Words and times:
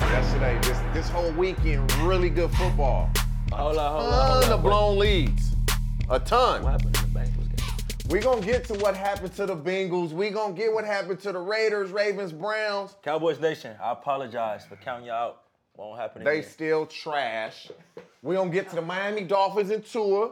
Yesterday, 0.00 0.58
this 0.62 0.78
this 0.94 1.08
whole 1.08 1.32
weekend, 1.32 1.90
really 2.02 2.30
good 2.30 2.50
football. 2.52 3.10
Hold 3.52 3.76
on, 3.78 4.00
hold 4.00 4.12
on, 4.14 4.42
Ton 4.42 4.52
of 4.52 4.62
blown 4.62 4.98
leads. 4.98 5.52
A 6.10 6.20
ton. 6.20 6.62
What 6.62 6.72
happened 6.72 6.96
in 6.96 7.12
the 7.12 7.18
Bengals 7.18 7.48
game? 7.56 8.08
we 8.10 8.20
gonna 8.20 8.40
get 8.44 8.64
to 8.66 8.74
what 8.74 8.96
happened 8.96 9.34
to 9.34 9.46
the 9.46 9.56
Bengals. 9.56 10.12
we 10.12 10.30
gonna 10.30 10.54
get 10.54 10.72
what 10.72 10.84
happened 10.84 11.20
to 11.20 11.32
the 11.32 11.38
Raiders, 11.38 11.90
Ravens, 11.90 12.32
Browns. 12.32 12.94
Cowboys 13.02 13.40
Nation, 13.40 13.76
I 13.82 13.92
apologize 13.92 14.64
for 14.64 14.76
counting 14.76 15.06
you 15.06 15.12
out. 15.12 15.42
Won't 15.76 15.98
happen 16.00 16.22
They 16.24 16.38
again. 16.38 16.50
still 16.50 16.86
trash. 16.86 17.70
we 18.22 18.36
gonna 18.36 18.50
get 18.50 18.68
to 18.70 18.76
the 18.76 18.82
Miami 18.82 19.24
Dolphins 19.24 19.70
and 19.70 19.84
Tua. 19.84 20.30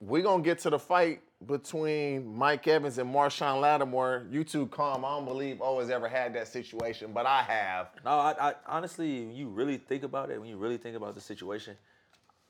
we 0.00 0.20
gonna 0.20 0.42
get 0.42 0.58
to 0.60 0.70
the 0.70 0.78
fight 0.78 1.20
between 1.46 2.36
Mike 2.36 2.66
Evans 2.66 2.98
and 2.98 3.12
Marshon 3.12 3.60
Lattimore. 3.60 4.26
You 4.30 4.44
two 4.44 4.66
calm. 4.66 5.04
I 5.04 5.10
don't 5.10 5.24
believe 5.24 5.60
O 5.60 5.80
has 5.80 5.90
ever 5.90 6.08
had 6.08 6.34
that 6.34 6.48
situation, 6.48 7.12
but 7.12 7.26
I 7.26 7.42
have. 7.42 7.90
No, 8.04 8.12
I, 8.12 8.50
I 8.50 8.54
honestly, 8.66 9.24
you 9.24 9.48
really 9.48 9.76
think 9.76 10.02
about 10.02 10.30
it, 10.30 10.40
when 10.40 10.48
you 10.48 10.56
really 10.56 10.76
think 10.76 10.96
about 10.96 11.14
the 11.14 11.20
situation, 11.20 11.76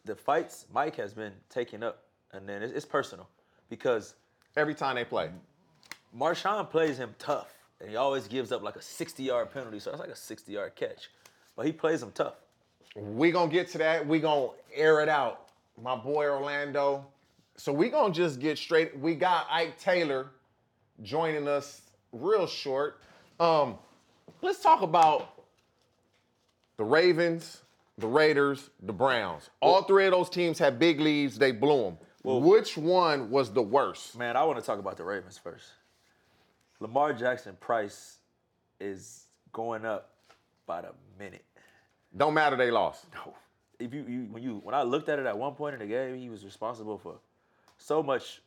the 0.05 0.15
fights 0.15 0.67
Mike 0.73 0.97
has 0.97 1.13
been 1.13 1.33
taking 1.49 1.83
up, 1.83 2.05
and 2.33 2.49
then 2.49 2.63
it's, 2.63 2.73
it's 2.73 2.85
personal 2.85 3.29
because 3.69 4.15
Every 4.57 4.75
time 4.75 4.95
they 4.95 5.05
play. 5.05 5.31
Marshon 6.17 6.71
plays 6.71 6.97
him 6.97 7.15
tough, 7.19 7.53
and 7.81 7.91
he 7.91 7.97
always 7.97 8.29
gives 8.29 8.53
up 8.53 8.63
like 8.63 8.77
a 8.77 8.81
60-yard 8.81 9.53
penalty, 9.53 9.81
so 9.81 9.91
that's 9.91 10.01
like 10.01 10.11
a 10.11 10.13
60-yard 10.13 10.77
catch. 10.77 11.11
But 11.57 11.67
he 11.67 11.73
plays 11.73 12.01
him 12.03 12.13
tough. 12.15 12.35
We 12.95 13.33
gonna 13.33 13.51
get 13.51 13.69
to 13.71 13.79
that. 13.79 14.07
We 14.07 14.21
gonna 14.21 14.51
air 14.73 15.01
it 15.01 15.09
out. 15.09 15.49
My 15.83 15.97
boy 15.97 16.27
Orlando. 16.27 17.05
So 17.57 17.73
we 17.73 17.89
gonna 17.89 18.13
just 18.13 18.41
get 18.41 18.59
straight. 18.59 18.99
We 18.99 19.15
got 19.15 19.47
Ike 19.51 19.79
Taylor 19.79 20.31
joining 21.03 21.49
us 21.49 21.83
real 22.13 22.47
short. 22.47 23.01
Um, 23.39 23.79
let's 24.43 24.61
talk 24.61 24.83
about 24.83 25.35
the 26.77 26.85
Ravens, 26.85 27.63
the 27.99 28.07
Raiders, 28.07 28.71
the 28.83 28.93
Browns. 28.93 29.51
All 29.61 29.83
three 29.83 30.07
of 30.07 30.13
those 30.13 30.29
teams 30.29 30.59
had 30.59 30.79
big 30.79 31.01
leads. 31.01 31.39
They 31.39 31.53
blew 31.53 31.85
them. 31.85 31.99
Which 32.25 32.77
one 32.77 33.31
was 33.31 33.53
the 33.53 33.63
worst? 33.63 34.17
Man, 34.17 34.37
I 34.37 34.45
want 34.45 34.59
to 34.59 34.65
talk 34.65 34.79
about 34.79 34.97
the 34.97 35.05
Ravens 35.05 35.37
first. 35.37 35.67
Lamar 36.81 37.13
Jackson 37.13 37.57
price 37.61 38.19
is 38.81 39.27
going 39.53 39.85
up 39.85 40.11
by 40.67 40.81
the 40.81 40.93
minute. 41.19 41.45
Don't 42.17 42.35
matter. 42.35 42.57
They 42.57 42.71
lost. 42.71 43.07
No. 43.15 43.35
If 43.79 43.93
you, 43.93 44.05
you 44.09 44.29
when 44.31 44.43
you 44.43 44.61
when 44.63 44.75
I 44.75 44.83
looked 44.83 45.09
at 45.09 45.19
it 45.19 45.27
at 45.27 45.37
one 45.37 45.55
point 45.55 45.75
in 45.75 45.81
the 45.81 45.87
game, 45.87 46.17
he 46.17 46.31
was 46.31 46.45
responsible 46.45 46.97
for 46.97 47.17
so 47.85 48.03
much 48.03 48.41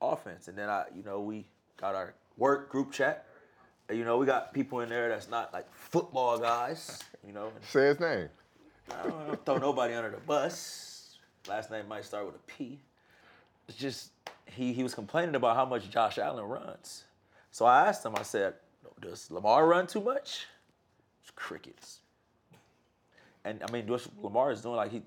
offense. 0.00 0.48
And 0.48 0.56
then 0.56 0.70
I, 0.70 0.84
you 0.96 1.02
know, 1.02 1.20
we 1.20 1.46
got 1.76 1.94
our 1.94 2.14
work 2.38 2.70
group 2.70 2.92
chat. 2.92 3.26
And, 3.88 3.98
you 3.98 4.04
know, 4.04 4.16
we 4.16 4.24
got 4.24 4.54
people 4.54 4.80
in 4.80 4.88
there 4.88 5.08
that's 5.10 5.28
not 5.28 5.52
like 5.52 5.66
football 5.74 6.38
guys. 6.38 7.02
You 7.26 7.34
know, 7.34 7.52
Say 7.68 7.88
his 7.88 8.00
name. 8.00 8.28
I 8.90 9.02
don't 9.02 9.14
wanna 9.14 9.38
throw 9.44 9.58
nobody 9.58 9.94
under 9.94 10.10
the 10.10 10.16
bus. 10.18 11.18
Last 11.46 11.70
name 11.70 11.86
might 11.88 12.04
start 12.04 12.24
with 12.24 12.36
a 12.36 12.38
P. 12.46 12.78
It's 13.68 13.76
just 13.76 14.10
he 14.46 14.72
he 14.72 14.82
was 14.82 14.94
complaining 14.94 15.34
about 15.34 15.56
how 15.56 15.64
much 15.64 15.90
Josh 15.90 16.18
Allen 16.18 16.44
runs. 16.44 17.04
So 17.50 17.66
I 17.66 17.86
asked 17.86 18.04
him. 18.04 18.14
I 18.16 18.22
said, 18.22 18.54
"Does 19.00 19.30
Lamar 19.30 19.66
run 19.66 19.86
too 19.86 20.00
much?" 20.00 20.46
It's 21.22 21.30
crickets. 21.36 22.00
And 23.44 23.62
I 23.62 23.70
mean, 23.70 23.86
what 23.86 24.06
Lamar 24.20 24.50
is 24.50 24.60
doing, 24.60 24.76
like 24.76 24.90
he 24.90 25.02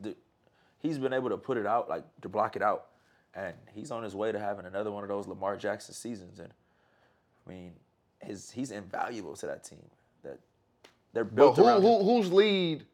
he's 0.80 0.98
been 0.98 1.14
able 1.14 1.30
to 1.30 1.38
put 1.38 1.58
it 1.58 1.66
out, 1.66 1.90
like 1.90 2.04
to 2.22 2.30
block 2.30 2.56
it 2.56 2.62
out, 2.62 2.88
and 3.36 3.54
he's 3.74 3.92
on 3.92 4.04
his 4.04 4.16
way 4.16 4.32
to 4.32 4.40
having 4.40 4.66
another 4.66 4.92
one 4.92 5.04
of 5.04 5.10
those 5.10 5.28
Lamar 5.28 5.58
Jackson 5.58 5.94
seasons. 5.94 6.40
And 6.40 6.50
I 7.46 7.50
mean, 7.50 7.74
his 8.20 8.52
he's 8.52 8.72
invaluable 8.72 9.36
to 9.38 9.48
that 9.48 9.64
team. 9.64 9.84
That 10.24 10.40
they're 11.14 11.24
But 11.24 11.36
built 11.36 11.58
who, 11.58 11.66
around. 11.68 11.82
who, 11.82 12.04
whose 12.04 12.32
lead? 12.32 12.86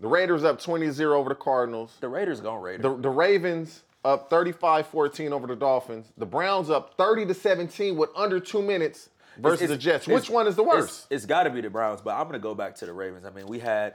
The 0.00 0.08
Raiders 0.08 0.42
up 0.42 0.60
20-0 0.60 1.00
over 1.14 1.28
the 1.28 1.34
Cardinals. 1.36 1.96
The 2.00 2.08
Raiders 2.08 2.40
gonna 2.40 2.58
Raiders. 2.60 2.82
The, 2.82 2.96
the 2.96 3.08
Ravens 3.10 3.82
up 4.04 4.28
35-14 4.30 5.30
over 5.30 5.46
the 5.46 5.54
Dolphins. 5.54 6.06
The 6.18 6.26
Browns 6.26 6.70
up 6.70 6.96
30 6.96 7.26
to 7.26 7.34
17 7.34 7.96
with 7.96 8.10
under 8.16 8.40
two 8.40 8.62
minutes 8.62 9.10
versus 9.38 9.62
It's- 9.62 9.70
the 9.70 9.80
Jets. 9.80 10.08
Which 10.08 10.28
one 10.28 10.48
is 10.48 10.56
the 10.56 10.62
it's- 10.64 10.76
worst? 10.82 11.06
it's 11.10 11.24
got 11.24 11.44
to 11.44 11.50
be 11.50 11.60
the 11.60 11.70
Browns, 11.70 12.00
but 12.00 12.14
I'm 12.16 12.24
going 12.24 12.32
to 12.32 12.40
go 12.40 12.52
back 12.54 12.74
to 12.76 12.86
the 12.86 12.92
Ravens. 12.92 13.24
I 13.24 13.30
mean, 13.30 13.46
we 13.46 13.60
had 13.60 13.94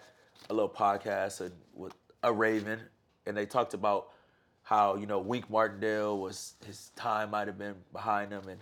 a 0.50 0.54
little 0.54 0.70
podcast 0.70 1.52
with 1.74 1.94
a 2.24 2.32
Raven, 2.32 2.80
and 3.26 3.36
they 3.36 3.46
talked 3.46 3.74
about 3.74 4.08
how 4.68 4.98
you 4.98 5.06
know 5.06 5.18
Wink 5.18 5.50
Martindale 5.50 6.18
was 6.18 6.56
his 6.66 6.92
time 6.98 7.32
might 7.32 7.48
have 7.48 7.58
been 7.58 7.76
behind 7.94 8.34
him, 8.34 8.50
and 8.50 8.60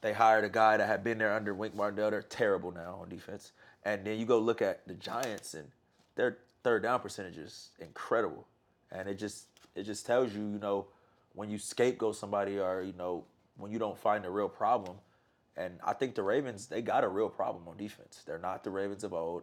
they 0.00 0.12
hired 0.12 0.44
a 0.44 0.48
guy 0.48 0.76
that 0.76 0.86
had 0.86 1.02
been 1.02 1.18
there 1.18 1.34
under 1.34 1.52
Wink 1.52 1.74
Martindale. 1.74 2.12
They're 2.12 2.22
terrible 2.22 2.70
now 2.70 3.00
on 3.02 3.08
defense, 3.08 3.50
and 3.84 4.04
then 4.04 4.20
you 4.20 4.24
go 4.24 4.38
look 4.38 4.62
at 4.62 4.86
the 4.86 4.94
Giants, 4.94 5.54
and 5.54 5.66
their 6.14 6.38
third 6.62 6.84
down 6.84 7.00
percentage 7.00 7.38
is 7.38 7.70
incredible, 7.80 8.46
and 8.92 9.08
it 9.08 9.18
just 9.18 9.46
it 9.74 9.82
just 9.82 10.06
tells 10.06 10.32
you 10.32 10.42
you 10.42 10.60
know 10.60 10.86
when 11.34 11.50
you 11.50 11.58
scapegoat 11.58 12.14
somebody 12.14 12.60
or 12.60 12.82
you 12.82 12.94
know 12.96 13.24
when 13.56 13.72
you 13.72 13.80
don't 13.80 13.98
find 13.98 14.24
a 14.24 14.30
real 14.30 14.48
problem. 14.48 14.96
And 15.56 15.80
I 15.84 15.92
think 15.92 16.14
the 16.14 16.22
Ravens, 16.22 16.68
they 16.68 16.82
got 16.82 17.02
a 17.02 17.08
real 17.08 17.28
problem 17.28 17.66
on 17.66 17.76
defense. 17.76 18.22
They're 18.24 18.38
not 18.38 18.62
the 18.62 18.70
Ravens 18.70 19.02
of 19.02 19.12
old. 19.12 19.42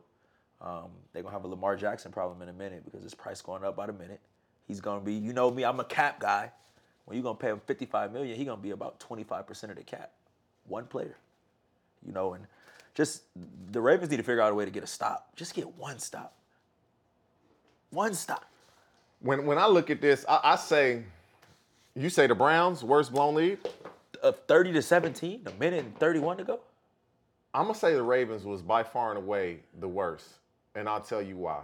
Um, 0.61 0.91
they're 1.11 1.23
gonna 1.23 1.33
have 1.33 1.43
a 1.43 1.49
Lamar 1.49 1.75
Jackson 1.75 2.13
problem 2.13 2.41
in 2.41 2.47
a 2.47 2.53
minute 2.53 2.85
because 2.85 3.03
his 3.03 3.13
price 3.13 3.41
going 3.41 3.65
up 3.65 3.75
by 3.75 3.87
the 3.87 3.91
minute. 3.91 4.21
He's 4.67 4.81
gonna 4.81 5.01
be, 5.01 5.13
you 5.13 5.33
know 5.33 5.51
me, 5.51 5.63
I'm 5.63 5.79
a 5.79 5.85
cap 5.85 6.19
guy. 6.19 6.51
When 7.05 7.15
you're 7.15 7.23
gonna 7.23 7.37
pay 7.37 7.49
him 7.49 7.61
55 7.65 8.11
million, 8.11 8.35
he's 8.35 8.47
gonna 8.47 8.61
be 8.61 8.71
about 8.71 8.99
25% 8.99 9.69
of 9.69 9.75
the 9.75 9.83
cap. 9.83 10.11
One 10.67 10.85
player. 10.85 11.15
You 12.06 12.13
know, 12.13 12.33
and 12.33 12.45
just 12.94 13.23
the 13.71 13.81
Ravens 13.81 14.09
need 14.09 14.17
to 14.17 14.23
figure 14.23 14.41
out 14.41 14.51
a 14.51 14.56
way 14.56 14.65
to 14.65 14.71
get 14.71 14.83
a 14.83 14.88
stop. 14.88 15.35
Just 15.35 15.53
get 15.53 15.75
one 15.77 16.00
stop. 16.00 16.33
One 17.91 18.13
stop. 18.13 18.45
When 19.19 19.45
when 19.45 19.57
I 19.57 19.67
look 19.67 19.89
at 19.89 20.01
this, 20.01 20.25
I, 20.27 20.39
I 20.44 20.56
say, 20.56 21.03
you 21.95 22.09
say 22.09 22.27
the 22.27 22.35
Browns 22.35 22.83
worst 22.83 23.11
blown 23.11 23.35
lead. 23.35 23.59
Of 24.23 24.39
30 24.47 24.73
to 24.73 24.81
17, 24.81 25.41
a 25.45 25.51
minute 25.59 25.85
and 25.85 25.95
31 26.00 26.38
to 26.38 26.44
go. 26.44 26.59
I'm 27.53 27.65
gonna 27.65 27.75
say 27.75 27.94
the 27.94 28.01
Ravens 28.01 28.44
was 28.44 28.61
by 28.61 28.81
far 28.81 29.09
and 29.09 29.18
away 29.18 29.59
the 29.79 29.88
worst, 29.88 30.27
and 30.73 30.89
I'll 30.89 31.01
tell 31.01 31.21
you 31.21 31.38
why. 31.38 31.61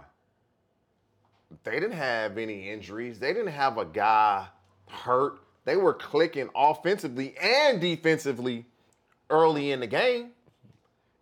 They 1.64 1.72
didn't 1.72 1.92
have 1.92 2.38
any 2.38 2.68
injuries. 2.70 3.18
They 3.18 3.32
didn't 3.32 3.52
have 3.52 3.78
a 3.78 3.84
guy 3.84 4.48
hurt. 4.88 5.40
They 5.64 5.76
were 5.76 5.94
clicking 5.94 6.48
offensively 6.54 7.36
and 7.38 7.80
defensively 7.80 8.66
early 9.30 9.70
in 9.72 9.80
the 9.80 9.86
game. 9.86 10.32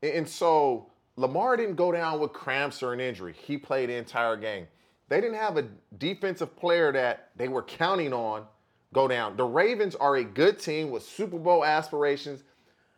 And- 0.02 0.28
so 0.28 0.90
Lamar 1.16 1.56
didn't 1.56 1.76
go 1.76 1.92
down 1.92 2.20
with 2.20 2.32
cramps 2.32 2.82
or 2.82 2.92
an 2.94 3.00
injury. 3.00 3.34
He 3.34 3.58
played 3.58 3.90
the 3.90 3.94
entire 3.94 4.36
game. 4.36 4.66
They 5.08 5.20
didn't 5.20 5.36
have 5.36 5.56
a 5.58 5.68
defensive 5.98 6.56
player 6.56 6.92
that 6.92 7.30
they 7.36 7.48
were 7.48 7.62
counting 7.62 8.12
on 8.12 8.46
go 8.92 9.06
down. 9.06 9.36
The 9.36 9.44
Ravens 9.44 9.94
are 9.96 10.16
a 10.16 10.24
good 10.24 10.58
team 10.58 10.90
with 10.90 11.02
Super 11.02 11.38
Bowl 11.38 11.64
aspirations. 11.64 12.42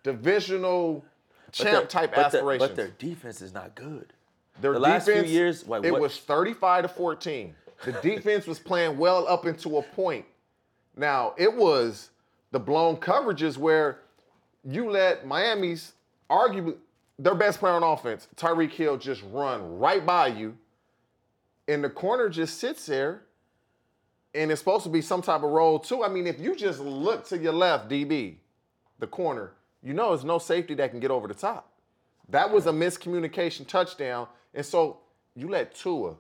divisional 0.05 1.05
champ 1.53 1.89
type 1.89 2.13
but 2.15 2.27
aspirations. 2.27 2.71
but 2.71 2.77
their 2.77 2.89
defense 2.89 3.41
is 3.41 3.55
not 3.55 3.75
good. 3.77 4.13
Their 4.61 4.75
the 4.75 4.81
last 4.81 5.07
few 5.07 5.23
years, 5.25 5.67
like, 5.67 5.85
it 5.85 5.93
what- 5.93 6.01
was 6.01 6.19
35 6.19 6.83
to 6.83 6.89
14. 6.89 7.55
The 7.85 7.93
defense 8.03 8.47
was 8.47 8.59
playing 8.59 8.99
well 8.99 9.27
up 9.27 9.47
into 9.47 9.79
a 9.79 9.83
point. 9.83 10.25
Now, 10.97 11.35
it 11.37 11.53
was 11.53 12.11
the 12.51 12.61
blown 12.61 12.97
coverages 12.97 13.57
where 13.57 13.99
you 14.65 14.91
let 14.91 15.27
Miami's 15.27 15.93
arguably 16.31 16.77
their 17.19 17.35
best 17.35 17.61
player 17.61 17.75
on 17.75 17.83
offense, 17.83 18.27
Tyreek 18.37 18.73
Hill, 18.73 18.97
just 18.97 19.23
run 19.31 19.79
right 19.79 20.05
by 20.05 20.29
you. 20.29 20.57
And 21.69 21.85
the 21.85 21.91
corner 21.91 22.29
just 22.29 22.59
sits 22.59 22.87
there. 22.87 23.23
And 24.35 24.51
it's 24.51 24.61
supposed 24.61 24.85
to 24.85 24.91
be 24.91 25.03
some 25.03 25.21
type 25.23 25.43
of 25.43 25.51
roll 25.51 25.79
too. 25.79 26.03
I 26.03 26.09
mean, 26.09 26.27
if 26.27 26.41
you 26.41 26.57
just 26.57 26.81
look 26.81 27.27
to 27.29 27.39
your 27.39 27.53
left, 27.53 27.91
DB, 27.91 28.37
the 28.99 29.07
corner, 29.07 29.53
you 29.83 29.93
know 29.93 30.09
there's 30.09 30.25
no 30.25 30.39
safety 30.39 30.75
that 30.75 30.91
can 30.91 31.01
get 31.01 31.11
over 31.11 31.29
the 31.29 31.35
top. 31.35 31.71
That 32.31 32.51
was 32.51 32.67
a 32.67 32.73
miscommunication 32.73 33.67
touchdown. 33.67 34.27
And 34.55 34.65
so 34.65 34.99
you 35.35 35.49
let 35.49 35.75
Tua, 35.75 36.15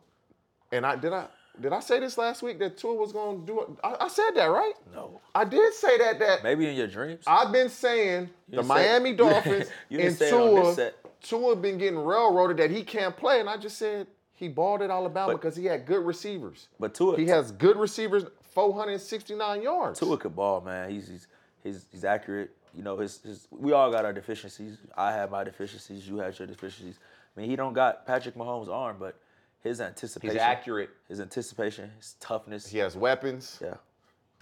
and 0.71 0.87
I 0.87 0.97
did 0.97 1.13
I 1.13 1.27
did 1.61 1.73
I 1.73 1.81
say 1.81 2.01
this 2.01 2.17
last 2.17 2.43
week 2.43 2.59
that 2.61 2.79
Tua 2.79 2.95
was 2.95 3.13
going 3.13 3.41
to 3.41 3.47
do 3.47 3.61
it? 3.61 3.69
I, 3.85 3.97
I 4.01 4.09
said 4.09 4.31
that 4.35 4.47
right. 4.47 4.73
No. 4.95 5.21
I 5.35 5.45
did 5.45 5.75
say 5.75 5.99
that. 5.99 6.19
That 6.19 6.43
Maybe 6.43 6.67
in 6.67 6.75
your 6.77 6.87
dreams. 6.87 7.25
I've 7.27 7.53
been 7.53 7.69
saying 7.69 8.31
the 8.49 8.57
didn't 8.57 8.69
say- 8.69 8.75
Miami 8.75 9.13
Dolphins 9.15 9.69
you 9.89 10.01
and 10.01 10.17
say 10.17 10.29
it 10.29 10.35
on 10.35 10.55
this 10.55 10.77
Tua. 10.77 10.91
Tua 11.23 11.57
been 11.57 11.79
getting 11.79 11.99
railroaded 11.99 12.57
that 12.57 12.71
he 12.71 12.83
can't 12.83 13.17
play, 13.17 13.39
and 13.41 13.49
I 13.49 13.57
just 13.57 13.79
said 13.79 14.07
he 14.35 14.49
balled 14.49 14.83
at 14.83 14.91
Alabama 14.91 15.33
because 15.35 15.55
he 15.55 15.67
had 15.67 15.87
good 15.87 16.05
receivers. 16.05 16.69
But 16.81 16.95
Tua, 16.95 17.17
He 17.17 17.27
has 17.27 17.53
good 17.53 17.77
receivers, 17.77 18.25
469 18.55 19.63
yards. 19.63 20.01
Tua 20.01 20.17
could 20.17 20.35
ball, 20.35 20.61
man. 20.61 20.91
He's 20.91 21.09
he's 21.09 21.27
he's, 21.63 21.87
he's 21.93 22.05
accurate. 22.05 22.51
You 22.75 22.83
know, 22.83 22.97
his, 22.97 23.21
his 23.23 23.47
we 23.51 23.73
all 23.73 23.91
got 23.93 24.05
our 24.05 24.13
deficiencies. 24.13 24.79
I 24.97 25.13
have 25.13 25.31
my 25.31 25.45
deficiencies. 25.45 26.09
You 26.09 26.19
have 26.19 26.37
your 26.39 26.49
deficiencies. 26.49 26.99
I 27.37 27.41
mean, 27.41 27.51
he 27.51 27.57
don't 27.57 27.73
got 27.73 28.07
Patrick 28.07 28.35
Mahomes' 28.35 28.69
arm, 28.69 28.97
but 28.99 29.17
his 29.63 29.81
anticipation, 29.81 30.35
He's 30.37 30.43
accurate. 30.43 30.91
His 31.09 31.21
anticipation, 31.21 31.91
his 31.99 32.15
toughness. 32.21 32.69
He 32.69 32.79
has 32.79 32.97
weapons. 32.97 33.59
Yeah. 33.63 33.75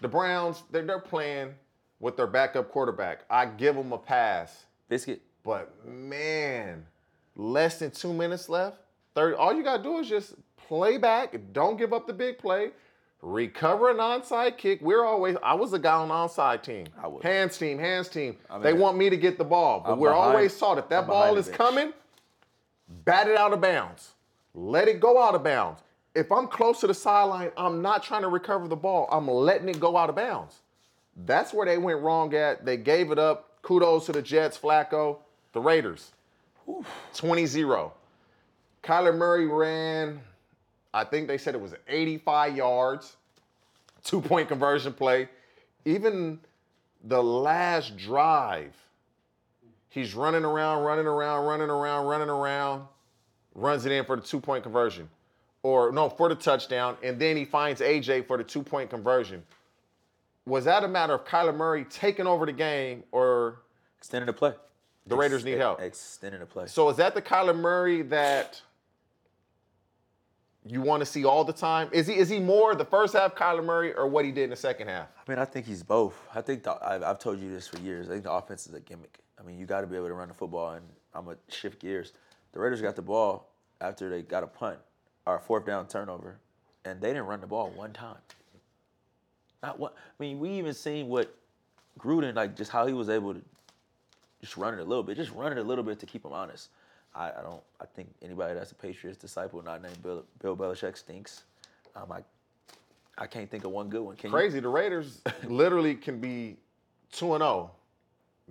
The 0.00 0.08
Browns, 0.08 0.62
they're, 0.70 0.82
they're 0.84 0.98
playing 0.98 1.54
with 2.00 2.16
their 2.16 2.26
backup 2.26 2.70
quarterback. 2.70 3.20
I 3.28 3.46
give 3.46 3.74
them 3.76 3.92
a 3.92 3.98
pass. 3.98 4.64
Biscuit. 4.88 5.20
But 5.44 5.86
man, 5.86 6.84
less 7.36 7.78
than 7.78 7.90
two 7.90 8.12
minutes 8.12 8.48
left. 8.48 8.78
Third, 9.14 9.34
all 9.34 9.54
you 9.54 9.62
gotta 9.62 9.82
do 9.82 9.98
is 9.98 10.08
just 10.08 10.34
play 10.56 10.96
back. 10.96 11.34
Don't 11.52 11.76
give 11.76 11.92
up 11.92 12.06
the 12.06 12.12
big 12.12 12.38
play. 12.38 12.70
Recover 13.22 13.90
an 13.90 13.98
onside 13.98 14.56
kick. 14.56 14.80
We're 14.80 15.04
always. 15.04 15.36
I 15.42 15.52
was 15.54 15.72
a 15.74 15.78
guy 15.78 15.92
on 15.94 16.08
the 16.08 16.14
onside 16.14 16.62
team. 16.62 16.86
I 17.02 17.06
was. 17.06 17.22
Hands 17.22 17.56
team, 17.56 17.78
hands 17.78 18.08
team. 18.08 18.36
mean, 18.50 18.62
they 18.62 18.72
want 18.72 18.96
me 18.96 19.10
to 19.10 19.16
get 19.16 19.36
the 19.36 19.44
ball, 19.44 19.80
but 19.84 19.92
I'm 19.92 19.98
we're 19.98 20.10
behind- 20.10 20.36
always 20.36 20.56
taught 20.58 20.78
if 20.78 20.88
that 20.88 21.02
I'm 21.02 21.06
ball 21.06 21.36
is 21.36 21.46
bench. 21.46 21.58
coming, 21.58 21.92
bat 23.04 23.28
it 23.28 23.36
out 23.36 23.52
of 23.52 23.60
bounds. 23.60 24.10
Let 24.54 24.88
it 24.88 25.00
go 25.00 25.22
out 25.22 25.34
of 25.34 25.44
bounds. 25.44 25.80
If 26.14 26.32
I'm 26.32 26.48
close 26.48 26.80
to 26.80 26.86
the 26.86 26.94
sideline, 26.94 27.52
I'm 27.56 27.82
not 27.82 28.02
trying 28.02 28.22
to 28.22 28.28
recover 28.28 28.66
the 28.66 28.76
ball. 28.76 29.08
I'm 29.12 29.28
letting 29.28 29.68
it 29.68 29.78
go 29.78 29.96
out 29.96 30.08
of 30.08 30.16
bounds. 30.16 30.58
That's 31.24 31.52
where 31.52 31.66
they 31.66 31.78
went 31.78 32.00
wrong 32.00 32.34
at. 32.34 32.64
They 32.64 32.76
gave 32.76 33.10
it 33.10 33.18
up. 33.18 33.62
Kudos 33.62 34.06
to 34.06 34.12
the 34.12 34.22
Jets, 34.22 34.58
Flacco, 34.58 35.18
the 35.52 35.60
Raiders. 35.60 36.12
20 37.14 37.46
0. 37.46 37.92
Kyler 38.82 39.16
Murray 39.16 39.46
ran, 39.46 40.20
I 40.94 41.04
think 41.04 41.28
they 41.28 41.38
said 41.38 41.54
it 41.54 41.60
was 41.60 41.74
85 41.86 42.56
yards, 42.56 43.16
two 44.02 44.20
point 44.20 44.48
conversion 44.48 44.92
play. 44.92 45.28
Even 45.84 46.40
the 47.04 47.22
last 47.22 47.96
drive, 47.96 48.74
he's 49.90 50.14
running 50.14 50.44
around, 50.44 50.82
running 50.82 51.06
around, 51.06 51.44
running 51.44 51.68
around, 51.68 52.06
running 52.06 52.30
around, 52.30 52.86
runs 53.54 53.84
it 53.84 53.92
in 53.92 54.04
for 54.06 54.16
the 54.16 54.22
two 54.22 54.40
point 54.40 54.62
conversion. 54.62 55.08
Or 55.62 55.92
no, 55.92 56.08
for 56.08 56.30
the 56.30 56.34
touchdown, 56.34 56.96
and 57.02 57.20
then 57.20 57.36
he 57.36 57.44
finds 57.44 57.82
AJ 57.82 58.26
for 58.26 58.38
the 58.38 58.44
two 58.44 58.62
point 58.62 58.88
conversion. 58.88 59.42
Was 60.46 60.64
that 60.64 60.82
a 60.84 60.88
matter 60.88 61.12
of 61.12 61.26
Kyler 61.26 61.54
Murray 61.54 61.84
taking 61.84 62.26
over 62.26 62.46
the 62.46 62.52
game, 62.52 63.04
or 63.12 63.58
Extending 64.00 64.26
the 64.26 64.32
play. 64.32 64.54
The 65.06 65.16
Raiders 65.16 65.44
need 65.44 65.58
help. 65.58 65.78
Extending 65.80 66.40
the 66.40 66.46
play. 66.46 66.66
so 66.66 66.88
is 66.88 66.96
that 66.96 67.14
the 67.14 67.20
Kyler 67.20 67.54
Murray 67.56 68.00
that 68.02 68.62
you 70.64 70.80
want 70.80 71.00
to 71.00 71.06
see 71.06 71.26
all 71.26 71.44
the 71.44 71.52
time? 71.52 71.90
Is 71.92 72.06
he 72.06 72.14
is 72.14 72.30
he 72.30 72.38
more 72.38 72.74
the 72.74 72.84
first 72.84 73.12
half 73.12 73.34
Kyler 73.34 73.62
Murray 73.62 73.92
or 73.92 74.06
what 74.06 74.24
he 74.24 74.32
did 74.32 74.44
in 74.44 74.50
the 74.50 74.56
second 74.56 74.88
half? 74.88 75.08
I 75.18 75.30
mean, 75.30 75.38
I 75.38 75.44
think 75.44 75.66
he's 75.66 75.82
both. 75.82 76.18
I 76.34 76.40
think 76.40 76.62
the, 76.62 76.78
I've, 76.82 77.02
I've 77.02 77.18
told 77.18 77.40
you 77.40 77.50
this 77.50 77.68
for 77.68 77.78
years. 77.80 78.08
I 78.08 78.12
think 78.12 78.24
the 78.24 78.32
offense 78.32 78.66
is 78.66 78.72
a 78.72 78.80
gimmick. 78.80 79.18
I 79.40 79.46
mean, 79.46 79.58
you 79.58 79.66
got 79.66 79.80
to 79.80 79.86
be 79.86 79.96
able 79.96 80.08
to 80.08 80.14
run 80.14 80.28
the 80.28 80.34
football, 80.34 80.72
and 80.72 80.84
I'm 81.14 81.24
gonna 81.24 81.38
shift 81.48 81.80
gears. 81.80 82.12
The 82.52 82.60
Raiders 82.60 82.82
got 82.82 82.96
the 82.96 83.02
ball 83.02 83.48
after 83.80 84.10
they 84.10 84.22
got 84.22 84.42
a 84.42 84.46
punt 84.46 84.78
or 85.26 85.36
a 85.36 85.40
fourth 85.40 85.64
down 85.64 85.86
turnover, 85.86 86.38
and 86.84 87.00
they 87.00 87.08
didn't 87.08 87.26
run 87.26 87.40
the 87.40 87.46
ball 87.46 87.70
one 87.70 87.92
time. 87.92 88.18
Not 89.62 89.78
one. 89.78 89.92
I 89.92 90.22
mean, 90.22 90.38
we 90.38 90.50
even 90.50 90.74
seen 90.74 91.08
what 91.08 91.34
Gruden 91.98 92.34
like, 92.34 92.56
just 92.56 92.70
how 92.70 92.86
he 92.86 92.92
was 92.92 93.08
able 93.08 93.34
to 93.34 93.40
just 94.40 94.56
run 94.56 94.74
it 94.74 94.80
a 94.80 94.84
little 94.84 95.02
bit, 95.02 95.16
just 95.16 95.32
run 95.32 95.52
it 95.52 95.58
a 95.58 95.62
little 95.62 95.84
bit 95.84 95.98
to 96.00 96.06
keep 96.06 96.24
him 96.24 96.32
honest. 96.32 96.70
I, 97.14 97.30
I 97.30 97.42
don't. 97.42 97.62
I 97.80 97.86
think 97.86 98.08
anybody 98.22 98.54
that's 98.54 98.72
a 98.72 98.74
Patriots 98.74 99.18
disciple, 99.18 99.62
not 99.62 99.82
named 99.82 100.02
Bill, 100.02 100.24
Bill 100.40 100.56
Belichick, 100.56 100.96
stinks. 100.96 101.42
Um, 101.96 102.12
I, 102.12 102.20
I 103.18 103.26
can't 103.26 103.50
think 103.50 103.64
of 103.64 103.72
one 103.72 103.88
good 103.88 104.02
one. 104.02 104.16
Can 104.16 104.28
you? 104.28 104.32
Crazy. 104.32 104.60
The 104.60 104.68
Raiders 104.68 105.20
literally 105.44 105.94
can 105.94 106.20
be 106.20 106.56
two 107.10 107.34
and 107.34 107.42
zero. 107.42 107.72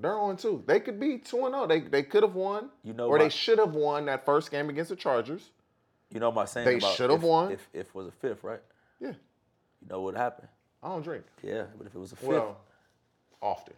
They're 0.01 0.17
on 0.17 0.37
two. 0.37 0.63
They 0.65 0.79
could 0.79 0.99
be 0.99 1.17
two 1.17 1.45
and 1.45 1.53
zero. 1.53 1.67
They 1.67 1.81
they 1.81 2.03
could 2.03 2.23
have 2.23 2.35
won. 2.35 2.69
You 2.83 2.93
know 2.93 3.07
or 3.07 3.17
my- 3.17 3.23
they 3.25 3.29
should 3.29 3.59
have 3.59 3.73
won 3.73 4.05
that 4.05 4.25
first 4.25 4.51
game 4.51 4.69
against 4.69 4.89
the 4.89 4.95
Chargers. 4.95 5.49
You 6.13 6.19
know 6.19 6.31
my 6.31 6.45
saying 6.45 6.65
They 6.65 6.79
should've 6.79 7.21
won. 7.23 7.51
If 7.51 7.67
if 7.73 7.93
was 7.93 8.07
a 8.07 8.11
fifth, 8.11 8.43
right? 8.43 8.61
Yeah, 8.99 9.09
You 9.81 9.87
know 9.89 10.01
what 10.01 10.15
happened? 10.15 10.47
I 10.81 10.87
don't 10.89 11.01
drink. 11.03 11.23
Yeah, 11.43 11.63
but 11.77 11.85
if 11.87 11.93
it 11.95 11.99
was 11.99 12.11
a 12.13 12.15
fifth, 12.15 12.27
Well, 12.29 12.57
often. 13.41 13.73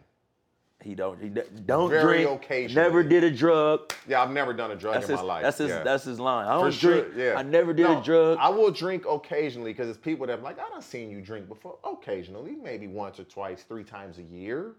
he 0.82 0.94
don't. 0.94 1.20
He 1.20 1.28
don't 1.28 1.90
Very 1.90 2.22
drink. 2.24 2.42
occasionally. 2.42 2.82
Never 2.88 3.02
did 3.02 3.22
a 3.24 3.30
drug. 3.30 3.92
Yeah, 4.08 4.22
I've 4.22 4.30
never 4.30 4.52
done 4.52 4.70
a 4.70 4.76
drug 4.76 4.94
That's 4.94 5.06
in 5.06 5.12
his. 5.12 5.20
my 5.20 5.26
life. 5.26 5.42
That's 5.42 5.58
his. 5.58 5.68
Yeah. 5.68 5.82
That's 5.82 6.04
his 6.04 6.18
line. 6.20 6.46
I 6.46 6.56
For 6.58 6.62
don't 6.64 6.72
sure, 6.72 7.00
drink. 7.02 7.14
yeah. 7.16 7.34
I 7.36 7.42
never 7.42 7.72
did 7.72 7.84
No, 7.84 8.00
a 8.00 8.02
drug. 8.04 8.38
I 8.40 8.48
will 8.48 8.70
drink 8.70 9.04
occasionally 9.08 9.72
because 9.72 9.88
it's 9.88 9.98
people 9.98 10.26
that 10.28 10.38
I'm 10.38 10.42
like, 10.44 10.58
I 10.58 10.68
done 10.70 10.80
seen 10.82 11.10
you 11.10 11.20
drink 11.20 11.48
before. 11.48 11.78
Occasionally, 11.84 12.52
maybe 12.56 12.86
once 12.86 13.18
or 13.20 13.24
twice, 13.24 13.62
three 13.64 13.84
times 13.84 14.18
a 14.18 14.22
year. 14.22 14.72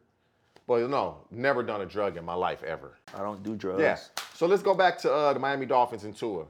But 0.67 0.89
no, 0.89 1.17
never 1.29 1.61
done 1.61 1.81
a 1.81 1.85
drug 1.85 2.15
in 2.17 2.23
my 2.23 2.33
life 2.33 2.63
ever. 2.63 2.93
I 3.13 3.19
don't 3.19 3.43
do 3.43 3.55
drugs. 3.55 3.81
Yeah. 3.81 3.97
So 4.33 4.47
let's 4.47 4.63
go 4.63 4.73
back 4.73 4.97
to 4.99 5.11
uh, 5.11 5.33
the 5.33 5.39
Miami 5.39 5.65
Dolphins 5.65 6.05
and 6.05 6.15
Tua. 6.15 6.45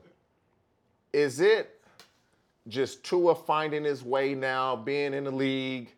Is 1.11 1.39
it 1.39 1.79
just 2.67 3.03
Tua 3.03 3.35
finding 3.35 3.83
his 3.83 4.03
way 4.03 4.35
now, 4.35 4.75
being 4.75 5.13
in 5.13 5.23
the 5.23 5.31
league, 5.31 5.93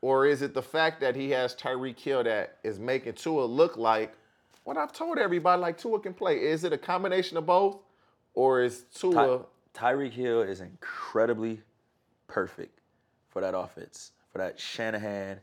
or 0.00 0.26
is 0.26 0.42
it 0.42 0.54
the 0.54 0.62
fact 0.62 1.00
that 1.00 1.14
he 1.14 1.30
has 1.30 1.54
Tyreek 1.54 1.98
Hill 1.98 2.24
that 2.24 2.58
is 2.64 2.78
making 2.78 3.14
Tua 3.14 3.44
look 3.44 3.76
like 3.76 4.14
what 4.64 4.76
I've 4.76 4.92
told 4.92 5.18
everybody, 5.18 5.60
like 5.60 5.78
Tua 5.78 6.00
can 6.00 6.14
play? 6.14 6.36
Is 6.42 6.64
it 6.64 6.72
a 6.72 6.78
combination 6.78 7.36
of 7.36 7.46
both, 7.46 7.78
or 8.34 8.62
is 8.62 8.84
Tua? 8.94 9.44
Ty- 9.74 9.92
Tyreek 9.92 10.12
Hill 10.12 10.42
is 10.42 10.60
incredibly 10.60 11.60
perfect 12.26 12.80
for 13.30 13.40
that 13.40 13.56
offense, 13.56 14.12
for 14.32 14.38
that 14.38 14.58
Shanahan, 14.58 15.38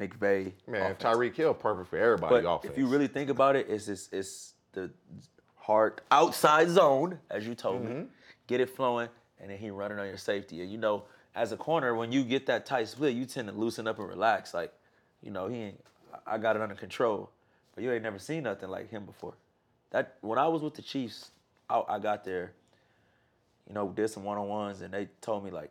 McVay. 0.00 0.52
Man, 0.66 0.92
offense. 0.92 1.02
Tyreek 1.02 1.34
Hill 1.34 1.54
perfect 1.54 1.90
for 1.90 1.98
everybody. 1.98 2.42
But 2.42 2.48
offense. 2.50 2.72
if 2.72 2.78
you 2.78 2.86
really 2.86 3.08
think 3.08 3.30
about 3.30 3.56
it, 3.56 3.66
it's 3.68 3.88
it's, 3.88 4.08
it's 4.12 4.54
the 4.72 4.90
hard 5.56 6.00
outside 6.10 6.68
zone, 6.70 7.18
as 7.30 7.46
you 7.46 7.54
told 7.54 7.82
Mm-hmm. 7.84 7.98
me. 8.00 8.04
Get 8.46 8.60
it 8.60 8.70
flowing, 8.70 9.08
and 9.40 9.50
then 9.50 9.58
he 9.58 9.70
running 9.70 9.98
on 9.98 10.06
your 10.06 10.16
safety. 10.16 10.62
And 10.62 10.70
you 10.72 10.78
know, 10.78 11.04
as 11.34 11.52
a 11.52 11.56
corner, 11.56 11.94
when 11.94 12.10
you 12.12 12.22
get 12.24 12.46
that 12.46 12.64
tight 12.64 12.88
split, 12.88 13.14
you 13.14 13.26
tend 13.26 13.48
to 13.48 13.54
loosen 13.54 13.86
up 13.86 13.98
and 13.98 14.08
relax. 14.08 14.54
Like, 14.54 14.72
you 15.22 15.30
know, 15.30 15.48
he 15.48 15.56
ain't. 15.56 15.80
I 16.26 16.38
got 16.38 16.56
it 16.56 16.62
under 16.62 16.74
control. 16.74 17.30
But 17.74 17.84
you 17.84 17.92
ain't 17.92 18.02
never 18.02 18.18
seen 18.18 18.44
nothing 18.44 18.70
like 18.70 18.88
him 18.90 19.04
before. 19.04 19.34
That 19.90 20.16
when 20.22 20.38
I 20.38 20.48
was 20.48 20.62
with 20.62 20.74
the 20.74 20.82
Chiefs, 20.82 21.30
I, 21.68 21.82
I 21.88 21.98
got 21.98 22.24
there. 22.24 22.52
You 23.68 23.74
know, 23.74 23.88
did 23.88 24.08
some 24.08 24.24
one 24.24 24.38
on 24.38 24.48
ones, 24.48 24.80
and 24.80 24.92
they 24.94 25.08
told 25.20 25.44
me 25.44 25.50
like, 25.50 25.70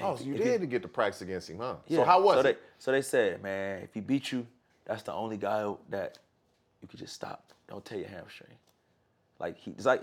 oh, 0.00 0.16
so 0.16 0.24
you 0.24 0.34
if 0.34 0.42
did 0.42 0.70
get 0.70 0.82
to 0.82 0.88
practice 0.88 1.22
against 1.22 1.50
him, 1.50 1.58
huh? 1.58 1.76
yeah. 1.86 1.98
So 1.98 2.04
how 2.04 2.22
was 2.22 2.34
so 2.36 2.40
it? 2.40 2.42
They, 2.42 2.56
so 2.78 2.92
they 2.92 3.02
said, 3.02 3.42
man, 3.42 3.82
if 3.82 3.94
he 3.94 4.00
beat 4.00 4.32
you, 4.32 4.46
that's 4.84 5.02
the 5.02 5.12
only 5.12 5.36
guy 5.36 5.72
that 5.90 6.18
you 6.80 6.88
could 6.88 6.98
just 6.98 7.14
stop. 7.14 7.52
Don't 7.68 7.84
tear 7.84 7.98
your 7.98 8.08
hamstring. 8.08 8.50
Like 9.38 9.56
he, 9.58 9.70
it's 9.72 9.86
like 9.86 10.02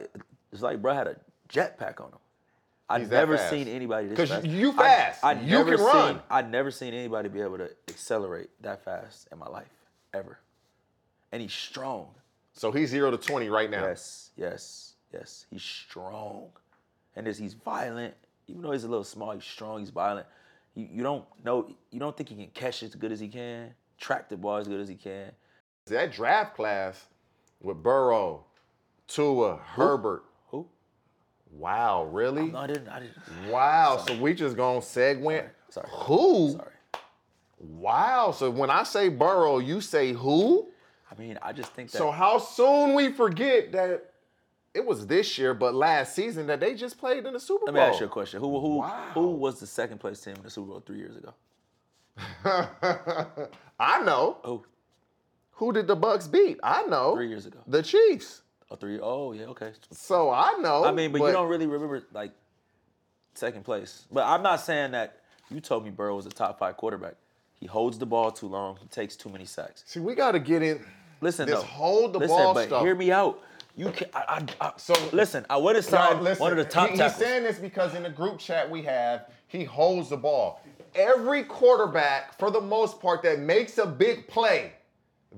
it's 0.51 0.62
like 0.62 0.82
bro 0.82 0.94
had 0.94 1.08
a 1.08 1.15
jetpack 1.50 2.00
on 2.01 2.08
him. 2.08 2.20
I 2.89 3.00
He's 3.00 3.10
never 3.10 3.38
seen 3.38 3.67
anybody 3.67 4.08
this 4.08 4.29
fast. 4.29 4.46
you 4.46 4.72
fast. 4.72 5.24
I, 5.24 5.34
You 5.34 5.58
never 5.58 5.75
can 5.75 5.86
run. 5.86 6.13
Seen, 6.15 6.22
I 6.29 6.41
never 6.41 6.72
seen 6.72 6.94
anybody 6.94 7.27
be 7.27 7.41
able 7.41 7.58
to 7.58 7.70
accelerate 7.89 8.50
that 8.62 8.86
fast 8.86 9.27
in 9.29 9.38
my 9.38 9.48
life 9.48 9.67
ever. 10.13 10.39
And 11.34 11.41
he's 11.41 11.53
strong. 11.53 12.08
So 12.53 12.72
he's 12.72 12.89
zero 12.89 13.12
to 13.12 13.17
twenty 13.17 13.50
right 13.50 13.70
now. 13.70 13.86
Yes, 13.86 14.32
yes, 14.38 14.94
yes. 15.13 15.46
He's 15.51 15.62
strong, 15.62 16.48
and 17.15 17.27
he's 17.27 17.53
violent. 17.53 18.15
Even 18.48 18.62
though 18.62 18.72
he's 18.72 18.84
a 18.84 18.88
little 18.88 19.04
small, 19.04 19.32
he's 19.32 19.44
strong. 19.44 19.80
He's 19.80 19.89
violent. 19.89 20.25
You, 20.74 20.88
you 20.92 21.04
don't 21.04 21.25
know. 21.44 21.70
You 21.92 22.00
don't 22.00 22.16
think 22.16 22.30
he 22.30 22.36
can 22.36 22.48
catch 22.48 22.84
as 22.84 22.96
good 22.96 23.12
as 23.12 23.20
he 23.20 23.27
can, 23.27 23.74
track 24.00 24.30
the 24.30 24.38
ball 24.38 24.58
as 24.58 24.68
good 24.68 24.80
as 24.80 24.88
he 24.88 24.96
can. 24.96 25.32
That 25.88 26.12
draft 26.12 26.56
class 26.56 27.06
with 27.62 27.82
Burrow, 27.82 28.46
Tua, 29.08 29.58
Herbert. 29.58 30.24
Who? 30.51 30.68
Wow, 31.51 32.06
really? 32.06 32.48
No, 32.51 32.60
I 32.60 32.68
didn't. 32.68 32.89
I 32.89 33.00
didn't. 33.00 33.51
Wow. 33.51 34.04
So 34.06 34.18
we 34.18 34.34
just 34.34 34.56
gonna 34.56 34.80
segue. 34.80 35.50
Sorry. 35.70 35.89
Who? 35.92 36.51
Sorry. 36.51 36.72
Wow. 37.60 38.32
So 38.32 38.50
when 38.50 38.70
I 38.70 38.84
say 38.84 39.10
Burrow, 39.10 39.60
you 39.60 39.82
say 39.82 40.13
who? 40.13 40.68
I 41.10 41.20
mean, 41.20 41.39
I 41.42 41.54
just 41.54 41.72
think 41.72 41.92
that. 41.92 41.98
So 41.98 42.12
how 42.12 42.38
soon 42.38 42.94
we 42.96 43.12
forget 43.12 43.72
that 43.72 44.06
it 44.77 44.86
was 44.86 45.07
this 45.07 45.38
year, 45.38 45.53
but 45.53 45.74
last 45.74 46.15
season 46.15 46.48
that 46.48 46.60
they 46.60 46.74
just 46.75 46.98
played 46.98 47.25
in 47.25 47.34
the 47.34 47.39
Super 47.39 47.65
Bowl. 47.65 47.74
let 47.74 47.74
me 47.74 47.79
ask 47.91 48.00
you 48.00 48.05
a 48.05 48.10
question. 48.10 48.39
Who 48.39 48.60
who 48.60 48.77
Wow. 48.77 49.12
who 49.13 49.27
was 49.31 49.60
the 49.60 49.67
second 49.67 49.98
place 50.00 50.22
team 50.22 50.36
in 50.36 50.43
the 50.43 50.50
Super 50.50 50.67
Bowl 50.72 50.79
three 50.86 51.00
years 51.00 51.15
ago? 51.17 51.34
I 53.79 54.01
know. 54.03 54.38
Oh, 54.43 54.65
Who 55.53 55.74
did 55.74 55.88
the 55.88 55.96
Bucks 55.96 56.27
beat? 56.27 56.60
I 56.63 56.84
know. 56.84 57.15
three 57.15 57.27
years 57.29 57.46
ago. 57.46 57.60
The 57.67 57.81
Chiefs. 57.84 58.41
Oh, 58.69 58.75
three. 58.75 59.00
Oh, 59.01 59.31
yeah. 59.31 59.46
Okay. 59.46 59.72
So 59.91 60.29
I 60.29 60.53
know. 60.60 60.84
I 60.86 60.91
mean, 60.91 61.12
but, 61.12 61.22
you 61.24 61.31
don't 61.31 61.48
really 61.50 61.67
remember 61.67 62.03
like 62.13 62.31
second 63.34 63.63
place. 63.63 64.05
But 64.12 64.25
I'm 64.25 64.43
not 64.43 64.60
saying 64.62 64.91
that 64.91 65.22
you 65.50 65.60
told 65.62 65.84
me 65.86 65.89
Burrow 65.91 66.15
was 66.15 66.25
a 66.25 66.29
top 66.29 66.60
five 66.60 66.75
quarterback. 66.77 67.15
He 67.60 67.65
holds 67.65 67.98
the 67.98 68.05
ball 68.05 68.31
too 68.31 68.48
long. 68.48 68.77
He 68.81 68.88
takes 68.88 69.15
too 69.15 69.29
many 69.29 69.46
sacks. 69.46 69.84
See, 69.88 70.00
we 70.00 70.13
got 70.15 70.34
to 70.34 70.39
get 70.39 70.62
in. 70.62 70.84
Listen, 71.22 71.48
This 71.48 71.55
though. 71.60 71.65
hold 71.65 72.13
the 72.13 72.19
listen, 72.19 72.36
ball 72.38 72.53
but 72.53 72.67
stuff. 72.67 72.84
hear 72.84 72.93
me 72.93 73.12
out. 73.12 73.39
You 73.77 73.91
can. 73.91 74.10
I, 74.13 74.43
I, 74.60 74.67
I, 74.67 74.72
So- 74.77 74.96
listen, 75.13 75.46
I 75.50 75.55
would 75.57 75.75
have 75.75 75.86
signed 75.86 76.22
listen, 76.22 76.41
one 76.41 76.51
of 76.51 76.57
the 76.57 76.65
top 76.65 76.88
he- 76.88 76.91
He's 76.93 77.00
tackles. 77.00 77.19
saying 77.19 77.43
this 77.43 77.60
because 77.60 77.93
in 77.96 78.03
the 78.03 78.10
group 78.10 78.39
chat 78.39 78.69
we 78.69 78.81
have, 78.81 79.27
he 79.48 79.63
holds 79.63 80.10
the 80.10 80.17
ball. 80.17 80.62
Every 80.96 81.43
quarterback, 81.43 82.38
for 82.39 82.50
the 82.50 82.60
most 82.60 83.00
part, 83.00 83.22
that 83.22 83.39
makes 83.39 83.77
a 83.77 83.86
big 83.86 84.27
play, 84.27 84.72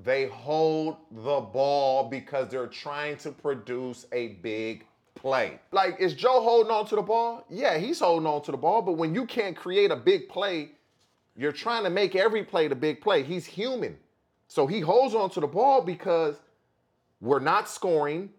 they 0.05 0.27
hold 0.27 0.96
the 1.12 1.41
ball 1.41 2.08
because 2.08 2.48
they're 2.50 2.67
trying 2.67 3.17
to 3.17 3.31
produce 3.31 4.05
a 4.13 4.29
big 4.41 4.86
play. 5.15 5.60
Like, 5.74 6.00
is 6.00 6.13
Joe 6.13 6.41
holding 6.41 6.72
on 6.72 6.86
to 6.88 6.96
the 6.96 7.01
ball? 7.01 7.43
Yeah, 7.50 7.77
he's 7.77 8.00
holding 8.00 8.25
on 8.25 8.41
to 8.43 8.51
the 8.51 8.58
ball, 8.58 8.81
but 8.81 8.93
when 8.93 9.13
you 9.13 9.25
can't 9.25 9.55
create 9.58 9.91
a 9.91 9.98
big 9.98 10.29
play, 10.29 10.72
you're 11.36 11.51
trying 11.51 11.84
to 11.84 11.89
make 11.89 12.15
every 12.15 12.43
play 12.46 12.69
the 12.69 12.75
big 12.75 13.01
play. 13.01 13.24
He's 13.24 13.46
human. 13.46 13.98
So 14.48 14.65
he 14.65 14.79
holds 14.79 15.13
on 15.13 15.29
to 15.31 15.41
the 15.41 15.48
ball 15.48 15.81
because 15.81 16.39
we're 17.21 17.39
not 17.39 17.67
scoring, 17.69 18.29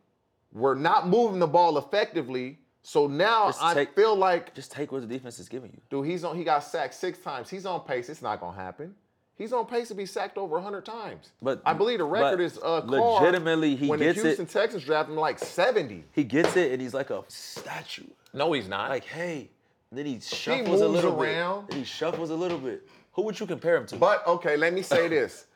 we're 0.53 0.75
not 0.75 1.09
moving 1.09 1.39
the 1.39 1.47
ball 1.47 1.79
effectively. 1.79 2.59
So 2.83 3.07
now 3.07 3.49
Just 3.49 3.63
I 3.63 3.75
take- 3.75 3.95
feel 3.95 4.17
like, 4.17 4.55
Just 4.55 4.73
take 4.73 4.91
what 4.91 5.03
the 5.03 5.07
defense 5.07 5.39
is 5.39 5.49
giving 5.49 5.71
you. 5.71 5.81
dude, 5.91 6.07
he's 6.07 6.25
on. 6.25 6.35
He 6.37 6.45
got 6.45 6.61
sacked 6.65 6.95
six 6.95 7.19
times. 7.19 7.51
He's 7.51 7.67
on 7.67 7.81
pace. 7.83 8.09
It's 8.09 8.23
not 8.23 8.41
gonna 8.41 8.57
happen. 8.57 8.95
He's 9.37 9.53
on 9.53 9.67
pace 9.67 9.89
to 9.89 9.95
be 9.95 10.05
sacked 10.07 10.37
over 10.39 10.57
100 10.57 10.85
times. 10.85 11.31
But- 11.43 11.63
I 11.65 11.73
believe 11.75 11.99
the 11.99 12.05
record 12.05 12.41
is 12.41 12.59
uh, 12.59 12.83
legitimately, 12.85 13.77
he 13.77 13.89
when 13.89 13.99
gets 13.99 14.17
the 14.17 14.23
it. 14.23 14.37
Houston 14.37 14.47
Texans 14.47 14.85
drafted 14.85 15.15
him 15.15 15.21
like 15.21 15.39
70. 15.39 16.05
He 16.13 16.25
gets 16.25 16.57
it, 16.57 16.73
and 16.73 16.81
he's 16.81 16.95
like 16.95 17.11
a 17.11 17.23
statue. 17.29 18.05
No, 18.35 18.53
he's 18.53 18.69
not. 18.69 18.91
Like, 18.91 19.05
hey. 19.05 19.51
Then 19.93 20.07
he 20.07 20.21
shuffles 20.21 20.81
a 20.81 20.85
moves 20.89 20.93
little 21.05 21.21
around. 21.23 21.63
bit. 21.67 21.71
Then 21.71 21.79
he 21.81 21.85
shuffles 21.85 22.31
a 22.31 22.35
little 22.35 22.59
bit. 22.59 22.89
Who 23.13 23.23
would 23.23 23.39
you 23.41 23.47
compare 23.47 23.77
him 23.77 23.87
to? 23.87 23.97
But 23.97 24.27
okay, 24.27 24.57
let 24.57 24.73
me 24.73 24.83
say 24.83 25.09
this, 25.09 25.47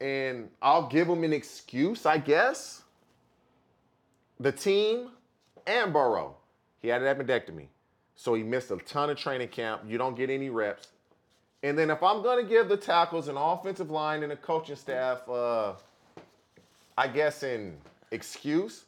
and 0.00 0.48
I'll 0.60 0.88
give 0.88 1.08
him 1.08 1.24
an 1.24 1.32
excuse, 1.32 2.06
I 2.06 2.18
guess. 2.18 2.82
The 4.40 4.52
team 4.52 5.10
and 5.66 5.92
Burrow, 5.92 6.36
he 6.80 6.88
had 6.88 7.02
an 7.02 7.16
appendectomy, 7.16 7.66
so 8.14 8.34
he 8.34 8.42
missed 8.42 8.70
a 8.70 8.76
ton 8.78 9.10
of 9.10 9.16
training 9.16 9.48
camp. 9.48 9.82
You 9.86 9.98
don't 9.98 10.16
get 10.16 10.30
any 10.30 10.50
reps. 10.50 10.88
And 11.62 11.78
then 11.78 11.90
if 11.90 12.02
I'm 12.02 12.22
gonna 12.22 12.42
give 12.42 12.68
the 12.68 12.76
tackles 12.76 13.28
an 13.28 13.36
offensive 13.36 13.90
line 13.90 14.22
and 14.22 14.32
the 14.32 14.36
coaching 14.36 14.76
staff, 14.76 15.28
uh, 15.28 15.74
I 16.98 17.08
guess 17.08 17.42
in 17.42 17.76
excuse, 18.10 18.84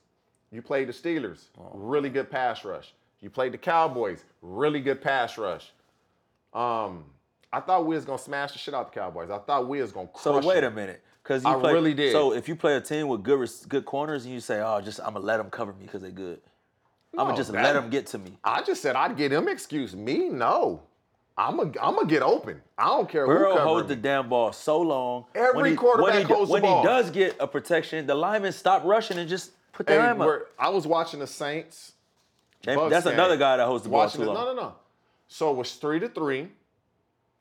you 0.50 0.60
played 0.62 0.88
the 0.88 0.92
Steelers, 0.92 1.44
really 1.72 2.10
good 2.10 2.30
pass 2.30 2.64
rush. 2.64 2.92
You 3.20 3.30
played 3.30 3.52
the 3.52 3.58
Cowboys, 3.58 4.24
really 4.42 4.80
good 4.80 5.00
pass 5.00 5.38
rush. 5.38 5.72
Um, 6.52 7.04
I 7.54 7.60
thought 7.60 7.86
we 7.86 7.94
was 7.94 8.04
gonna 8.04 8.18
smash 8.18 8.52
the 8.52 8.58
shit 8.58 8.74
out 8.74 8.92
the 8.92 9.00
Cowboys. 9.00 9.30
I 9.30 9.38
thought 9.38 9.68
we 9.68 9.80
was 9.80 9.92
gonna 9.92 10.08
crush. 10.08 10.22
So 10.24 10.46
wait 10.46 10.60
them. 10.62 10.72
a 10.72 10.76
minute, 10.76 11.02
because 11.22 11.44
I 11.44 11.54
really 11.54 11.94
did. 11.94 12.12
So 12.12 12.32
if 12.32 12.48
you 12.48 12.56
play 12.56 12.74
a 12.76 12.80
team 12.80 13.06
with 13.08 13.22
good 13.22 13.48
good 13.68 13.84
corners 13.84 14.24
and 14.24 14.34
you 14.34 14.40
say, 14.40 14.60
"Oh, 14.60 14.80
just 14.80 14.98
I'm 15.00 15.14
gonna 15.14 15.24
let 15.24 15.36
them 15.36 15.50
cover 15.50 15.72
me 15.72 15.84
because 15.86 16.02
they're 16.02 16.10
good," 16.10 16.40
I'm 17.16 17.26
gonna 17.26 17.36
just 17.36 17.52
that- 17.52 17.62
let 17.62 17.74
them 17.74 17.90
get 17.90 18.06
to 18.08 18.18
me. 18.18 18.38
I 18.42 18.62
just 18.62 18.82
said 18.82 18.96
I'd 18.96 19.16
get 19.16 19.30
them. 19.30 19.48
excuse. 19.48 19.94
Me, 19.94 20.28
no. 20.28 20.82
I'm 21.36 21.58
a, 21.58 21.62
I'm 21.62 21.96
gonna 21.96 22.06
get 22.06 22.22
open. 22.22 22.62
I 22.78 22.86
don't 22.86 23.08
care 23.08 23.26
Burrow 23.26 23.58
holds 23.58 23.88
the 23.88 23.96
damn 23.96 24.28
ball 24.28 24.52
so 24.52 24.80
long. 24.80 25.24
Every 25.34 25.62
when 25.62 25.70
he, 25.72 25.76
quarterback 25.76 26.12
when 26.12 26.26
he, 26.26 26.32
holds 26.32 26.50
the 26.50 26.60
ball. 26.60 26.82
when 26.82 26.82
he 26.82 26.86
does 26.86 27.10
get 27.10 27.36
a 27.40 27.48
protection, 27.48 28.06
the 28.06 28.14
linemen 28.14 28.52
stop 28.52 28.84
rushing 28.84 29.18
and 29.18 29.28
just 29.28 29.50
put 29.72 29.86
their 29.88 30.00
arm 30.00 30.20
up. 30.20 30.42
I 30.58 30.68
was 30.68 30.86
watching 30.86 31.18
the 31.18 31.26
Saints. 31.26 31.92
Bucks 32.64 32.90
that's 32.90 33.04
game. 33.04 33.14
another 33.14 33.36
guy 33.36 33.56
that 33.56 33.66
holds 33.66 33.82
the 33.82 33.90
ball 33.90 34.00
Watching 34.00 34.22
too 34.22 34.30
it. 34.30 34.32
long. 34.32 34.46
No, 34.46 34.54
no, 34.54 34.62
no. 34.62 34.74
So 35.26 35.50
it 35.50 35.56
was 35.56 35.74
three 35.74 35.98
to 36.00 36.08
three. 36.08 36.48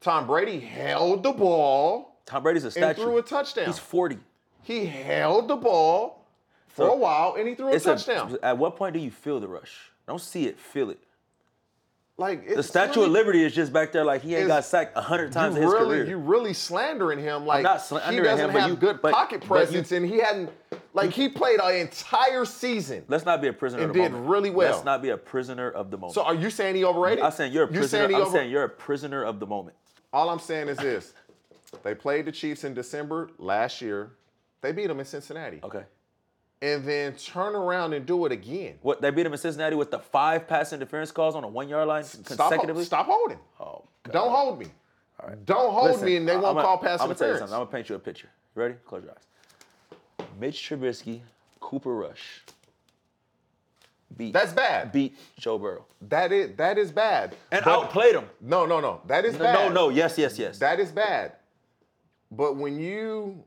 Tom 0.03 0.27
Brady 0.27 0.59
held 0.59 1.23
the 1.23 1.31
ball 1.31 2.17
Tom 2.25 2.43
Brady's 2.43 2.63
a 2.65 2.71
statue. 2.71 2.85
and 2.87 2.97
threw 2.97 3.17
a 3.17 3.21
touchdown. 3.21 3.65
He's 3.65 3.79
40. 3.79 4.17
he 4.61 4.85
held 4.85 5.47
the 5.47 5.55
ball 5.57 6.25
for 6.67 6.85
So, 6.87 6.93
a 6.93 6.95
while 6.95 7.35
and 7.37 7.47
he 7.47 7.55
threw 7.55 7.67
a 7.69 7.71
It's 7.73 7.85
a, 7.85 7.95
touchdown. 7.95 8.37
at 8.43 8.57
what 8.57 8.75
point 8.75 8.93
do 8.93 8.99
you 8.99 9.11
feel 9.11 9.39
the 9.39 9.47
rush? 9.47 9.91
Don't 10.07 10.21
see 10.21 10.45
it, 10.45 10.59
feel 10.59 10.89
it. 10.89 10.99
like 12.17 12.47
The 12.55 12.61
Statue 12.63 12.95
really- 13.01 13.05
of 13.07 13.11
Liberty 13.11 13.43
is 13.43 13.53
just 13.55 13.73
back 13.73 13.91
there 13.91 14.05
like 14.05 14.21
he 14.21 14.35
ain't 14.35 14.47
got 14.47 14.63
sacked 14.65 14.95
a 14.97 15.01
hundred 15.01 15.31
times 15.31 15.55
you 15.55 15.61
in 15.61 15.67
his 15.67 15.73
really, 15.73 15.87
career. 15.97 16.05
You 16.09 16.17
really 16.17 16.53
slandering 16.53 17.19
him. 17.19 17.45
Like 17.45 17.63
not 17.63 17.81
he 17.81 18.19
doesn't 18.19 18.49
him, 18.49 18.53
but 18.53 18.61
have 18.61 18.69
you- 18.69 18.75
good 18.75 19.01
but- 19.01 19.13
pocket 19.13 19.39
but 19.41 19.43
you- 19.45 19.47
presence, 19.65 19.91
and 19.91 20.05
he 20.05 20.19
hadn't. 20.19 20.49
Like 20.93 21.09
he 21.11 21.27
played 21.27 21.59
an 21.59 21.75
entire 21.75 22.45
season. 22.45 23.03
Let's 23.07 23.25
not 23.25 23.41
be 23.41 23.47
a 23.47 23.53
prisoner 23.53 23.81
And 23.81 23.89
of 23.89 23.95
the 23.95 24.03
did 24.03 24.11
moment. 24.11 24.29
really 24.29 24.49
well. 24.51 24.71
Let's 24.73 24.85
not 24.85 25.01
be 25.01 25.09
a 25.09 25.17
prisoner 25.17 25.71
of 25.71 25.89
the 25.89 25.97
moment. 25.97 26.13
So 26.13 26.21
are 26.23 26.35
you 26.35 26.49
saying 26.51 26.75
he 26.75 26.85
overrated? 26.85 27.23
I'm 27.23 27.31
saying 27.31 27.51
you're 27.51 27.63
a 27.63 27.67
You 27.67 27.79
prisoner. 27.79 27.99
saying 27.99 28.09
he 28.11 28.15
I'm 28.15 28.21
over- 28.23 28.31
saying 28.31 28.51
you're 28.51 28.63
a 28.63 28.69
prisoner 28.69 29.23
of 29.23 29.39
the 29.39 29.47
moment. 29.47 29.75
All 30.13 30.29
I'm 30.29 30.39
saying 30.39 30.67
is 30.69 30.77
this: 30.77 31.13
they 31.83 31.95
played 31.95 32.25
the 32.25 32.31
Chiefs 32.31 32.63
in 32.63 32.73
December 32.73 33.29
last 33.39 33.81
year. 33.81 34.11
They 34.61 34.71
beat 34.71 34.87
them 34.87 34.99
in 34.99 35.05
Cincinnati, 35.05 35.59
Okay. 35.63 35.83
and 36.61 36.85
then 36.85 37.15
turn 37.15 37.55
around 37.55 37.93
and 37.93 38.05
do 38.05 38.25
it 38.25 38.31
again. 38.31 38.75
What 38.81 39.01
they 39.01 39.09
beat 39.09 39.23
them 39.23 39.33
in 39.33 39.39
Cincinnati 39.39 39.75
with 39.75 39.91
the 39.91 39.99
five 39.99 40.47
pass 40.47 40.71
interference 40.71 41.11
calls 41.11 41.35
on 41.35 41.43
a 41.43 41.47
one 41.47 41.67
yard 41.67 41.87
line 41.87 42.03
Stop, 42.03 42.25
consecutively. 42.49 42.85
stop 42.85 43.07
holding. 43.07 43.39
Oh, 43.59 43.83
God. 44.03 44.13
Don't 44.13 44.31
hold 44.31 44.59
me. 44.59 44.67
All 45.19 45.29
right. 45.29 45.45
Don't 45.45 45.73
hold 45.73 45.91
Listen, 45.91 46.05
me, 46.05 46.15
and 46.17 46.27
they 46.29 46.35
won't 46.37 46.57
I'ma- 46.57 46.61
call 46.61 46.77
pass 46.77 47.01
I'm 47.01 47.07
gonna 47.07 47.15
tell 47.19 47.27
you 47.29 47.37
something. 47.39 47.53
I'm 47.55 47.61
gonna 47.61 47.71
paint 47.71 47.89
you 47.89 47.95
a 47.95 47.99
picture. 47.99 48.29
You 48.55 48.61
ready? 48.61 48.75
Close 48.85 49.03
your 49.03 49.11
eyes. 49.11 50.27
Mitch 50.39 50.69
Trubisky, 50.69 51.19
Cooper 51.59 51.93
Rush 51.93 52.43
beat 54.17 54.33
That's 54.33 54.53
bad. 54.53 54.91
beat 54.91 55.17
Joe 55.39 55.57
Burrow 55.57 55.85
That 56.01 56.31
is 56.31 56.55
that 56.57 56.77
is 56.77 56.91
bad. 56.91 57.35
and 57.51 57.63
But- 57.65 57.71
outplayed 57.73 58.15
him. 58.15 58.29
No, 58.41 58.65
no, 58.65 58.79
no. 58.79 59.01
That 59.07 59.25
is 59.25 59.33
No, 59.33 59.39
bad. 59.39 59.53
no, 59.53 59.69
no. 59.69 59.89
Yes, 59.89 60.17
yes, 60.17 60.37
yes. 60.37 60.59
That 60.59 60.79
is 60.79 60.91
bad. 60.91 61.33
But 62.31 62.55
when 62.55 62.79
you 62.79 63.43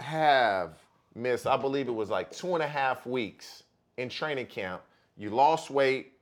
have 0.00 0.72
missed, 1.14 1.46
I 1.46 1.56
believe 1.56 1.88
it 1.88 1.94
was 1.94 2.10
like 2.10 2.30
two 2.30 2.54
and 2.54 2.62
a 2.62 2.68
half 2.68 3.06
weeks 3.06 3.62
in 3.96 4.08
training 4.08 4.46
camp, 4.46 4.82
you 5.16 5.30
lost 5.30 5.70
weight, 5.70 6.12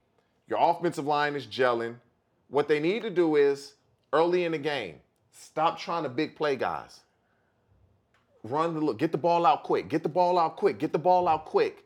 your 0.49 0.59
offensive 0.61 1.05
line 1.07 1.35
is 1.37 1.47
gelling. 1.47 1.97
What 2.49 2.69
they 2.69 2.81
need 2.81 3.03
to 3.03 3.11
do 3.11 3.37
is 3.37 3.75
early 4.13 4.45
in 4.45 4.53
the 4.53 4.59
game, 4.59 5.01
stop 5.33 5.79
trying 5.79 6.05
to 6.05 6.09
big 6.09 6.37
play 6.37 6.57
guys. 6.57 7.01
Run 8.43 8.75
the 8.75 8.81
look, 8.81 8.97
get 8.99 9.13
the 9.13 9.19
ball 9.19 9.45
out 9.45 9.65
quick, 9.65 9.89
get 9.89 10.03
the 10.03 10.09
ball 10.09 10.39
out 10.39 10.57
quick, 10.57 10.79
get 10.79 10.93
the 10.93 10.99
ball 10.99 11.27
out 11.29 11.45
quick. 11.45 11.85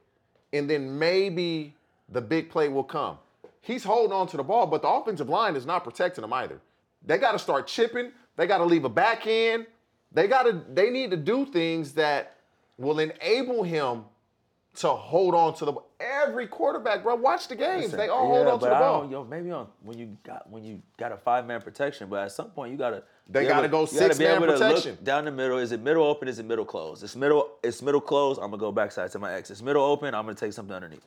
And 0.52 0.69
then 0.69 0.99
maybe 0.99 1.75
the 2.09 2.21
big 2.21 2.50
play 2.50 2.69
will 2.69 2.85
come. 2.85 3.19
He's 3.61 3.85
holding 3.85 4.12
on 4.12 4.26
to 4.28 4.37
the 4.37 4.42
ball, 4.42 4.66
but 4.66 4.83
the 4.83 4.88
offensive 4.88 5.28
line 5.28 5.54
is 5.54 5.66
not 5.66 5.85
protecting 5.85 6.25
him 6.25 6.33
either. 6.33 6.61
They 7.04 7.19
got 7.19 7.33
to 7.33 7.38
start 7.38 7.66
chipping. 7.66 8.12
They 8.37 8.47
got 8.47 8.59
to 8.59 8.64
leave 8.64 8.85
a 8.85 8.88
back 8.88 9.26
end. 9.26 9.66
They 10.12 10.26
got 10.26 10.45
to. 10.45 10.62
They 10.73 10.90
need 10.90 11.11
to 11.11 11.16
do 11.16 11.47
things 11.47 11.92
that 11.92 12.37
will 12.78 12.99
enable 12.99 13.62
him 13.62 14.04
to 14.76 14.88
hold 14.88 15.35
on 15.35 15.54
to 15.57 15.64
the. 15.66 15.75
Every 16.00 16.47
quarterback, 16.47 17.02
bro, 17.02 17.14
watch 17.14 17.49
the 17.49 17.57
games. 17.57 17.85
Listen, 17.85 17.99
they 17.99 18.09
all 18.09 18.26
hold 18.26 18.47
on 18.47 18.59
to 18.61 18.64
the 18.64 18.75
I 18.75 18.78
ball. 18.78 19.11
yo, 19.11 19.25
maybe 19.25 19.50
on 19.50 19.69
when 19.83 19.99
you 19.99 20.16
got 20.25 20.50
when 20.50 20.64
you 20.64 20.83
got 20.99 21.12
a 21.12 21.16
five 21.16 21.47
man 21.47 21.61
protection, 21.61 22.09
but 22.09 22.21
at 22.25 22.33
some 22.33 22.50
point 22.50 22.73
you 22.73 22.78
gotta. 22.78 23.02
They 23.32 23.40
be 23.42 23.46
gotta 23.46 23.68
go 23.68 23.82
you 23.82 23.87
gotta 23.87 23.94
be 23.94 24.08
six-man 24.08 24.37
able 24.42 24.46
to 24.46 24.52
look 24.52 24.60
protection. 24.76 24.99
down 25.04 25.25
the 25.25 25.30
middle. 25.30 25.58
Is 25.58 25.70
it 25.72 25.80
middle 25.80 26.02
open? 26.04 26.26
Is 26.28 26.38
it 26.40 26.44
middle 26.46 26.64
closed? 26.64 27.04
It's 27.04 27.14
middle. 27.14 27.50
It's 27.62 27.80
middle 27.80 28.00
closed. 28.00 28.40
I'm 28.40 28.50
gonna 28.50 28.60
go 28.60 28.72
backside 28.72 29.10
to 29.12 29.18
my 29.18 29.32
X. 29.34 29.50
It's 29.50 29.62
middle 29.62 29.84
open. 29.84 30.14
I'm 30.14 30.25
gonna 30.25 30.34
take 30.34 30.52
something 30.52 30.75
underneath. 30.75 31.06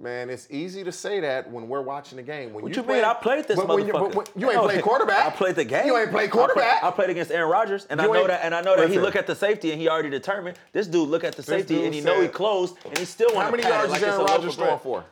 Man, 0.00 0.30
it's 0.30 0.46
easy 0.48 0.84
to 0.84 0.92
say 0.92 1.18
that 1.20 1.50
when 1.50 1.66
we're 1.68 1.80
watching 1.80 2.16
the 2.16 2.22
game. 2.22 2.52
When 2.52 2.62
What 2.62 2.76
you 2.76 2.82
you 2.82 2.88
mean? 2.88 3.02
I 3.04 3.14
played 3.14 3.48
this 3.48 3.56
when 3.58 3.66
you, 3.84 3.92
motherfucker. 3.92 3.92
but 3.92 4.14
when- 4.14 4.26
you 4.36 4.50
ain't 4.52 4.60
played 4.62 4.82
quarterback. 4.90 5.26
I 5.26 5.30
played 5.30 5.56
the 5.56 5.64
game. 5.64 5.86
You 5.86 5.96
ain't 5.98 6.10
played 6.12 6.28
I 6.28 6.32
quarterback. 6.32 6.84
I 6.84 6.90
played 6.92 7.10
against 7.10 7.32
Aaron 7.32 7.50
Rodgers, 7.50 7.84
and 7.90 8.00
I 8.00 8.06
know 8.06 8.26
that. 8.28 8.44
And 8.44 8.54
I 8.54 8.60
know 8.60 8.76
that 8.76 8.90
he 8.90 8.98
look 9.00 9.16
at 9.16 9.26
the 9.26 9.34
safety 9.34 9.72
and 9.72 9.80
he 9.80 9.88
already 9.88 10.10
determined. 10.10 10.56
This 10.72 10.86
dude 10.86 11.08
look 11.08 11.24
at 11.24 11.34
the 11.34 11.42
safety 11.42 11.84
and 11.84 11.92
he 11.92 12.00
know 12.00 12.20
he 12.20 12.28
closed, 12.28 12.76
and 12.84 12.96
he 12.96 13.04
still 13.04 13.34
want 13.34 13.46
How 13.46 13.50
many 13.50 13.64
yards 13.64 13.90
like 13.90 14.02
is 14.02 14.08
Aaron 14.08 14.24
Rodgers 14.26 14.54
throwing 14.54 14.78
for? 14.78 15.04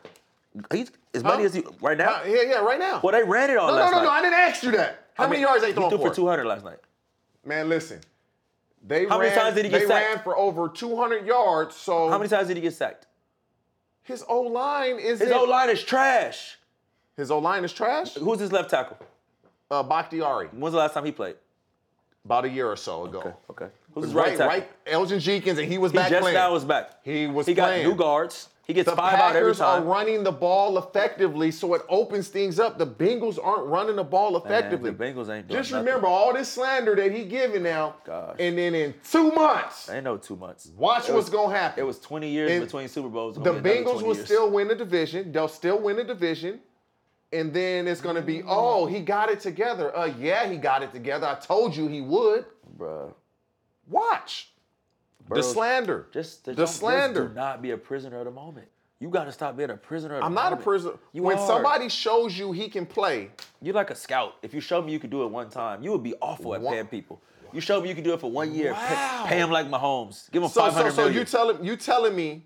He's 0.71 0.89
as 1.13 1.21
many 1.23 1.39
Huh? 1.39 1.43
as 1.47 1.53
he 1.53 1.63
right 1.81 1.97
now. 1.97 2.21
Yeah, 2.25 2.43
yeah, 2.43 2.57
right 2.59 2.79
now. 2.79 3.01
Well, 3.03 3.11
they 3.11 3.23
ran 3.27 3.49
it 3.49 3.57
on 3.57 3.67
no, 3.67 3.75
no, 3.77 3.85
no, 3.91 3.97
night. 3.97 4.03
no. 4.03 4.09
I 4.09 4.21
didn't 4.21 4.33
ask 4.39 4.63
you 4.63 4.71
that. 4.71 5.06
How 5.17 5.23
I 5.23 5.27
many 5.27 5.37
mean, 5.39 5.47
yards 5.47 5.61
they 5.61 5.67
He 5.69 5.73
throwing 5.73 5.89
threw 5.89 5.97
for? 5.99 6.09
for 6.09 6.15
200 6.15 6.45
last 6.45 6.63
night. 6.63 6.77
Man, 7.45 7.67
listen. 7.69 7.99
They 8.85 9.05
How 9.05 9.19
ran, 9.19 9.29
many 9.29 9.41
times 9.41 9.55
did 9.55 9.65
he 9.65 9.71
get 9.71 9.81
They 9.81 9.87
sacked? 9.87 10.15
ran 10.15 10.23
for 10.23 10.37
over 10.37 10.69
200 10.69 11.25
yards. 11.25 11.75
So 11.75 12.09
How 12.09 12.17
many 12.17 12.29
times 12.29 12.47
did 12.47 12.57
he 12.57 12.61
get 12.61 12.73
sacked? 12.73 13.07
his 14.03 14.23
O 14.29 14.41
line 14.41 14.99
is 14.99 15.19
His 15.19 15.31
O 15.31 15.43
line 15.43 15.69
is 15.69 15.83
trash. 15.83 16.57
His 17.17 17.31
O 17.31 17.39
line 17.39 17.63
is 17.65 17.73
trash. 17.73 18.13
Who's 18.13 18.39
his 18.39 18.51
left 18.51 18.69
tackle? 18.69 18.97
Uh, 19.69 19.83
Bakhtiari, 19.83 20.47
When's 20.53 20.71
the 20.73 20.77
last 20.79 20.93
time 20.93 21.03
he 21.05 21.11
played? 21.11 21.35
about 22.23 22.43
a 22.45 22.49
year 22.49 22.67
or 22.69 22.75
so 22.75 23.05
ago. 23.05 23.19
Okay, 23.19 23.33
okay. 23.51 23.67
Who's 23.93 24.05
his 24.05 24.13
Right, 24.13 24.27
right 24.29 24.37
tackle? 24.37 24.47
right. 24.47 24.85
Elgton 24.85 25.19
Jenkins, 25.19 25.57
and 25.59 25.67
he 25.67 25.77
was 25.77 25.91
He 25.93 25.97
back 25.97 26.09
just 26.09 26.21
playing. 26.21 26.35
now 26.35 26.53
is 26.55 26.65
back. 26.65 26.91
He 27.03 27.25
was 27.25 27.47
He 27.47 27.53
got 27.53 27.67
playing. 27.69 27.87
new 27.87 27.95
guards. 27.95 28.49
He 28.67 28.73
gets 28.73 28.89
the 28.89 28.97
five 28.97 29.13
out 29.13 29.29
every 29.33 29.53
Packers 29.53 29.61
are 29.61 29.81
running 29.81 30.23
the 30.23 30.31
ball 30.31 30.77
effectively, 30.77 31.51
so 31.51 31.73
it 31.73 31.83
opens 31.87 32.27
things 32.27 32.59
up. 32.59 32.77
The 32.77 32.85
Bengals 32.85 33.39
aren't 33.41 33.65
running 33.67 33.95
the 33.95 34.03
ball 34.03 34.35
effectively. 34.35 34.91
the 34.91 34.97
Bengals 34.97 35.29
ain't 35.29 35.47
doing 35.47 35.59
Just 35.61 35.71
nothing. 35.71 35.85
remember 35.85 36.07
all 36.07 36.33
this 36.33 36.49
slander 36.51 36.93
that 36.97 37.13
he 37.13 37.23
giving 37.23 37.63
now, 37.63 37.95
Gosh. 38.03 38.35
and 38.39 38.57
then 38.57 38.75
in 38.75 38.93
two 39.09 39.31
months, 39.31 39.89
Ain't 39.89 40.03
no 40.03 40.17
two 40.17 40.35
months. 40.35 40.69
watch 40.75 41.07
what's 41.07 41.29
gonna 41.29 41.55
happen. 41.55 41.81
It 41.81 41.87
was 41.87 41.97
20 41.99 42.27
years 42.29 42.51
And 42.51 42.61
between 42.65 42.89
Super 42.89 43.07
Bowls. 43.07 43.35
The 43.35 43.53
be 43.53 43.69
Bengals 43.69 44.01
will 44.01 44.13
years. 44.15 44.25
still 44.25 44.49
win 44.51 44.67
the 44.67 44.75
division. 44.75 45.31
They'll 45.31 45.47
still 45.47 45.79
win 45.79 45.95
the 45.95 46.03
division. 46.03 46.59
And 47.31 47.53
then 47.53 47.87
it's 47.87 48.01
gonna 48.01 48.21
be, 48.21 48.43
oh, 48.45 48.85
he 48.85 48.99
got 48.99 49.29
it 49.29 49.39
together. 49.39 49.95
Uh, 49.95 50.05
yeah, 50.19 50.45
he 50.49 50.57
got 50.57 50.83
it 50.83 50.91
together. 50.91 51.25
I 51.27 51.35
told 51.35 51.73
you 51.73 51.87
he 51.87 52.01
would. 52.01 52.45
Bruh. 52.77 53.13
Watch 53.89 54.51
the 55.29 55.43
slander. 55.43 56.07
Just 56.13 56.45
the 56.45 56.53
just 56.55 56.77
slander. 56.77 57.27
do 57.29 57.33
not 57.33 57.61
be 57.61 57.71
a 57.71 57.77
prisoner 57.77 58.19
of 58.19 58.25
the 58.25 58.31
moment. 58.31 58.67
You 58.99 59.09
got 59.09 59.25
to 59.25 59.31
stop 59.31 59.55
being 59.55 59.69
a 59.69 59.77
prisoner 59.77 60.15
of 60.15 60.21
the 60.21 60.25
I'm 60.25 60.33
not 60.33 60.53
a 60.53 60.57
prisoner. 60.57 60.93
You 61.13 61.21
when 61.23 61.37
are. 61.37 61.45
somebody 61.47 61.87
shows 61.89 62.37
you 62.37 62.51
he 62.51 62.67
can 62.67 62.85
play, 62.85 63.29
You're 63.61 63.75
like 63.75 63.91
a 63.91 63.95
scout. 63.95 64.35
If 64.41 64.53
you 64.55 64.59
show 64.61 64.81
me 64.81 64.91
you 64.91 64.99
could 64.99 65.11
do 65.11 65.23
it 65.23 65.27
one 65.27 65.49
time, 65.49 65.83
you 65.83 65.91
would 65.91 66.01
be 66.03 66.15
awful 66.21 66.55
at 66.55 66.61
One- 66.61 66.73
paying 66.73 66.87
people. 66.87 67.21
You 67.53 67.61
show 67.61 67.79
me 67.79 67.87
you 67.89 67.95
can 67.95 68.03
do 68.03 68.13
it 68.13 68.19
for 68.19 68.29
one 68.29 68.53
year. 68.53 68.73
pay- 68.73 68.93
Wow. 68.95 69.25
Pay, 69.27 69.37
him 69.39 69.51
like 69.51 69.67
Mahomes. 69.67 70.29
Give 70.31 70.43
him 70.43 70.49
so 70.49 70.61
five 70.61 70.73
so 70.73 70.89
so 70.89 70.95
million. 71.03 71.13
you 71.19 71.25
telling 71.25 71.63
you 71.63 71.77
telling 71.77 72.15
me 72.15 72.43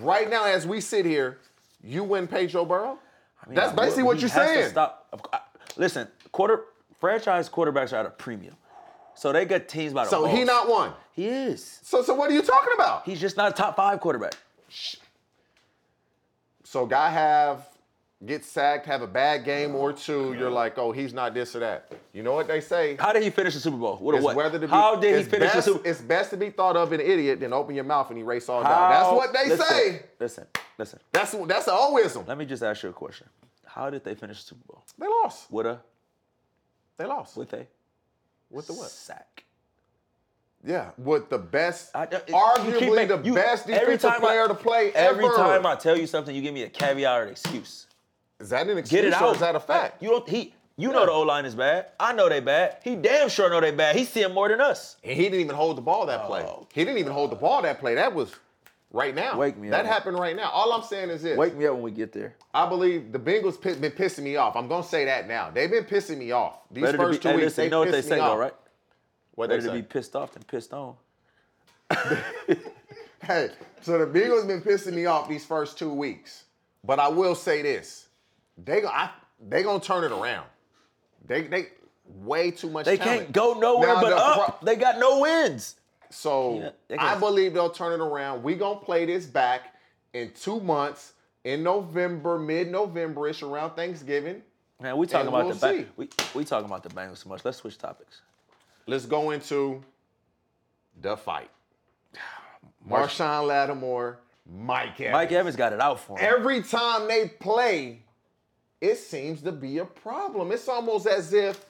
right 0.00 0.30
now 0.30 0.44
as 0.46 0.66
we 0.66 0.80
sit 0.80 1.04
here, 1.04 1.38
you 1.82 2.02
wouldn't 2.04 2.30
pay 2.30 2.46
Joe 2.46 2.64
Burrow? 2.64 2.98
I 3.44 3.48
mean, 3.48 3.56
That's 3.56 3.72
I 3.72 3.74
basically 3.76 4.04
would, 4.04 4.16
what 4.16 4.20
you're 4.22 4.30
he 4.30 4.34
has 4.38 4.48
to 4.48 4.54
saying. 4.54 4.70
Stop. 4.70 5.46
Listen, 5.76 6.08
quarter 6.32 6.64
franchise 7.00 7.48
quarterbacks 7.50 7.92
are 7.92 7.96
at 7.96 8.06
a 8.06 8.10
premium, 8.10 8.54
so 9.20 9.32
they 9.32 9.44
got 9.44 9.68
teams 9.68 9.92
by 9.92 10.04
the 10.04 10.10
So 10.10 10.24
he 10.24 10.36
balls. 10.36 10.46
not 10.46 10.68
one. 10.68 10.92
He 11.12 11.26
is. 11.26 11.78
So 11.82 12.02
so 12.02 12.14
what 12.14 12.30
are 12.30 12.32
you 12.34 12.40
talking 12.40 12.72
about? 12.74 13.04
He's 13.04 13.20
just 13.20 13.36
not 13.36 13.50
a 13.50 13.52
top 13.54 13.76
five 13.76 14.00
quarterback. 14.00 14.34
So 16.64 16.86
guy 16.86 17.10
have 17.10 17.66
get 18.24 18.44
sacked, 18.44 18.86
have 18.86 19.02
a 19.02 19.06
bad 19.06 19.44
game 19.44 19.74
or 19.74 19.92
two, 19.92 20.34
you're 20.38 20.50
like, 20.50 20.78
oh, 20.78 20.92
he's 20.92 21.12
not 21.12 21.34
this 21.34 21.54
or 21.54 21.60
that. 21.60 21.92
You 22.12 22.22
know 22.22 22.32
what 22.32 22.48
they 22.48 22.60
say? 22.60 22.96
How 22.98 23.12
did 23.12 23.22
he 23.22 23.30
finish 23.30 23.54
the 23.54 23.60
Super 23.60 23.76
Bowl? 23.76 23.96
What? 23.96 24.14
It's 24.14 24.24
what? 24.24 24.36
whether 24.36 24.58
to 24.58 24.66
be, 24.66 24.70
How 24.70 24.96
did 24.96 25.14
he 25.14 25.20
it's 25.20 25.28
finish 25.28 25.52
best, 25.52 25.66
the 25.66 25.72
Super? 25.74 25.88
It's 25.88 26.00
best 26.00 26.30
to 26.30 26.36
be 26.38 26.50
thought 26.50 26.76
of 26.76 26.92
an 26.92 27.00
idiot 27.00 27.40
than 27.40 27.52
open 27.52 27.74
your 27.74 27.84
mouth 27.84 28.08
and 28.10 28.18
erase 28.18 28.48
all 28.48 28.62
doubt. 28.62 28.90
That's 28.90 29.12
what 29.12 29.32
they 29.34 29.48
listen, 29.50 29.66
say. 29.66 30.02
Listen, 30.18 30.46
listen. 30.78 30.98
That's 31.12 31.32
that's 31.32 31.68
an 31.68 31.74
oism. 31.78 32.24
Let 32.26 32.38
me 32.38 32.46
just 32.46 32.62
ask 32.62 32.82
you 32.82 32.88
a 32.88 32.92
question. 32.92 33.26
How 33.66 33.90
did 33.90 34.02
they 34.04 34.14
finish 34.14 34.42
the 34.42 34.48
Super 34.48 34.64
Bowl? 34.66 34.82
They 34.98 35.06
lost. 35.06 35.50
With 35.50 35.66
a 35.66 35.78
They 36.98 37.04
lost. 37.06 37.36
with 37.36 37.52
a 37.54 37.66
With 38.50 38.66
the 38.66 38.72
what? 38.74 38.90
sack. 38.90 39.44
Yeah, 40.64 40.90
with 40.98 41.30
the 41.30 41.38
best, 41.38 41.90
I- 41.94 42.02
uh, 42.04 42.06
it- 42.12 42.26
arguably 42.28 42.94
make- 42.96 43.08
the 43.08 43.18
you- 43.22 43.34
best 43.34 43.68
every 43.70 43.94
defensive 43.94 44.10
time 44.10 44.22
I- 44.22 44.26
player 44.26 44.48
to 44.48 44.54
play 44.54 44.92
Every 44.92 45.24
ever. 45.24 45.34
time 45.34 45.64
I 45.64 45.74
tell 45.74 45.96
you 45.96 46.06
something, 46.06 46.34
you 46.34 46.42
give 46.42 46.52
me 46.52 46.64
a 46.64 46.68
caveat 46.68 47.18
or 47.20 47.22
an 47.24 47.28
excuse. 47.30 47.86
is 48.38 48.50
that 48.50 48.68
an 48.68 48.76
excuse 48.78 49.02
Get 49.02 49.04
it 49.08 49.14
out. 49.14 49.34
is 49.34 49.40
that 49.40 49.54
a 49.54 49.60
fact? 49.60 50.02
You 50.02 50.10
don't. 50.10 50.28
He. 50.28 50.54
You 50.76 50.90
know 50.92 51.04
the 51.04 51.12
O 51.12 51.20
line 51.22 51.44
is 51.44 51.54
bad. 51.54 51.86
I 52.00 52.14
know 52.14 52.28
they 52.30 52.40
bad. 52.40 52.78
He 52.82 52.96
damn 52.96 53.28
sure 53.28 53.50
know 53.50 53.60
they 53.60 53.70
bad. 53.70 53.96
He's 53.96 54.08
seeing 54.08 54.32
more 54.32 54.48
than 54.48 54.60
us. 54.62 54.96
and 55.04 55.12
he 55.14 55.24
didn't 55.24 55.40
even 55.40 55.54
hold 55.54 55.76
the 55.76 55.82
ball 55.82 56.06
that 56.06 56.24
play. 56.26 56.42
Oh. 56.42 56.66
He 56.72 56.84
didn't 56.84 56.98
even 56.98 57.12
hold 57.12 57.30
the 57.32 57.36
ball 57.36 57.60
that 57.62 57.80
play. 57.80 57.94
That 57.96 58.14
was 58.14 58.32
right 58.92 59.14
now. 59.14 59.36
Wake 59.38 59.56
me 59.56 59.68
That 59.70 59.86
up. 59.86 59.92
happened 59.92 60.18
right 60.18 60.34
now. 60.36 60.50
All 60.50 60.72
I'm 60.72 60.82
saying 60.82 61.10
is 61.10 61.22
this. 61.22 61.36
Wake 61.38 61.56
me 61.56 61.66
up 61.66 61.74
when 61.74 61.82
we 61.82 61.90
get 61.90 62.12
there. 62.12 62.34
I 62.52 62.68
believe 62.68 63.12
the 63.12 63.18
Bengals 63.18 63.60
pi- 63.60 63.74
been 63.74 63.92
pissing 63.92 64.22
me 64.24 64.36
off. 64.36 64.56
I'm 64.56 64.68
gonna 64.68 64.82
say 64.84 65.04
that 65.06 65.28
now. 65.28 65.50
They've 65.50 65.70
been 65.70 65.84
pissing 65.84 66.18
me 66.18 66.32
off. 66.32 66.54
These 66.70 66.82
Better 66.84 66.98
first 66.98 67.20
be. 67.20 67.22
two 67.22 67.28
Hey, 67.30 67.34
weeks, 67.36 67.44
listen, 67.46 67.56
they 67.62 67.64
you 67.66 67.70
know 67.70 67.78
what 67.80 67.90
they 67.92 68.02
say 68.02 68.16
though, 68.16 68.36
right? 68.36 68.54
What 69.34 69.48
they 69.48 69.56
Better 69.56 69.68
to 69.68 69.74
be 69.74 69.82
pissed 69.82 70.14
off 70.16 70.32
than 70.32 70.42
pissed 70.44 70.72
on. 70.74 70.94
Hey, 73.22 73.50
so 73.82 73.98
the 73.98 74.06
Bengals 74.06 74.46
been 74.46 74.62
pissing 74.62 74.94
me 74.94 75.04
off 75.04 75.28
these 75.28 75.44
first 75.44 75.76
two 75.78 75.92
weeks. 75.92 76.44
But 76.82 76.98
I 76.98 77.08
will 77.08 77.34
say 77.34 77.60
this: 77.60 78.08
they 78.56 78.82
I, 78.84 79.10
they 79.48 79.62
gonna 79.62 79.78
turn 79.78 80.04
it 80.04 80.10
around. 80.12 80.46
They 81.26 81.42
they 81.42 81.68
way 82.06 82.50
too 82.50 82.70
much. 82.70 82.86
They 82.86 82.96
talent. 82.96 83.20
can't 83.20 83.32
go 83.32 83.52
nowhere 83.60 83.88
Now, 83.94 84.00
but 84.00 84.08
the 84.10 84.16
up. 84.16 84.64
they 84.64 84.76
got 84.76 84.98
no 84.98 85.20
wins. 85.20 85.76
So 86.10 86.72
Yeah, 86.88 86.96
I 86.98 87.16
believe 87.16 87.54
they'll 87.54 87.70
turn 87.70 87.92
it 87.98 88.02
around. 88.04 88.42
We 88.42 88.54
gonna 88.54 88.80
play 88.80 89.06
this 89.06 89.26
back 89.26 89.74
in 90.12 90.32
two 90.32 90.60
months 90.60 91.12
in 91.44 91.62
November, 91.62 92.38
mid-November-ish, 92.38 93.42
around 93.42 93.74
Thanksgiving. 93.74 94.42
Man, 94.80 94.96
we 94.96 95.06
talking 95.06 95.28
about 95.28 95.46
we'll 95.46 95.54
the. 95.54 95.60
Bang- 95.60 95.86
we 95.96 96.08
we 96.34 96.44
talking 96.44 96.66
about 96.66 96.82
the 96.82 96.88
Bengals 96.88 97.22
too 97.22 97.28
much. 97.28 97.44
Let's 97.44 97.58
switch 97.58 97.78
topics. 97.78 98.20
Let's 98.86 99.06
go 99.06 99.30
into 99.30 99.82
the 101.00 101.16
fight. 101.16 101.50
Marshon 102.88 103.46
Lattimore, 103.46 104.18
Mike 104.50 105.00
Evans. 105.00 105.12
Mike 105.12 105.32
Evans 105.32 105.56
got 105.56 105.72
it 105.72 105.80
out 105.80 106.00
for 106.00 106.18
him. 106.18 106.24
Every 106.26 106.62
time 106.62 107.06
they 107.08 107.28
play, 107.28 108.02
it 108.80 108.96
seems 108.96 109.42
to 109.42 109.52
be 109.52 109.78
a 109.78 109.84
problem. 109.84 110.50
It's 110.50 110.68
almost 110.68 111.06
as 111.06 111.32
if 111.34 111.64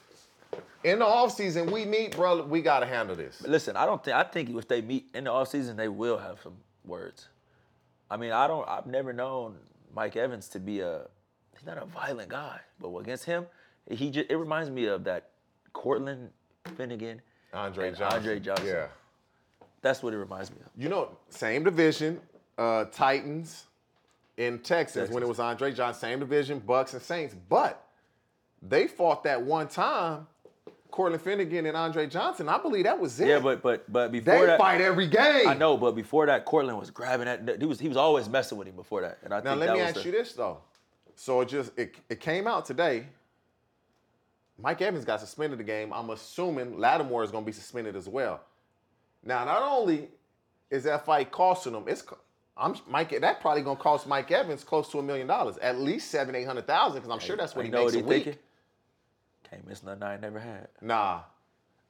in 0.83 0.99
the 0.99 1.05
offseason 1.05 1.71
we 1.71 1.85
meet, 1.85 2.15
bro, 2.15 2.43
we 2.43 2.61
gotta 2.61 2.85
handle 2.85 3.15
this. 3.15 3.41
Listen, 3.47 3.75
I 3.75 3.85
don't 3.85 4.03
think 4.03 4.15
I 4.15 4.23
think 4.23 4.49
if 4.49 4.67
they 4.67 4.81
meet 4.81 5.09
in 5.13 5.25
the 5.25 5.29
offseason, 5.29 5.75
they 5.75 5.87
will 5.87 6.17
have 6.17 6.39
some 6.41 6.57
words. 6.85 7.27
I 8.09 8.17
mean, 8.17 8.31
I 8.31 8.47
don't 8.47 8.67
I've 8.67 8.87
never 8.87 9.13
known 9.13 9.57
Mike 9.93 10.15
Evans 10.15 10.47
to 10.49 10.59
be 10.59 10.79
a 10.81 11.07
he's 11.55 11.65
not 11.65 11.77
a 11.77 11.85
violent 11.85 12.29
guy, 12.29 12.59
but 12.79 12.95
against 12.97 13.25
him, 13.25 13.45
he 13.89 14.09
just 14.09 14.29
it 14.29 14.35
reminds 14.35 14.69
me 14.69 14.85
of 14.85 15.03
that 15.05 15.29
Cortland 15.73 16.29
Finnegan. 16.75 17.21
Andre 17.53 17.89
and 17.89 17.97
Johnson. 17.97 18.19
Andre 18.19 18.39
Johnson. 18.39 18.67
Yeah. 18.67 18.87
That's 19.81 20.03
what 20.03 20.13
it 20.13 20.17
reminds 20.17 20.51
me 20.51 20.57
of. 20.63 20.69
You 20.77 20.89
know, 20.89 21.17
same 21.29 21.63
division, 21.63 22.21
uh, 22.57 22.85
Titans 22.85 23.65
in 24.37 24.59
Texans, 24.59 25.09
when 25.09 25.23
it 25.23 25.29
was 25.29 25.39
Andre 25.39 25.73
Johnson, 25.73 25.99
same 25.99 26.19
division, 26.19 26.59
Bucks 26.59 26.93
and 26.93 27.01
Saints. 27.01 27.35
But 27.49 27.83
they 28.61 28.87
fought 28.87 29.23
that 29.23 29.41
one 29.41 29.67
time, 29.67 30.27
Cortland 30.91 31.21
Finnegan 31.21 31.65
and 31.65 31.75
Andre 31.75 32.05
Johnson. 32.07 32.49
I 32.49 32.57
believe 32.57 32.83
that 32.83 32.99
was 32.99 33.19
it. 33.19 33.27
Yeah, 33.27 33.39
but 33.39 33.61
but 33.61 33.91
but 33.91 34.11
before 34.11 34.39
they 34.39 34.45
that, 34.45 34.59
fight 34.59 34.81
every 34.81 35.07
game. 35.07 35.47
I 35.47 35.53
know, 35.53 35.77
but 35.77 35.95
before 35.95 36.25
that, 36.27 36.45
Cortland 36.45 36.77
was 36.77 36.89
grabbing 36.91 37.25
that. 37.25 37.59
He 37.59 37.65
was 37.65 37.79
he 37.79 37.87
was 37.87 37.97
always 37.97 38.27
messing 38.29 38.57
with 38.57 38.67
him 38.67 38.75
before 38.75 39.01
that, 39.01 39.19
and 39.23 39.33
I 39.33 39.39
Now 39.39 39.51
think 39.51 39.59
let 39.61 39.73
me 39.73 39.79
ask 39.79 39.95
the- 39.95 40.03
you 40.03 40.11
this 40.11 40.33
though. 40.33 40.59
So 41.15 41.41
it 41.41 41.49
just 41.49 41.77
it, 41.77 41.95
it 42.09 42.19
came 42.19 42.47
out 42.47 42.65
today. 42.65 43.05
Mike 44.57 44.81
Evans 44.81 45.05
got 45.05 45.19
suspended 45.19 45.57
the 45.59 45.63
game. 45.63 45.91
I'm 45.91 46.09
assuming 46.11 46.77
Lattimore 46.77 47.23
is 47.23 47.31
going 47.31 47.43
to 47.43 47.45
be 47.45 47.51
suspended 47.51 47.95
as 47.95 48.07
well. 48.07 48.41
Now, 49.23 49.43
not 49.45 49.61
only 49.63 50.09
is 50.69 50.83
that 50.83 51.05
fight 51.05 51.31
costing 51.31 51.73
him, 51.73 51.85
it's 51.87 52.03
I'm 52.57 52.75
Mike. 52.87 53.19
That 53.19 53.41
probably 53.41 53.61
going 53.63 53.77
to 53.77 53.83
cost 53.83 54.07
Mike 54.07 54.29
Evans 54.31 54.63
close 54.63 54.89
to 54.89 54.99
a 54.99 55.03
million 55.03 55.25
dollars, 55.27 55.57
at 55.57 55.79
least 55.79 56.11
seven, 56.11 56.35
eight 56.35 56.45
hundred 56.45 56.67
thousand, 56.67 57.01
because 57.01 57.11
I'm 57.11 57.19
sure 57.19 57.35
that's 57.37 57.55
what 57.55 57.65
you 57.65 57.71
he 57.71 57.77
makes 57.77 57.93
what 57.95 58.03
a 58.03 58.05
week. 58.05 58.23
thinking? 58.25 58.41
Can't 59.49 59.67
miss 59.67 59.83
nothing 59.83 60.03
I 60.03 60.13
ain't 60.13 60.21
never 60.21 60.39
had. 60.39 60.67
Nah, 60.81 61.21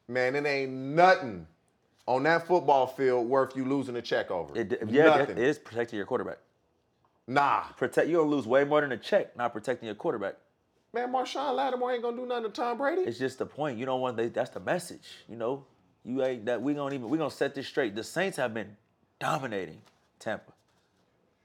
man, 0.07 0.35
it 0.35 0.45
ain't 0.45 0.71
nothing 0.71 1.47
on 2.07 2.23
that 2.23 2.47
football 2.47 2.87
field 2.87 3.27
worth 3.27 3.55
you 3.55 3.65
losing 3.65 3.95
a 3.95 4.01
check 4.01 4.31
over. 4.31 4.57
It, 4.57 4.81
yeah, 4.89 5.05
nothing. 5.05 5.37
it 5.37 5.43
is 5.43 5.59
protecting 5.59 5.97
your 5.97 6.05
quarterback. 6.05 6.39
nah, 7.27 7.63
Protect 7.77 8.07
you're 8.07 8.21
gonna 8.23 8.35
lose 8.35 8.47
way 8.47 8.63
more 8.63 8.81
than 8.81 8.91
a 8.91 8.97
check, 8.97 9.35
not 9.37 9.53
protecting 9.53 9.85
your 9.85 9.95
quarterback. 9.95 10.35
man, 10.93 11.11
Marshon 11.13 11.55
Lattimore 11.55 11.93
ain't 11.93 12.01
gonna 12.01 12.17
do 12.17 12.25
nothing 12.25 12.45
to 12.45 12.49
Tom 12.49 12.77
Brady. 12.79 13.01
It's 13.03 13.19
just 13.19 13.37
the 13.37 13.45
point. 13.45 13.77
You 13.77 13.85
don't 13.85 14.01
want 14.01 14.17
they, 14.17 14.27
that's 14.29 14.49
the 14.49 14.59
message. 14.59 15.07
You 15.29 15.35
know, 15.37 15.65
you 16.03 16.23
ain't 16.23 16.45
that 16.45 16.61
we 16.61 16.73
gonna 16.73 16.95
even 16.95 17.07
we 17.09 17.17
gonna 17.19 17.29
set 17.29 17.53
this 17.53 17.67
straight. 17.67 17.95
The 17.95 18.03
Saints 18.03 18.37
have 18.37 18.53
been 18.53 18.75
dominating 19.19 19.81
Tampa 20.19 20.51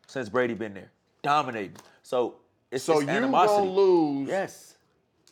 since 0.07 0.29
Brady 0.31 0.55
been 0.55 0.73
there, 0.75 0.91
dominating. 1.23 1.77
So 2.03 2.37
it's 2.71 2.83
so 2.83 3.01
you 3.01 3.09
animosity. 3.09 3.59
gonna 3.67 3.71
lose 3.71 4.29
Yes, 4.29 4.76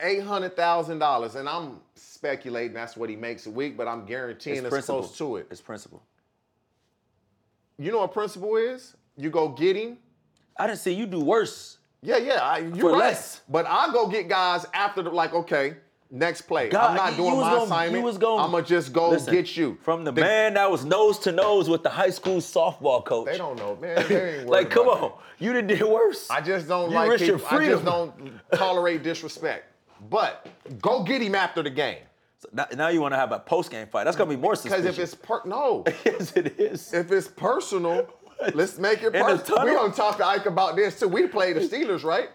eight 0.00 0.22
hundred 0.22 0.56
thousand 0.56 0.98
dollars, 0.98 1.34
and 1.34 1.48
I'm 1.48 1.78
speculating 1.94 2.74
that's 2.74 2.96
what 2.96 3.08
he 3.10 3.16
makes 3.16 3.46
a 3.46 3.50
week, 3.50 3.76
but 3.76 3.86
I'm 3.88 4.04
guaranteeing 4.06 4.64
it's 4.64 4.74
it's, 4.74 4.86
close 4.86 5.16
to 5.18 5.36
it. 5.36 5.46
It's 5.50 5.60
principle. 5.60 6.02
You 7.78 7.90
know 7.92 7.98
what 8.00 8.12
principle 8.12 8.56
is? 8.56 8.94
You 9.16 9.30
go 9.30 9.48
get 9.48 9.76
him. 9.76 9.98
I 10.56 10.66
didn't 10.66 10.78
see 10.78 10.92
you 10.92 11.06
do 11.06 11.20
worse. 11.20 11.78
Yeah, 12.02 12.18
yeah, 12.18 12.34
I, 12.42 12.58
you're 12.58 12.76
For 12.76 12.90
right. 12.92 12.98
less. 12.98 13.40
But 13.48 13.66
I 13.66 13.90
go 13.92 14.06
get 14.08 14.28
guys 14.28 14.66
after 14.74 15.02
the 15.02 15.10
like, 15.10 15.32
okay, 15.32 15.74
next 16.10 16.42
play. 16.42 16.68
God, 16.68 16.90
I'm 16.90 16.96
not 16.96 17.10
you- 17.12 17.16
doing 17.16 17.30
you 17.34 17.40
my 17.40 17.50
gonna- 17.50 17.64
assignment. 17.64 18.04
you 18.04 18.18
gonna- 18.18 18.42
I'm 18.42 18.50
gonna 18.52 18.62
just 18.64 18.92
go 18.92 19.10
Listen, 19.10 19.32
get 19.34 19.56
you 19.56 19.78
from 19.82 20.04
the, 20.04 20.12
man 20.12 20.54
that 20.54 20.70
was 20.70 20.84
nose 20.84 21.18
to 21.20 21.32
nose 21.32 21.68
with 21.68 21.82
the 21.82 21.88
high 21.88 22.10
school 22.10 22.36
softball 22.36 23.04
coach. 23.04 23.26
They 23.26 23.38
don't 23.38 23.56
know, 23.58 23.76
man. 23.76 24.46
Like, 24.46 24.70
come 24.70 24.88
on, 24.88 25.12
you 25.38 25.52
done 25.52 25.66
did 25.66 25.82
worse. 25.82 26.30
I 26.30 26.40
just 26.40 26.68
don't 26.68 26.90
You 26.90 26.96
like 26.96 27.18
people. 27.18 27.40
I 27.50 27.64
just 27.66 27.84
don't 27.84 28.12
tolerate 28.52 29.02
disrespect. 29.02 29.73
But 30.10 30.46
go 30.80 31.02
get 31.02 31.22
him 31.22 31.34
after 31.34 31.62
the 31.62 31.70
game. 31.70 31.98
Now, 32.52 32.66
now 32.76 32.88
you 32.88 33.00
want 33.00 33.12
to 33.12 33.16
have 33.16 33.32
a 33.32 33.38
post 33.38 33.70
game 33.70 33.86
fight? 33.86 34.04
That's 34.04 34.16
gonna 34.16 34.30
be 34.30 34.36
more 34.36 34.54
suspicious. 34.54 34.82
Because 34.82 34.98
if 34.98 35.02
it's 35.02 35.14
per 35.14 35.40
no, 35.44 35.84
yes, 36.04 36.32
it 36.36 36.60
is. 36.60 36.92
if 36.92 37.10
it's 37.10 37.28
personal, 37.28 38.08
let's 38.54 38.78
make 38.78 39.02
it 39.02 39.12
personal. 39.12 39.64
We 39.64 39.72
gonna 39.72 39.92
talk 39.92 40.18
to 40.18 40.26
Ike 40.26 40.46
about 40.46 40.76
this 40.76 41.00
too. 41.00 41.08
We 41.08 41.26
played 41.26 41.56
the 41.56 41.60
Steelers, 41.60 42.04
right? 42.04 42.28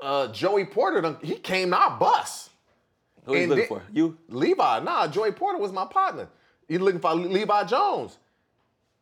Uh, 0.00 0.28
Joey 0.28 0.64
Porter, 0.64 1.00
done- 1.00 1.18
he 1.22 1.34
came 1.34 1.74
out 1.74 1.98
bus. 1.98 2.50
Who 3.24 3.34
are 3.34 3.38
you 3.38 3.46
looking 3.48 3.66
for? 3.66 3.82
You? 3.92 4.16
Levi, 4.28 4.80
nah, 4.80 5.08
Joey 5.08 5.32
Porter 5.32 5.58
was 5.58 5.72
my 5.72 5.84
partner. 5.84 6.28
He 6.68 6.78
looking 6.78 7.00
for 7.00 7.14
Levi 7.14 7.64
Jones. 7.64 8.16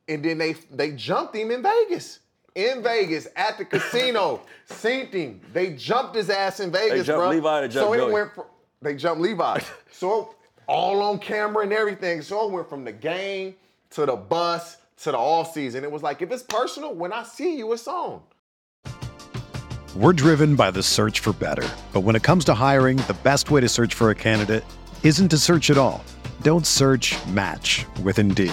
And 0.08 0.24
then 0.24 0.38
they 0.38 0.54
they 0.70 0.92
jumped 0.92 1.34
him 1.34 1.50
in 1.50 1.62
Vegas. 1.62 2.20
In 2.56 2.82
Vegas 2.82 3.28
at 3.36 3.58
the 3.58 3.64
casino. 3.64 4.40
Synced 4.68 5.12
him. 5.12 5.40
They 5.52 5.74
jumped 5.74 6.16
his 6.16 6.30
ass 6.30 6.58
in 6.58 6.72
Vegas, 6.72 7.06
jumped 7.06 7.20
bro. 7.20 7.30
Levi, 7.30 7.60
they 7.60 7.72
so 7.72 7.94
jumped 7.94 8.08
it 8.08 8.12
went 8.12 8.34
from, 8.34 8.44
they 8.82 8.96
jumped 8.96 9.20
Levi. 9.20 9.60
so 9.92 10.34
all 10.66 11.02
on 11.02 11.18
camera 11.18 11.62
and 11.62 11.72
everything. 11.72 12.22
So 12.22 12.48
it 12.48 12.52
went 12.52 12.68
from 12.68 12.84
the 12.84 12.92
game 12.92 13.54
to 13.90 14.06
the 14.06 14.16
bus 14.16 14.78
to 15.02 15.12
the 15.12 15.18
off 15.18 15.52
season. 15.52 15.84
It 15.84 15.92
was 15.92 16.02
like 16.02 16.22
if 16.22 16.32
it's 16.32 16.42
personal, 16.42 16.94
when 16.94 17.12
I 17.12 17.22
see 17.22 17.56
you, 17.56 17.72
it's 17.72 17.86
on. 17.86 18.22
We're 19.94 20.12
driven 20.12 20.56
by 20.56 20.70
the 20.70 20.82
search 20.82 21.20
for 21.20 21.32
better. 21.32 21.66
But 21.92 22.00
when 22.00 22.16
it 22.16 22.22
comes 22.22 22.44
to 22.46 22.54
hiring, 22.54 22.98
the 22.98 23.16
best 23.22 23.50
way 23.50 23.60
to 23.60 23.68
search 23.68 23.94
for 23.94 24.10
a 24.10 24.14
candidate 24.14 24.64
isn't 25.02 25.28
to 25.28 25.38
search 25.38 25.70
at 25.70 25.78
all. 25.78 26.04
Don't 26.42 26.66
search 26.66 27.14
match 27.28 27.86
with 28.02 28.18
Indeed. 28.18 28.52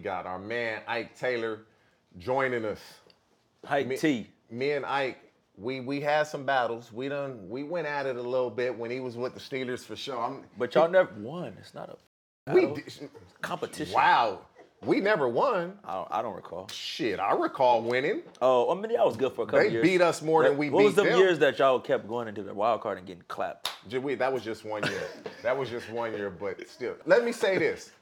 Got 0.00 0.26
our 0.26 0.38
man 0.38 0.82
Ike 0.88 1.16
Taylor 1.18 1.60
joining 2.18 2.64
us. 2.64 2.80
Hike 3.64 3.86
Me- 3.86 3.96
T. 3.96 4.26
me 4.50 4.72
and 4.72 4.84
Ike, 4.86 5.18
we 5.56 5.80
we 5.80 6.00
had 6.00 6.24
some 6.26 6.44
battles. 6.44 6.92
We 6.92 7.08
done 7.08 7.48
we 7.48 7.62
went 7.62 7.86
at 7.86 8.06
it 8.06 8.16
a 8.16 8.22
little 8.22 8.50
bit 8.50 8.76
when 8.76 8.90
he 8.90 9.00
was 9.00 9.16
with 9.16 9.34
the 9.34 9.40
Steelers 9.40 9.80
for 9.84 9.96
sure. 9.96 10.18
I'm, 10.18 10.44
But 10.58 10.74
y'all 10.74 10.88
never 10.90 11.12
won. 11.18 11.56
It's 11.60 11.74
not 11.74 11.90
a 11.90 12.52
we 12.54 12.66
did, 12.66 13.10
competition. 13.42 13.94
wow, 13.94 14.40
we 14.82 14.98
never 15.00 15.28
won. 15.28 15.78
I 15.84 15.94
don't, 15.94 16.08
I 16.10 16.22
don't 16.22 16.34
recall. 16.34 16.68
Shit, 16.72 17.20
I 17.20 17.32
recall 17.34 17.82
winning. 17.82 18.22
Oh, 18.40 18.70
I 18.72 18.74
mean, 18.80 18.90
that 18.94 19.04
was 19.04 19.16
good 19.18 19.34
for 19.34 19.42
a 19.42 19.46
couple 19.46 19.60
They 19.60 19.68
years. 19.68 19.82
beat 19.82 20.00
us 20.00 20.22
more 20.22 20.42
than 20.42 20.56
we 20.56 20.66
beat. 20.66 20.70
them. 20.70 20.74
What 20.76 20.84
was 20.84 20.94
the 20.94 21.04
them. 21.04 21.18
years 21.18 21.38
that 21.40 21.58
y'all 21.58 21.78
kept 21.78 22.08
going 22.08 22.26
into 22.28 22.42
the 22.42 22.54
wild 22.54 22.80
card 22.80 22.96
and 22.98 23.06
getting 23.06 23.22
clapped? 23.28 23.70
We- 23.92 24.14
That 24.14 24.32
was 24.32 24.42
just 24.42 24.64
one 24.64 24.82
year. 24.84 25.02
that 25.42 25.56
was 25.56 25.68
just 25.68 25.90
one 25.90 26.14
year, 26.14 26.30
but 26.30 26.66
still. 26.68 26.96
Let 27.04 27.24
me 27.24 27.30
say 27.32 27.58
this. 27.58 27.92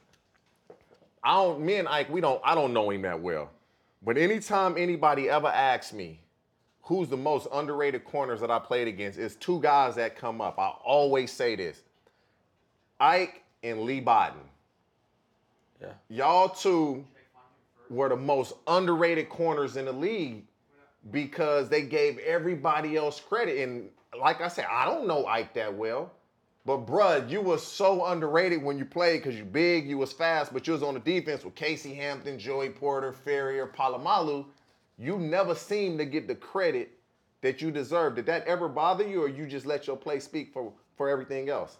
I 1.23 1.35
don't. 1.35 1.61
Me 1.61 1.75
and 1.75 1.87
Ike, 1.87 2.09
we 2.09 2.21
don't. 2.21 2.41
I 2.43 2.55
don't 2.55 2.73
know 2.73 2.89
him 2.89 3.01
that 3.03 3.21
well, 3.21 3.49
but 4.03 4.17
anytime 4.17 4.77
anybody 4.77 5.29
ever 5.29 5.47
asks 5.47 5.93
me 5.93 6.21
who's 6.81 7.07
the 7.07 7.17
most 7.17 7.47
underrated 7.53 8.03
corners 8.03 8.41
that 8.41 8.49
I 8.49 8.57
played 8.57 8.87
against, 8.87 9.19
it's 9.19 9.35
two 9.35 9.61
guys 9.61 9.95
that 9.95 10.15
come 10.15 10.41
up. 10.41 10.57
I 10.57 10.69
always 10.83 11.31
say 11.31 11.55
this: 11.55 11.81
Ike 12.99 13.43
and 13.63 13.81
Lee 13.81 14.01
Biden. 14.01 14.33
Yeah. 15.81 15.93
Y'all 16.09 16.49
two 16.49 17.05
were 17.89 18.09
the 18.09 18.15
most 18.15 18.53
underrated 18.67 19.29
corners 19.29 19.77
in 19.77 19.85
the 19.85 19.91
league 19.91 20.43
because 21.11 21.69
they 21.69 21.81
gave 21.81 22.17
everybody 22.19 22.97
else 22.97 23.19
credit. 23.19 23.57
And 23.57 23.89
like 24.19 24.41
I 24.41 24.47
said, 24.47 24.65
I 24.69 24.85
don't 24.85 25.07
know 25.07 25.25
Ike 25.25 25.53
that 25.55 25.73
well. 25.73 26.11
But 26.69 26.85
bruh, 26.85 27.27
you 27.27 27.41
was 27.41 27.65
so 27.65 28.05
underrated 28.05 28.61
when 28.61 28.77
you 28.77 28.85
played 28.85 29.23
because 29.23 29.35
you 29.35 29.43
big, 29.43 29.89
you 29.89 29.97
was 29.97 30.13
fast, 30.13 30.53
but 30.53 30.67
you 30.67 30.73
was 30.73 30.83
on 30.83 30.93
the 30.93 30.99
defense 30.99 31.43
with 31.43 31.55
Casey 31.55 31.95
Hampton, 31.95 32.37
Joey 32.37 32.69
Porter, 32.69 33.11
Farrior, 33.11 33.73
Polamalu. 33.73 34.45
You 34.95 35.17
never 35.17 35.55
seemed 35.55 35.97
to 35.97 36.05
get 36.05 36.27
the 36.27 36.35
credit 36.35 36.91
that 37.41 37.59
you 37.59 37.71
deserve. 37.71 38.17
Did 38.17 38.27
that 38.27 38.45
ever 38.45 38.69
bother 38.69 39.03
you, 39.03 39.23
or 39.23 39.27
you 39.27 39.47
just 39.47 39.65
let 39.65 39.87
your 39.87 39.97
play 39.97 40.19
speak 40.19 40.53
for, 40.53 40.71
for 40.95 41.09
everything 41.09 41.49
else? 41.49 41.79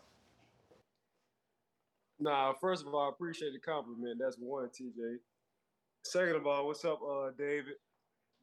Nah, 2.19 2.53
first 2.53 2.83
of 2.83 2.91
all, 2.91 3.05
I 3.05 3.09
appreciate 3.09 3.53
the 3.53 3.59
compliment. 3.59 4.17
That's 4.19 4.37
one, 4.37 4.69
TJ. 4.69 5.17
Second 6.03 6.35
of 6.35 6.47
all, 6.47 6.65
what's 6.65 6.83
up, 6.83 6.99
uh, 7.07 7.29
David? 7.37 7.75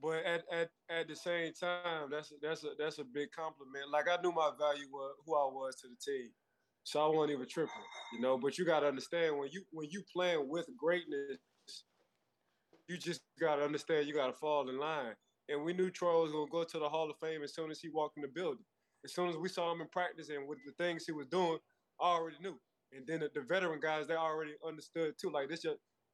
But 0.00 0.24
at, 0.24 0.42
at 0.52 0.68
at 0.90 1.08
the 1.08 1.16
same 1.16 1.52
time, 1.54 2.10
that's 2.10 2.32
that's 2.42 2.64
a 2.64 2.70
that's 2.78 2.98
a 2.98 3.04
big 3.04 3.30
compliment. 3.32 3.90
Like 3.90 4.06
I 4.08 4.20
knew 4.22 4.32
my 4.32 4.50
value 4.58 4.86
was 4.92 5.14
who 5.24 5.34
I 5.34 5.46
was 5.46 5.76
to 5.76 5.88
the 5.88 5.96
team, 5.96 6.30
so 6.84 7.04
I 7.04 7.08
wasn't 7.08 7.32
even 7.32 7.48
tripping, 7.48 7.72
you 8.12 8.20
know. 8.20 8.36
But 8.36 8.58
you 8.58 8.66
gotta 8.66 8.86
understand 8.86 9.38
when 9.38 9.48
you 9.52 9.62
when 9.70 9.88
you 9.90 10.02
playing 10.12 10.48
with 10.48 10.66
greatness, 10.78 11.38
you 12.88 12.98
just 12.98 13.22
gotta 13.40 13.62
understand 13.62 14.06
you 14.06 14.14
gotta 14.14 14.34
fall 14.34 14.68
in 14.68 14.78
line. 14.78 15.14
And 15.48 15.64
we 15.64 15.72
knew 15.72 15.90
Troy 15.90 16.22
was 16.22 16.32
gonna 16.32 16.50
go 16.50 16.64
to 16.64 16.78
the 16.78 16.88
Hall 16.88 17.10
of 17.10 17.16
Fame 17.18 17.42
as 17.42 17.54
soon 17.54 17.70
as 17.70 17.80
he 17.80 17.88
walked 17.88 18.18
in 18.18 18.22
the 18.22 18.28
building. 18.28 18.64
As 19.04 19.14
soon 19.14 19.30
as 19.30 19.36
we 19.36 19.48
saw 19.48 19.72
him 19.72 19.80
in 19.80 19.88
practice 19.88 20.28
and 20.28 20.46
with 20.48 20.58
the 20.66 20.72
things 20.72 21.06
he 21.06 21.12
was 21.12 21.26
doing, 21.28 21.58
I 22.00 22.04
already 22.04 22.36
knew. 22.42 22.58
And 22.92 23.06
then 23.06 23.20
the, 23.20 23.30
the 23.34 23.40
veteran 23.40 23.80
guys, 23.80 24.06
they 24.08 24.14
already 24.14 24.54
understood 24.66 25.14
too. 25.20 25.30
Like 25.30 25.48
this, 25.48 25.64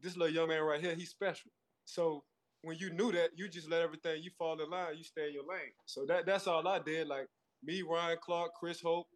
this 0.01 0.16
little 0.16 0.35
young 0.35 0.49
man 0.49 0.62
right 0.62 0.81
here, 0.81 0.95
he's 0.95 1.11
special. 1.11 1.51
So 1.85 2.25
when 2.62 2.77
you 2.79 2.90
knew 2.90 3.12
that, 3.12 3.31
you 3.37 3.48
just 3.48 3.68
let 3.68 3.83
everything 3.83 4.22
you 4.22 4.31
fall 4.38 4.61
in 4.61 4.70
line, 4.70 4.96
you 4.96 5.05
stay 5.05 5.29
in 5.29 5.35
your 5.35 5.44
lane. 5.44 5.72
So 5.87 6.05
that 6.07 6.27
that's 6.27 6.46
all 6.46 6.66
I 6.66 6.79
did. 6.79 7.09
Like 7.09 7.29
me, 7.64 7.83
Ryan 7.83 8.18
Clark, 8.20 8.55
Chris 8.55 8.81
Hope, 8.81 9.07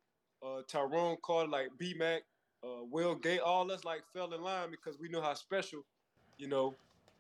uh, 0.44 0.62
Tyrone 0.68 1.16
Carter, 1.22 1.48
like 1.48 1.68
B 1.78 1.94
Mac, 1.96 2.22
uh, 2.64 2.85
Will 2.90 3.14
Gay, 3.14 3.38
all 3.38 3.70
us 3.70 3.85
like 3.85 4.02
fell 4.12 4.32
in 4.35 4.42
line 4.42 4.70
because 4.70 4.98
we 4.98 5.09
knew 5.09 5.20
how 5.20 5.35
special, 5.35 5.85
you 6.38 6.48
know, 6.48 6.74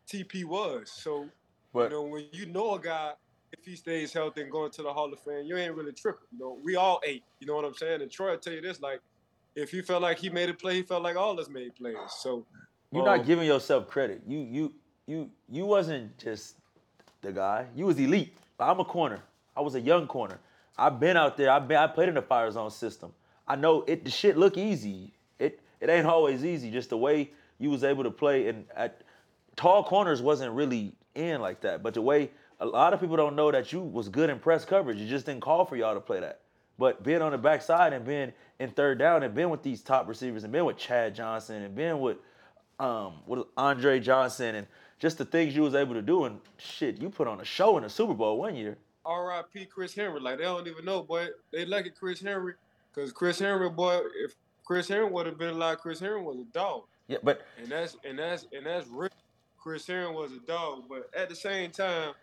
TP 0.08 0.44
was. 0.44 0.90
So 0.90 1.28
But 1.72 1.84
you 1.84 1.90
know, 1.90 2.02
when 2.02 2.26
you 2.32 2.46
know 2.46 2.74
a 2.74 2.80
guy, 2.80 3.12
if 3.52 3.64
he 3.64 3.76
stays 3.76 4.12
healthy 4.12 4.42
and 4.42 4.50
going 4.50 4.70
to 4.72 4.82
the 4.82 4.92
Hall 4.92 5.12
of 5.12 5.20
Fame, 5.20 5.44
you 5.44 5.56
ain't 5.56 5.74
really 5.74 5.92
tripping. 5.92 6.26
You 6.32 6.38
know, 6.38 6.58
we 6.62 6.76
all 6.76 7.00
ate. 7.04 7.24
You 7.40 7.46
know 7.46 7.54
what 7.54 7.64
I'm 7.64 7.74
saying? 7.74 8.02
And 8.02 8.10
Troy 8.10 8.32
will 8.32 8.38
tell 8.38 8.52
you 8.52 8.60
this, 8.60 8.80
like, 8.80 9.00
if 9.54 9.70
he 9.70 9.80
felt 9.80 10.02
like 10.02 10.18
he 10.18 10.28
made 10.28 10.50
a 10.50 10.54
play, 10.54 10.74
he 10.74 10.82
felt 10.82 11.02
like 11.02 11.16
all 11.16 11.38
us 11.40 11.48
made 11.48 11.74
plays. 11.76 11.96
So 12.18 12.44
you're 12.92 13.08
um, 13.08 13.18
not 13.18 13.26
giving 13.26 13.46
yourself 13.46 13.86
credit. 13.88 14.22
You 14.26 14.38
you 14.38 14.74
you 15.06 15.30
you 15.48 15.66
wasn't 15.66 16.16
just 16.18 16.56
the 17.22 17.32
guy. 17.32 17.66
You 17.74 17.86
was 17.86 17.98
elite. 17.98 18.36
I'm 18.58 18.80
a 18.80 18.84
corner. 18.84 19.20
I 19.56 19.60
was 19.60 19.74
a 19.74 19.80
young 19.80 20.06
corner. 20.06 20.38
I've 20.78 21.00
been 21.00 21.16
out 21.16 21.36
there. 21.36 21.50
I've 21.50 21.68
been. 21.68 21.78
I 21.78 21.86
played 21.86 22.08
in 22.08 22.14
the 22.14 22.22
fire 22.22 22.50
zone 22.50 22.70
system. 22.70 23.12
I 23.48 23.56
know 23.56 23.82
it. 23.86 24.04
The 24.04 24.10
shit 24.10 24.36
look 24.36 24.56
easy. 24.56 25.12
It 25.38 25.60
it 25.80 25.88
ain't 25.88 26.06
always 26.06 26.44
easy. 26.44 26.70
Just 26.70 26.90
the 26.90 26.98
way 26.98 27.30
you 27.58 27.70
was 27.70 27.84
able 27.84 28.04
to 28.04 28.10
play 28.10 28.48
and 28.48 28.66
at 28.74 29.02
tall 29.56 29.82
corners 29.82 30.20
wasn't 30.20 30.52
really 30.52 30.92
in 31.14 31.40
like 31.40 31.60
that. 31.62 31.82
But 31.82 31.94
the 31.94 32.02
way 32.02 32.30
a 32.60 32.66
lot 32.66 32.92
of 32.92 33.00
people 33.00 33.16
don't 33.16 33.36
know 33.36 33.50
that 33.50 33.72
you 33.72 33.80
was 33.80 34.08
good 34.08 34.30
in 34.30 34.38
press 34.38 34.64
coverage. 34.64 34.98
You 34.98 35.08
just 35.08 35.26
didn't 35.26 35.42
call 35.42 35.64
for 35.64 35.76
y'all 35.76 35.94
to 35.94 36.00
play 36.00 36.20
that. 36.20 36.40
But 36.78 37.02
being 37.02 37.22
on 37.22 37.32
the 37.32 37.38
backside 37.38 37.92
and 37.92 38.04
being 38.04 38.32
in 38.58 38.70
third 38.70 38.98
down 38.98 39.22
and 39.22 39.34
being 39.34 39.48
with 39.48 39.62
these 39.62 39.82
top 39.82 40.08
receivers 40.08 40.44
and 40.44 40.52
being 40.52 40.64
with 40.64 40.76
Chad 40.76 41.14
Johnson 41.14 41.62
and 41.62 41.74
being 41.74 42.00
with 42.00 42.18
um 42.78 43.14
with 43.26 43.46
Andre 43.56 44.00
Johnson 44.00 44.54
and 44.54 44.66
just 44.98 45.18
the 45.18 45.24
things 45.24 45.54
you 45.54 45.62
was 45.62 45.74
able 45.74 45.94
to 45.94 46.02
do 46.02 46.24
and 46.24 46.40
shit, 46.58 47.00
you 47.00 47.10
put 47.10 47.28
on 47.28 47.40
a 47.40 47.44
show 47.44 47.76
in 47.76 47.82
the 47.82 47.90
Super 47.90 48.14
Bowl 48.14 48.38
one 48.38 48.56
year. 48.56 48.78
R.I.P. 49.04 49.66
Chris 49.66 49.94
Henry. 49.94 50.20
Like 50.20 50.38
they 50.38 50.44
don't 50.44 50.66
even 50.66 50.84
know, 50.84 51.02
boy. 51.02 51.28
They 51.52 51.64
lucky 51.64 51.90
Chris 51.90 52.20
Henry, 52.20 52.54
because 52.92 53.12
Chris 53.12 53.38
Henry, 53.38 53.70
boy, 53.70 54.00
if 54.24 54.34
Chris 54.64 54.88
Henry 54.88 55.08
would 55.08 55.26
have 55.26 55.38
been 55.38 55.50
alive, 55.50 55.78
Chris 55.78 56.00
Henry 56.00 56.20
was 56.20 56.38
a 56.38 56.52
dog. 56.52 56.82
Yeah, 57.06 57.18
but 57.22 57.42
And 57.60 57.68
that's 57.68 57.96
and 58.04 58.18
that's 58.18 58.46
and 58.52 58.66
that's 58.66 58.88
real. 58.88 59.10
Chris 59.58 59.86
Henry 59.86 60.10
was 60.12 60.32
a 60.32 60.40
dog, 60.40 60.84
but 60.88 61.08
at 61.16 61.28
the 61.28 61.36
same 61.36 61.70
time, 61.70 62.14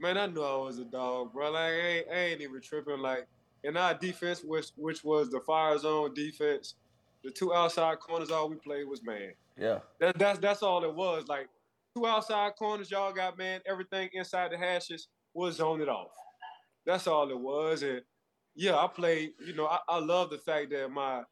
man, 0.00 0.18
I 0.18 0.26
knew 0.26 0.42
I 0.42 0.56
was 0.56 0.78
a 0.78 0.84
dog, 0.84 1.32
bro. 1.32 1.50
Like 1.50 1.62
I 1.62 1.70
ain't, 1.70 2.06
I 2.10 2.14
ain't 2.14 2.40
even 2.40 2.60
tripping. 2.60 2.98
Like 2.98 3.26
in 3.62 3.76
our 3.76 3.94
defense, 3.94 4.42
which 4.42 4.68
which 4.76 5.04
was 5.04 5.30
the 5.30 5.40
fire 5.40 5.78
zone 5.78 6.12
defense, 6.14 6.74
the 7.22 7.30
two 7.30 7.54
outside 7.54 8.00
corners, 8.00 8.30
all 8.30 8.48
we 8.48 8.56
played 8.56 8.88
was 8.88 9.02
man. 9.04 9.32
Yeah. 9.58 9.78
That, 10.00 10.18
that's 10.18 10.38
that's 10.38 10.62
all 10.62 10.84
it 10.84 10.94
was. 10.94 11.28
Like 11.28 11.48
two 11.96 12.06
outside 12.06 12.52
corners, 12.56 12.90
y'all 12.90 13.12
got 13.12 13.38
man. 13.38 13.60
Everything 13.66 14.08
inside 14.12 14.52
the 14.52 14.58
hashes 14.58 15.08
was 15.34 15.56
zoned 15.56 15.82
it 15.82 15.88
off. 15.88 16.10
That's 16.84 17.06
all 17.06 17.30
it 17.30 17.38
was. 17.38 17.82
And 17.82 18.02
yeah, 18.54 18.76
I 18.76 18.86
played. 18.86 19.32
You 19.44 19.54
know, 19.54 19.66
I, 19.66 19.78
I 19.88 19.98
love 19.98 20.30
the 20.30 20.38
fact 20.38 20.70
that 20.70 20.90
my 20.90 21.22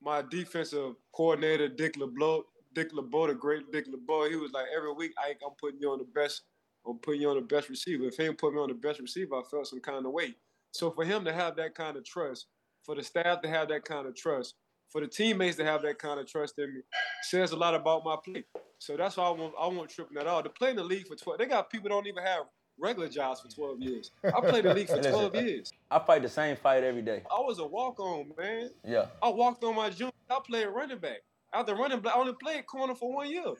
my 0.00 0.22
defensive 0.22 0.94
coordinator 1.14 1.68
Dick 1.68 1.96
LeBeau, 1.96 2.44
Dick 2.74 2.92
LeBeau, 2.92 3.26
the 3.26 3.34
great 3.34 3.70
Dick 3.72 3.86
LeBeau, 3.88 4.28
he 4.28 4.36
was 4.36 4.52
like 4.52 4.66
every 4.74 4.92
week, 4.92 5.12
I, 5.18 5.30
I'm 5.44 5.54
putting 5.60 5.80
you 5.80 5.90
on 5.90 5.98
the 5.98 6.06
best. 6.14 6.42
I'm 6.86 6.98
putting 6.98 7.20
you 7.20 7.28
on 7.28 7.36
the 7.36 7.42
best 7.42 7.68
receiver. 7.68 8.04
If 8.04 8.16
he 8.16 8.22
didn't 8.24 8.38
put 8.38 8.54
me 8.54 8.60
on 8.60 8.68
the 8.68 8.74
best 8.74 9.00
receiver, 9.00 9.34
I 9.34 9.42
felt 9.50 9.66
some 9.66 9.80
kind 9.80 10.06
of 10.06 10.12
weight. 10.12 10.36
So 10.70 10.90
for 10.90 11.04
him 11.04 11.24
to 11.24 11.32
have 11.32 11.56
that 11.56 11.74
kind 11.74 11.96
of 11.96 12.04
trust, 12.04 12.46
for 12.82 12.94
the 12.94 13.02
staff 13.02 13.42
to 13.42 13.48
have 13.48 13.68
that 13.68 13.84
kind 13.84 14.06
of 14.06 14.14
trust, 14.14 14.54
for 14.90 15.00
the 15.00 15.06
teammates 15.06 15.56
to 15.56 15.64
have 15.64 15.82
that 15.82 15.98
kind 15.98 16.18
of 16.20 16.26
trust 16.26 16.58
in 16.58 16.74
me, 16.74 16.80
says 17.22 17.52
a 17.52 17.56
lot 17.56 17.74
about 17.74 18.04
my 18.04 18.16
play. 18.24 18.44
So 18.78 18.96
that's 18.96 19.16
why 19.16 19.24
I 19.24 19.30
want 19.30 19.54
I 19.60 19.66
want 19.66 19.90
tripping 19.90 20.18
at 20.18 20.26
all. 20.26 20.42
To 20.42 20.48
play 20.48 20.70
in 20.70 20.76
the 20.76 20.84
league 20.84 21.06
for 21.06 21.16
12, 21.16 21.38
they 21.38 21.46
got 21.46 21.70
people 21.70 21.88
don't 21.88 22.06
even 22.06 22.22
have 22.22 22.44
regular 22.78 23.08
jobs 23.08 23.40
for 23.40 23.48
12 23.48 23.80
years. 23.80 24.10
I 24.24 24.40
played 24.40 24.64
the 24.64 24.74
league 24.74 24.88
for 24.88 25.02
12 25.02 25.34
years. 25.36 25.72
I 25.90 25.98
fight 25.98 26.22
the 26.22 26.28
same 26.28 26.56
fight 26.56 26.84
every 26.84 27.02
day. 27.02 27.22
I 27.30 27.40
was 27.40 27.58
a 27.58 27.66
walk 27.66 27.98
on, 27.98 28.32
man. 28.38 28.70
Yeah. 28.86 29.06
I 29.22 29.28
walked 29.28 29.64
on 29.64 29.74
my 29.74 29.90
junior. 29.90 30.12
I 30.30 30.38
played 30.46 30.66
running 30.68 30.98
back. 30.98 31.18
After 31.52 31.74
running 31.74 32.00
back, 32.00 32.14
I 32.14 32.20
only 32.20 32.34
played 32.34 32.66
corner 32.66 32.94
for 32.94 33.12
one 33.12 33.30
year. 33.30 33.54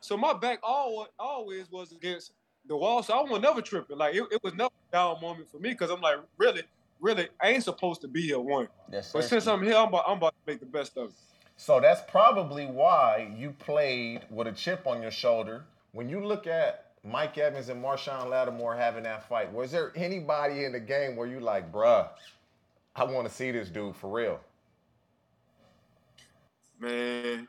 So 0.00 0.16
my 0.16 0.32
back 0.32 0.60
always, 0.62 1.08
always 1.18 1.70
was 1.70 1.92
against 1.92 2.32
the 2.66 2.76
wall. 2.76 3.02
So 3.02 3.14
I 3.14 3.22
was 3.22 3.40
never 3.40 3.60
tripping. 3.60 3.98
Like 3.98 4.14
it, 4.14 4.24
it 4.30 4.42
was 4.42 4.54
never 4.54 4.70
a 4.90 4.92
down 4.92 5.20
moment 5.20 5.50
for 5.50 5.58
me 5.58 5.70
because 5.70 5.90
I'm 5.90 6.00
like, 6.00 6.16
really, 6.38 6.62
really, 7.02 7.28
I 7.42 7.48
ain't 7.48 7.64
supposed 7.64 8.00
to 8.02 8.08
be 8.08 8.22
here 8.22 8.38
one. 8.38 8.68
Yes, 8.90 9.12
But 9.12 9.24
since 9.24 9.46
I'm 9.46 9.62
here, 9.62 9.74
I'm 9.76 9.88
about, 9.88 10.04
I'm 10.06 10.16
about 10.16 10.30
to 10.30 10.52
make 10.52 10.60
the 10.60 10.66
best 10.66 10.96
of 10.96 11.08
it. 11.08 11.14
So 11.56 11.80
that's 11.80 12.00
probably 12.10 12.66
why 12.66 13.32
you 13.36 13.50
played 13.50 14.22
with 14.30 14.46
a 14.46 14.52
chip 14.52 14.86
on 14.86 15.02
your 15.02 15.10
shoulder. 15.10 15.64
When 15.92 16.08
you 16.08 16.24
look 16.24 16.46
at 16.46 16.92
Mike 17.04 17.36
Evans 17.36 17.68
and 17.68 17.82
Marshon 17.84 18.30
Lattimore 18.30 18.74
having 18.76 19.02
that 19.02 19.28
fight, 19.28 19.52
was 19.52 19.70
there 19.70 19.92
anybody 19.94 20.64
in 20.64 20.72
the 20.72 20.80
game 20.80 21.16
where 21.16 21.26
you 21.26 21.40
like, 21.40 21.70
bruh, 21.70 22.08
I 22.96 23.04
want 23.04 23.28
to 23.28 23.34
see 23.34 23.50
this 23.50 23.68
dude 23.68 23.96
for 23.96 24.10
real? 24.10 24.40
Man, 26.80 27.46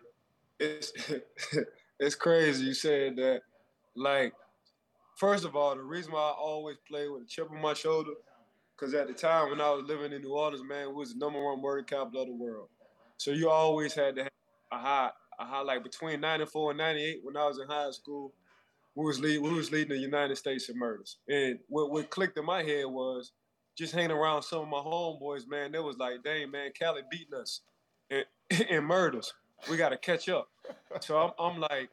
it's 0.59 0.93
it's 1.99 2.15
crazy 2.15 2.65
you 2.65 2.73
said 2.73 3.15
that. 3.15 3.41
Like, 3.95 4.33
first 5.15 5.45
of 5.45 5.55
all, 5.55 5.75
the 5.75 5.83
reason 5.83 6.11
why 6.11 6.19
I 6.19 6.33
always 6.37 6.77
play 6.87 7.07
with 7.07 7.23
a 7.23 7.25
chip 7.25 7.49
on 7.51 7.61
my 7.61 7.73
shoulder, 7.73 8.11
because 8.75 8.93
at 8.93 9.07
the 9.07 9.13
time 9.13 9.49
when 9.49 9.61
I 9.61 9.71
was 9.71 9.85
living 9.85 10.11
in 10.11 10.21
New 10.21 10.33
Orleans, 10.33 10.63
man, 10.63 10.89
it 10.89 10.93
was 10.93 11.13
the 11.13 11.19
number 11.19 11.43
one 11.43 11.61
murder 11.61 11.83
capital 11.83 12.21
of 12.21 12.27
the 12.27 12.33
world. 12.33 12.69
So 13.17 13.31
you 13.31 13.49
always 13.49 13.93
had 13.93 14.15
to 14.15 14.23
have 14.23 14.31
a 14.71 14.77
high, 14.77 15.09
a 15.39 15.45
high 15.45 15.61
like 15.61 15.83
between 15.83 16.19
94 16.19 16.71
and 16.71 16.77
98 16.77 17.19
when 17.23 17.37
I 17.37 17.47
was 17.47 17.59
in 17.59 17.67
high 17.67 17.91
school, 17.91 18.33
we 18.95 19.05
was 19.05 19.19
lead, 19.19 19.39
we 19.39 19.53
was 19.53 19.71
leading 19.71 19.89
the 19.89 19.97
United 19.97 20.35
States 20.37 20.69
in 20.69 20.77
murders. 20.77 21.17
And 21.27 21.59
what, 21.67 21.91
what 21.91 22.09
clicked 22.09 22.37
in 22.37 22.45
my 22.45 22.63
head 22.63 22.85
was 22.85 23.31
just 23.75 23.93
hanging 23.93 24.11
around 24.11 24.43
some 24.43 24.61
of 24.61 24.67
my 24.67 24.77
homeboys, 24.77 25.47
man, 25.47 25.71
they 25.71 25.79
was 25.79 25.97
like, 25.97 26.23
dang, 26.23 26.51
man, 26.51 26.71
Cali 26.77 27.01
beating 27.09 27.33
us 27.39 27.61
in, 28.09 28.23
in 28.69 28.83
murders. 28.83 29.33
We 29.69 29.77
got 29.77 29.89
to 29.89 29.97
catch 29.97 30.29
up. 30.29 30.49
So 30.99 31.17
I'm, 31.17 31.31
I'm 31.39 31.59
like, 31.59 31.89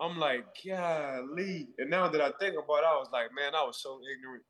I'm 0.00 0.18
like, 0.18 0.46
golly. 0.66 1.68
And 1.78 1.90
now 1.90 2.08
that 2.08 2.20
I 2.20 2.32
think 2.40 2.54
about 2.54 2.78
it, 2.78 2.86
I 2.86 2.96
was 2.96 3.08
like, 3.12 3.28
man, 3.34 3.54
I 3.54 3.62
was 3.64 3.80
so 3.80 4.00
ignorant. 4.16 4.42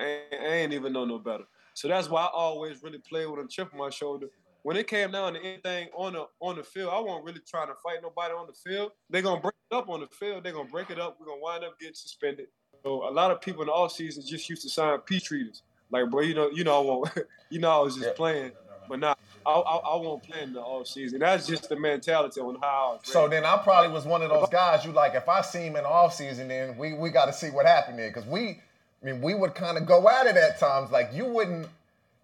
I 0.00 0.04
ain't, 0.04 0.42
I 0.42 0.54
ain't 0.54 0.72
even 0.72 0.92
know 0.92 1.04
no 1.04 1.18
better. 1.18 1.44
So 1.74 1.88
that's 1.88 2.08
why 2.08 2.22
I 2.22 2.28
always 2.32 2.82
really 2.82 2.98
play 2.98 3.26
with 3.26 3.44
a 3.44 3.48
chip 3.48 3.70
on 3.72 3.78
my 3.78 3.90
shoulder. 3.90 4.28
When 4.62 4.76
it 4.76 4.88
came 4.88 5.12
down 5.12 5.34
to 5.34 5.40
anything 5.40 5.88
on 5.94 6.14
the 6.14 6.26
on 6.40 6.56
the 6.56 6.64
field, 6.64 6.90
I 6.92 6.98
wasn't 6.98 7.24
really 7.24 7.40
trying 7.46 7.68
to 7.68 7.74
fight 7.74 7.98
nobody 8.02 8.34
on 8.34 8.46
the 8.46 8.52
field. 8.52 8.92
They're 9.10 9.22
gonna 9.22 9.40
break 9.40 9.54
it 9.70 9.74
up 9.74 9.88
on 9.88 10.00
the 10.00 10.08
field. 10.08 10.42
They're 10.42 10.52
gonna 10.52 10.68
break 10.68 10.90
it 10.90 10.98
up. 10.98 11.18
We're 11.20 11.26
gonna 11.26 11.40
wind 11.40 11.64
up 11.64 11.78
getting 11.78 11.94
suspended. 11.94 12.46
So 12.82 13.08
a 13.08 13.10
lot 13.10 13.30
of 13.30 13.40
people 13.40 13.62
in 13.62 13.66
the 13.66 13.72
offseason 13.72 14.26
just 14.26 14.48
used 14.48 14.62
to 14.62 14.68
sign 14.68 14.98
P 15.00 15.20
treaters. 15.20 15.62
Like, 15.90 16.10
bro, 16.10 16.22
you 16.22 16.34
know, 16.34 16.50
you 16.50 16.64
know, 16.64 16.80
I 16.80 16.84
won't, 16.84 17.10
you 17.50 17.58
know, 17.60 17.70
I 17.70 17.82
was 17.82 17.96
just 17.96 18.16
playing, 18.16 18.52
but 18.88 18.98
not. 18.98 19.18
I, 19.44 19.52
I, 19.52 19.76
I 19.76 19.96
won't 19.96 20.24
play 20.24 20.42
in 20.42 20.52
the 20.52 20.60
off 20.60 20.88
season. 20.88 21.20
That's 21.20 21.46
just 21.46 21.68
the 21.68 21.76
mentality 21.76 22.40
on 22.40 22.56
how 22.60 22.98
I. 22.98 22.98
So 23.04 23.28
then 23.28 23.44
I 23.44 23.56
probably 23.58 23.92
was 23.92 24.04
one 24.04 24.22
of 24.22 24.30
those 24.30 24.48
guys 24.48 24.84
you 24.84 24.90
like, 24.90 25.14
if 25.14 25.28
I 25.28 25.40
see 25.42 25.60
him 25.60 25.76
in 25.76 25.84
the 25.84 25.88
offseason, 25.88 26.48
then 26.48 26.76
we, 26.76 26.94
we 26.94 27.10
got 27.10 27.26
to 27.26 27.32
see 27.32 27.50
what 27.50 27.64
happened 27.64 27.98
there. 27.98 28.08
Because 28.08 28.26
we, 28.26 28.60
I 29.02 29.06
mean, 29.06 29.20
we 29.20 29.34
would 29.34 29.54
kind 29.54 29.76
of 29.78 29.86
go 29.86 30.08
at 30.08 30.26
it 30.26 30.36
at 30.36 30.58
times. 30.58 30.90
Like, 30.90 31.10
you 31.12 31.26
wouldn't 31.26 31.68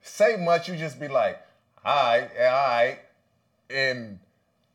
say 0.02 0.36
much. 0.36 0.68
You 0.68 0.76
just 0.76 0.98
be 0.98 1.08
like, 1.08 1.40
all 1.84 1.94
right, 1.94 2.30
all 2.38 2.44
right. 2.44 2.98
And 3.70 4.18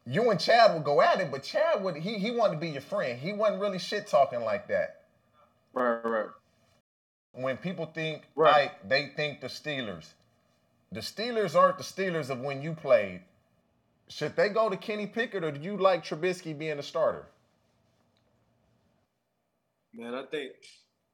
you 0.06 0.30
and 0.30 0.40
Chad 0.40 0.74
would 0.74 0.84
go 0.84 1.02
at 1.02 1.20
it, 1.20 1.32
but 1.32 1.44
Chad 1.44 1.84
would, 1.84 1.98
he, 1.98 2.16
he 2.18 2.32
wanted 2.32 2.56
to 2.56 2.60
be 2.60 2.70
your 2.70 2.82
friend. 2.82 3.20
He 3.20 3.34
wasn't 3.34 3.62
really 3.62 3.80
shit 3.80 4.08
talking 4.08 4.42
like 4.42 4.68
that. 4.70 5.02
right, 5.74 6.04
right. 6.06 6.30
When 7.34 7.58
people 7.58 7.86
think, 7.86 8.24
Right. 8.36 8.64
like, 8.64 8.90
they 8.90 9.08
think 9.16 9.42
the 9.42 9.48
Steelers. 9.48 10.06
The 10.92 11.02
Steelers 11.02 11.56
aren't 11.56 11.78
the 11.78 11.84
Steelers 11.84 12.30
of 12.30 12.40
when 12.40 12.62
you 12.62 12.74
played. 12.74 13.22
Should 14.10 14.36
they 14.36 14.50
go 14.50 14.70
to 14.70 14.78
Kenny 14.78 15.06
Pickett 15.08 15.44
or 15.44 15.52
do 15.52 15.60
you 15.60 15.78
like 15.78 16.04
Trubisky 16.06 16.58
being 16.58 16.80
a 16.80 16.84
starter? 16.84 17.26
Man, 19.94 20.14
I 20.14 20.24
think 20.26 20.54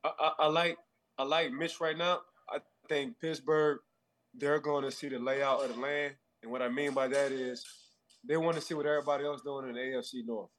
I, 0.03 0.31
I, 0.39 0.47
like 0.47 0.77
I 1.17 1.23
like 1.23 1.51
Mitch 1.51 1.79
right 1.79 1.97
now. 1.97 2.19
I 2.49 2.59
think 2.89 3.19
Pittsburgh, 3.19 3.79
they're 4.33 4.59
going 4.59 4.83
to 4.83 4.91
see 4.91 5.09
the 5.09 5.19
layout 5.19 5.63
of 5.63 5.75
the 5.75 5.81
land, 5.81 6.15
and 6.41 6.51
what 6.51 6.61
I 6.61 6.69
mean 6.69 6.93
by 6.93 7.07
that 7.07 7.31
is 7.31 7.65
they 8.27 8.37
want 8.37 8.55
to 8.55 8.61
see 8.61 8.73
what 8.73 8.85
everybody 8.85 9.25
else 9.25 9.37
is 9.37 9.43
doing 9.43 9.67
in 9.69 9.75
the 9.75 9.79
AFC 9.79 10.25
North. 10.25 10.49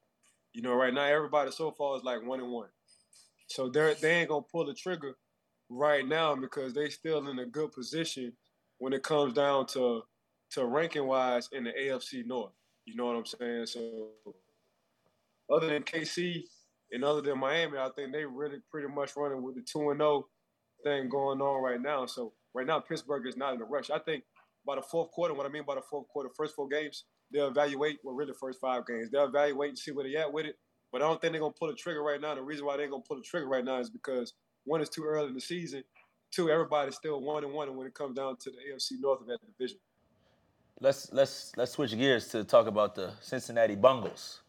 You 0.52 0.62
know, 0.62 0.74
right 0.74 0.94
now 0.94 1.04
everybody 1.04 1.50
so 1.50 1.72
far 1.72 1.96
is 1.96 2.04
like 2.04 2.24
one 2.24 2.40
and 2.40 2.50
one, 2.50 2.68
so 3.48 3.68
they 3.68 3.94
they 4.00 4.20
ain't 4.20 4.28
gonna 4.28 4.42
pull 4.50 4.66
the 4.66 4.74
trigger 4.74 5.16
right 5.68 6.06
now 6.06 6.34
because 6.36 6.74
they 6.74 6.88
still 6.88 7.26
in 7.28 7.38
a 7.38 7.46
good 7.46 7.72
position 7.72 8.32
when 8.78 8.92
it 8.92 9.02
comes 9.02 9.34
down 9.34 9.66
to 9.66 10.02
to 10.52 10.64
ranking 10.64 11.06
wise 11.06 11.48
in 11.52 11.64
the 11.64 11.70
AFC 11.72 12.24
North. 12.24 12.52
You 12.86 12.94
know 12.96 13.06
what 13.06 13.16
I'm 13.16 13.26
saying? 13.26 13.66
So 13.66 14.08
other 15.50 15.68
than 15.68 15.82
KC 15.82 16.44
and 16.94 17.04
other 17.04 17.20
than 17.20 17.38
Miami, 17.38 17.76
I 17.76 17.88
think 17.96 18.12
they 18.12 18.24
really 18.24 18.58
pretty 18.70 18.88
much 18.88 19.16
running 19.16 19.42
with 19.42 19.56
the 19.56 19.62
two 19.62 19.90
and 19.90 19.98
zero 19.98 20.28
thing 20.84 21.08
going 21.08 21.40
on 21.40 21.62
right 21.62 21.80
now. 21.80 22.06
So 22.06 22.32
right 22.54 22.66
now 22.66 22.78
Pittsburgh 22.78 23.26
is 23.26 23.36
not 23.36 23.54
in 23.54 23.60
a 23.60 23.64
rush. 23.64 23.90
I 23.90 23.98
think 23.98 24.22
by 24.64 24.76
the 24.76 24.82
fourth 24.82 25.10
quarter, 25.10 25.34
what 25.34 25.44
I 25.44 25.48
mean 25.48 25.64
by 25.66 25.74
the 25.74 25.82
fourth 25.82 26.06
quarter, 26.08 26.30
first 26.36 26.54
four 26.54 26.68
games, 26.68 27.04
they'll 27.32 27.48
evaluate. 27.48 27.98
Well, 28.04 28.14
really, 28.14 28.32
first 28.38 28.60
five 28.60 28.86
games, 28.86 29.10
they'll 29.10 29.26
evaluate 29.26 29.70
and 29.70 29.78
see 29.78 29.90
where 29.90 30.04
they 30.04 30.16
at 30.16 30.32
with 30.32 30.46
it. 30.46 30.56
But 30.92 31.02
I 31.02 31.06
don't 31.06 31.20
think 31.20 31.32
they're 31.32 31.40
gonna 31.40 31.52
pull 31.58 31.68
the 31.68 31.74
trigger 31.74 32.02
right 32.02 32.20
now. 32.20 32.36
The 32.36 32.42
reason 32.42 32.64
why 32.64 32.76
they're 32.76 32.88
gonna 32.88 33.02
pull 33.02 33.16
the 33.16 33.22
trigger 33.22 33.48
right 33.48 33.64
now 33.64 33.80
is 33.80 33.90
because 33.90 34.32
one, 34.64 34.80
it's 34.80 34.90
too 34.90 35.04
early 35.04 35.28
in 35.28 35.34
the 35.34 35.40
season. 35.40 35.82
Two, 36.30 36.48
everybody's 36.48 36.94
still 36.94 37.20
one 37.20 37.42
and 37.42 37.52
one, 37.52 37.68
and 37.68 37.76
when 37.76 37.88
it 37.88 37.94
comes 37.94 38.16
down 38.16 38.36
to 38.36 38.50
the 38.50 38.56
AFC 38.72 39.00
North 39.00 39.20
of 39.20 39.26
that 39.26 39.40
division. 39.44 39.78
Let's 40.80 41.12
let's 41.12 41.52
let's 41.56 41.72
switch 41.72 41.96
gears 41.96 42.28
to 42.28 42.44
talk 42.44 42.68
about 42.68 42.94
the 42.94 43.12
Cincinnati 43.20 43.74
Bungles. 43.74 44.40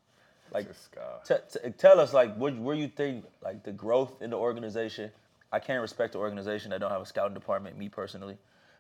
Like, 0.52 0.68
This 0.68 0.90
uh, 0.98 1.18
guy. 1.28 1.36
t- 1.38 1.60
t- 1.60 1.70
tell 1.78 2.00
us 2.00 2.14
like 2.14 2.36
where, 2.36 2.54
where 2.54 2.76
you 2.76 2.88
think 2.88 3.26
like 3.44 3.64
the 3.64 3.72
growth 3.72 4.22
in 4.22 4.30
the 4.30 4.38
organization. 4.38 5.12
I 5.52 5.60
can't 5.60 5.82
respect 5.82 6.14
the 6.14 6.20
organization 6.20 6.72
that 6.72 6.80
don't 6.80 6.92
have 6.92 7.02
a 7.02 7.06
scouting 7.06 7.34
department, 7.34 7.78
me 7.78 7.88
personally, 7.90 8.38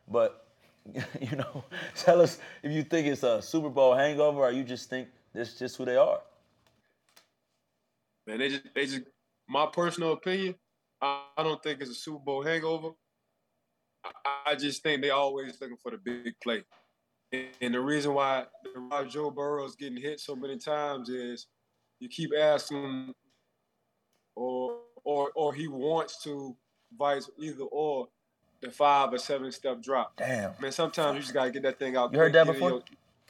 but 0.08 0.46
you 1.22 1.36
know, 1.36 1.64
tell 1.96 2.22
us 2.22 2.38
if 2.64 2.72
you 2.72 2.84
think 2.84 3.08
it's 3.08 3.24
a 3.24 3.42
Super 3.42 3.70
Bowl 3.70 3.96
hangover 3.96 4.42
or 4.42 4.52
you 4.52 4.64
just 4.64 4.90
think 4.90 5.08
this 5.34 5.54
is 5.54 5.60
just 5.60 5.78
who 5.78 5.86
they 5.86 5.96
are. 5.96 6.20
Man, 8.28 8.40
they 8.40 8.50
just 8.50 8.64
they 8.74 8.86
just 8.86 9.02
my 9.48 9.68
personal 9.68 10.14
opinion, 10.14 10.56
I, 11.02 11.24
I 11.38 11.44
don't 11.44 11.62
think 11.62 11.82
it's 11.82 11.92
a 11.92 11.96
Super 11.96 12.20
Bowl 12.20 12.44
hangover. 12.44 12.90
I, 14.04 14.52
I 14.52 14.56
just 14.56 14.84
think 14.84 15.02
they 15.02 15.10
always 15.12 15.60
looking 15.62 15.78
for 15.82 15.92
the 15.92 15.98
big 15.98 16.34
play. 16.42 16.64
And, 17.32 17.48
and 17.62 17.74
the 17.74 17.82
reason 17.82 18.14
why, 18.14 18.46
why 18.90 19.04
Joe 19.06 19.32
Burrow 19.32 19.66
is 19.66 19.76
getting 19.76 20.02
hit 20.02 20.20
so 20.20 20.36
many 20.36 20.58
times 20.58 21.10
is 21.10 21.48
you 22.06 22.10
keep 22.10 22.32
asking 22.40 23.14
or 24.36 24.78
or 25.04 25.32
or 25.36 25.54
he 25.56 25.68
wants 25.68 26.22
to 26.24 26.56
vice 26.98 27.30
either 27.40 27.64
or 27.64 28.08
the 28.62 28.70
five 28.70 29.12
or 29.12 29.18
seven 29.18 29.52
step 29.52 29.82
drop. 29.82 30.16
Damn, 30.18 30.54
Man, 30.62 30.72
sometimes 30.72 31.16
you 31.16 31.22
just 31.22 31.34
gotta 31.34 31.50
get 31.52 31.64
that 31.64 31.80
thing 31.80 31.96
out. 31.98 32.14
You 32.14 32.20
heard 32.20 32.34
that 32.34 32.46
before? 32.48 32.70
your- 32.70 32.84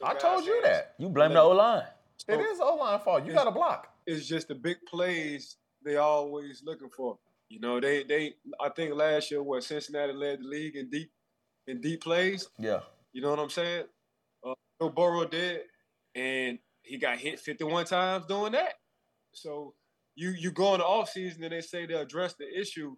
I 0.03 0.13
told 0.13 0.45
you 0.45 0.61
that. 0.63 0.93
you 0.97 1.07
blame 1.07 1.31
the 1.33 1.41
O 1.41 1.51
line. 1.51 1.83
It 2.27 2.39
is 2.39 2.59
O 2.59 2.75
line 2.75 2.99
fault. 2.99 3.25
You 3.25 3.31
got 3.31 3.47
a 3.47 3.51
block. 3.51 3.93
it's 4.05 4.27
just 4.27 4.49
the 4.49 4.55
big 4.55 4.77
plays 4.85 5.55
they 5.83 5.95
always 5.95 6.61
looking 6.65 6.89
for. 6.89 7.17
You 7.49 7.59
know, 7.61 7.79
they 7.79 8.03
they 8.03 8.33
I 8.59 8.69
think 8.69 8.93
last 8.93 9.31
year 9.31 9.41
what 9.41 9.63
Cincinnati 9.63 10.11
led 10.11 10.39
the 10.41 10.47
league 10.47 10.75
in 10.75 10.89
deep 10.89 11.11
in 11.67 11.79
deep 11.79 12.01
plays. 12.01 12.49
Yeah, 12.59 12.81
You 13.13 13.21
know 13.21 13.29
what 13.29 13.39
I'm 13.39 13.49
saying? 13.49 13.85
Uh, 14.45 14.53
Joe 14.81 14.89
Burrow 14.89 15.25
did, 15.25 15.61
and 16.13 16.59
he 16.85 16.97
got 16.97 17.17
hit 17.17 17.39
51 17.39 17.85
times 17.85 18.25
doing 18.27 18.53
that. 18.53 18.73
So 19.33 19.73
you 20.15 20.29
you 20.31 20.51
go 20.51 20.73
in 20.73 20.79
the 20.79 20.85
offseason 20.85 21.43
and 21.43 21.51
they 21.51 21.61
say 21.61 21.85
they 21.85 21.95
address 21.95 22.35
the 22.35 22.47
issue. 22.59 22.95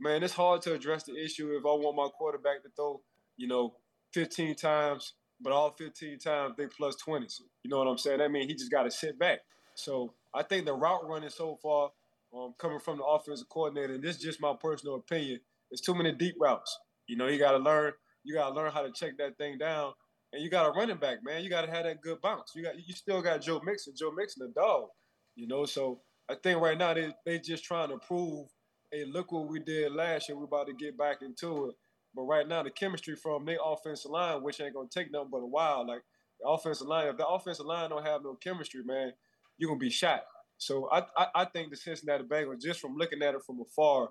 Man, 0.00 0.22
it's 0.22 0.34
hard 0.34 0.62
to 0.62 0.74
address 0.74 1.04
the 1.04 1.16
issue 1.16 1.56
if 1.56 1.64
I 1.64 1.68
want 1.68 1.96
my 1.96 2.08
quarterback 2.16 2.62
to 2.62 2.70
throw 2.74 3.02
you 3.36 3.48
know, 3.48 3.74
15 4.14 4.54
times, 4.54 5.14
but 5.40 5.52
all 5.52 5.74
15 5.76 6.18
times 6.18 6.54
they 6.56 6.66
plus 6.66 6.96
20. 6.96 7.26
You 7.62 7.70
know 7.70 7.78
what 7.78 7.88
I'm 7.88 7.98
saying? 7.98 8.18
That 8.18 8.30
means 8.30 8.46
he 8.46 8.54
just 8.54 8.70
got 8.70 8.84
to 8.84 8.90
sit 8.90 9.18
back. 9.18 9.40
So 9.74 10.14
I 10.34 10.42
think 10.42 10.66
the 10.66 10.74
route 10.74 11.08
running 11.08 11.30
so 11.30 11.58
far, 11.62 11.90
um, 12.36 12.54
coming 12.58 12.78
from 12.78 12.98
the 12.98 13.04
offensive 13.04 13.48
coordinator, 13.48 13.94
and 13.94 14.02
this 14.02 14.16
is 14.16 14.22
just 14.22 14.40
my 14.40 14.54
personal 14.60 14.96
opinion, 14.96 15.40
it's 15.70 15.82
too 15.82 15.94
many 15.94 16.12
deep 16.12 16.36
routes. 16.40 16.78
You 17.06 17.16
know, 17.16 17.26
you 17.26 17.38
got 17.38 17.52
to 17.52 17.58
learn. 17.58 17.92
You 18.24 18.34
got 18.34 18.50
to 18.50 18.54
learn 18.54 18.70
how 18.70 18.82
to 18.82 18.92
check 18.92 19.18
that 19.18 19.36
thing 19.36 19.58
down, 19.58 19.94
and 20.32 20.42
you 20.42 20.50
got 20.50 20.66
a 20.66 20.70
running 20.70 20.96
back, 20.96 21.18
man. 21.22 21.44
You 21.44 21.50
got 21.50 21.62
to 21.62 21.70
have 21.70 21.84
that 21.84 22.00
good 22.00 22.20
bounce. 22.20 22.52
You 22.54 22.62
got, 22.62 22.74
you 22.76 22.94
still 22.94 23.20
got 23.20 23.42
Joe 23.42 23.60
Mixon. 23.64 23.94
Joe 23.96 24.12
Mixon, 24.12 24.48
a 24.48 24.52
dog. 24.52 24.88
You 25.34 25.46
know, 25.46 25.64
so 25.64 26.00
I 26.28 26.34
think 26.42 26.60
right 26.60 26.76
now 26.76 26.94
they 26.94 27.12
they 27.24 27.38
just 27.38 27.64
trying 27.64 27.88
to 27.88 27.98
prove, 27.98 28.48
hey, 28.90 29.04
look 29.04 29.32
what 29.32 29.48
we 29.48 29.60
did 29.60 29.92
last 29.92 30.28
year. 30.28 30.36
We're 30.36 30.44
about 30.44 30.66
to 30.66 30.74
get 30.74 30.96
back 30.96 31.22
into 31.22 31.66
it. 31.66 31.74
But 32.14 32.22
right 32.22 32.46
now, 32.46 32.62
the 32.62 32.70
chemistry 32.70 33.16
from 33.16 33.46
their 33.46 33.58
offensive 33.64 34.10
line, 34.10 34.42
which 34.42 34.60
ain't 34.60 34.74
gonna 34.74 34.88
take 34.92 35.10
nothing 35.10 35.30
but 35.32 35.38
a 35.38 35.46
while. 35.46 35.86
Like 35.86 36.02
the 36.40 36.48
offensive 36.48 36.86
line, 36.86 37.08
if 37.08 37.16
the 37.16 37.26
offensive 37.26 37.66
line 37.66 37.90
don't 37.90 38.04
have 38.04 38.22
no 38.22 38.34
chemistry, 38.34 38.82
man, 38.84 39.12
you're 39.56 39.68
gonna 39.68 39.78
be 39.78 39.90
shot. 39.90 40.22
So 40.58 40.88
I, 40.92 41.02
I, 41.16 41.26
I 41.34 41.44
think 41.46 41.70
the 41.70 41.76
Cincinnati 41.76 42.24
Bengals, 42.24 42.60
just 42.60 42.80
from 42.80 42.94
looking 42.94 43.22
at 43.22 43.34
it 43.34 43.42
from 43.44 43.60
afar, 43.60 44.10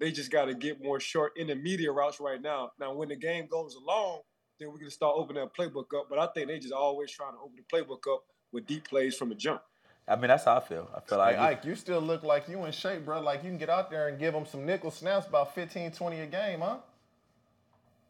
they 0.00 0.10
just 0.10 0.32
got 0.32 0.46
to 0.46 0.54
get 0.54 0.82
more 0.82 0.98
short 0.98 1.32
intermediate 1.36 1.92
routes 1.92 2.18
right 2.18 2.42
now. 2.42 2.70
Now, 2.80 2.94
when 2.94 3.08
the 3.08 3.16
game 3.16 3.46
goes 3.48 3.76
along, 3.76 4.22
then 4.62 4.72
we 4.72 4.78
can 4.78 4.90
start 4.90 5.14
opening 5.16 5.42
that 5.42 5.54
playbook 5.54 5.98
up. 5.98 6.08
But 6.08 6.18
I 6.18 6.26
think 6.28 6.48
they 6.48 6.58
just 6.58 6.72
always 6.72 7.10
trying 7.10 7.32
to 7.32 7.38
open 7.38 7.56
the 7.56 7.76
playbook 7.76 8.12
up 8.12 8.24
with 8.52 8.66
deep 8.66 8.88
plays 8.88 9.16
from 9.16 9.28
the 9.30 9.34
jump. 9.34 9.62
I 10.08 10.16
mean, 10.16 10.28
that's 10.28 10.44
how 10.44 10.56
I 10.56 10.60
feel. 10.60 10.90
I 10.94 11.00
feel 11.00 11.18
like 11.18 11.36
Hey, 11.36 11.42
Ike, 11.42 11.64
you 11.64 11.74
still 11.74 12.00
look 12.00 12.22
like 12.22 12.48
you 12.48 12.64
in 12.64 12.72
shape, 12.72 13.04
bro. 13.04 13.20
Like 13.20 13.44
you 13.44 13.50
can 13.50 13.58
get 13.58 13.70
out 13.70 13.90
there 13.90 14.08
and 14.08 14.18
give 14.18 14.34
them 14.34 14.46
some 14.46 14.66
nickel 14.66 14.90
snaps 14.90 15.26
about 15.26 15.54
15, 15.54 15.92
20 15.92 16.20
a 16.20 16.26
game, 16.26 16.60
huh? 16.60 16.78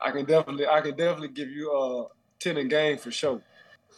I 0.01 0.11
can 0.11 0.25
definitely, 0.25 0.67
I 0.67 0.81
can 0.81 0.97
definitely 0.97 1.29
give 1.29 1.51
you 1.51 1.71
a 1.71 2.03
uh, 2.03 2.09
ten 2.41 2.57
in 2.57 2.69
game 2.69 2.99
for 2.99 3.13
sure. 3.13 3.41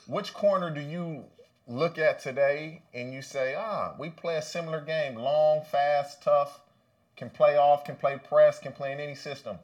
Which 0.06 0.34
corner 0.34 0.70
do 0.70 0.80
you 0.80 1.24
look 1.66 1.98
at 1.98 2.20
today 2.20 2.82
and 2.92 3.12
you 3.12 3.22
say, 3.22 3.54
ah, 3.56 3.94
we 3.98 4.10
play 4.10 4.36
a 4.36 4.42
similar 4.42 4.80
game, 4.82 5.14
long, 5.14 5.62
fast, 5.62 6.22
tough, 6.22 6.60
can 7.16 7.30
play 7.30 7.56
off, 7.56 7.84
can 7.84 7.96
play 7.96 8.18
press, 8.18 8.58
can 8.58 8.72
play 8.72 8.92
in 8.92 9.00
any 9.00 9.14
system? 9.14 9.58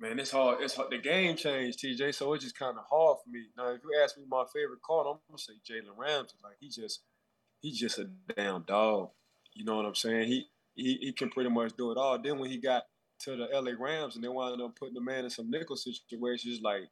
Man, 0.00 0.18
it's 0.18 0.32
hard. 0.32 0.58
It's 0.60 0.74
hard. 0.74 0.90
The 0.90 0.98
game 0.98 1.36
changed, 1.36 1.78
TJ. 1.78 2.14
So 2.14 2.32
it's 2.32 2.44
just 2.44 2.58
kind 2.58 2.76
of 2.76 2.84
hard 2.90 3.18
for 3.22 3.30
me. 3.30 3.44
Now, 3.56 3.72
if 3.72 3.80
you 3.82 4.00
ask 4.02 4.18
me 4.18 4.24
my 4.28 4.44
favorite 4.52 4.82
corner, 4.82 5.10
I'm 5.10 5.18
gonna 5.28 5.38
say 5.38 5.52
Jalen 5.68 5.96
Ramsey. 5.96 6.36
Like 6.42 6.56
he 6.60 6.68
just, 6.68 7.02
he's 7.60 7.78
just 7.78 7.98
a 7.98 8.10
damn 8.36 8.62
dog. 8.62 9.10
You 9.54 9.64
know 9.64 9.76
what 9.76 9.86
I'm 9.86 9.94
saying? 9.94 10.26
He 10.28 10.46
he 10.74 10.98
he 11.00 11.12
can 11.12 11.30
pretty 11.30 11.50
much 11.50 11.76
do 11.76 11.92
it 11.92 11.96
all. 11.96 12.18
Then 12.20 12.38
when 12.38 12.50
he 12.50 12.58
got 12.58 12.84
to 13.20 13.36
the 13.36 13.46
LA 13.52 13.72
Rams 13.78 14.16
and 14.16 14.24
they 14.24 14.28
wound 14.28 14.60
up 14.60 14.76
putting 14.76 14.94
the 14.94 15.00
man 15.00 15.24
in 15.24 15.30
some 15.30 15.48
nickel 15.48 15.76
situations, 15.76 16.60
like, 16.60 16.82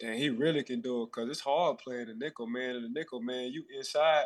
damn, 0.00 0.16
he 0.16 0.30
really 0.30 0.62
can 0.62 0.80
do 0.80 1.02
it. 1.02 1.12
Cause 1.12 1.28
it's 1.28 1.40
hard 1.40 1.78
playing 1.78 2.06
the 2.06 2.14
nickel, 2.14 2.46
man. 2.46 2.76
And 2.76 2.84
the 2.84 2.88
nickel, 2.88 3.20
man, 3.20 3.52
you 3.52 3.62
inside, 3.76 4.24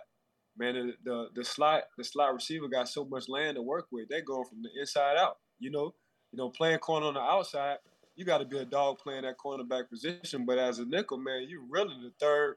man. 0.56 0.74
The 0.74 0.92
the, 1.02 1.28
the 1.34 1.44
slot 1.44 1.82
the 1.98 2.04
slot 2.04 2.34
receiver 2.34 2.68
got 2.68 2.88
so 2.88 3.04
much 3.04 3.28
land 3.28 3.56
to 3.56 3.62
work 3.62 3.86
with. 3.90 4.08
They're 4.08 4.22
going 4.22 4.44
from 4.44 4.62
the 4.62 4.70
inside 4.80 5.16
out. 5.16 5.38
You 5.58 5.72
know, 5.72 5.94
you 6.30 6.36
know, 6.36 6.50
playing 6.50 6.78
corner 6.78 7.06
on 7.06 7.14
the 7.14 7.20
outside 7.20 7.78
you 8.14 8.24
got 8.24 8.38
to 8.38 8.44
be 8.44 8.58
a 8.58 8.64
dog 8.64 8.98
playing 8.98 9.22
that 9.22 9.38
cornerback 9.38 9.88
position. 9.88 10.44
But 10.44 10.58
as 10.58 10.78
a 10.78 10.84
nickel, 10.84 11.18
man, 11.18 11.46
you're 11.48 11.64
really 11.68 11.94
the 12.02 12.12
third 12.20 12.56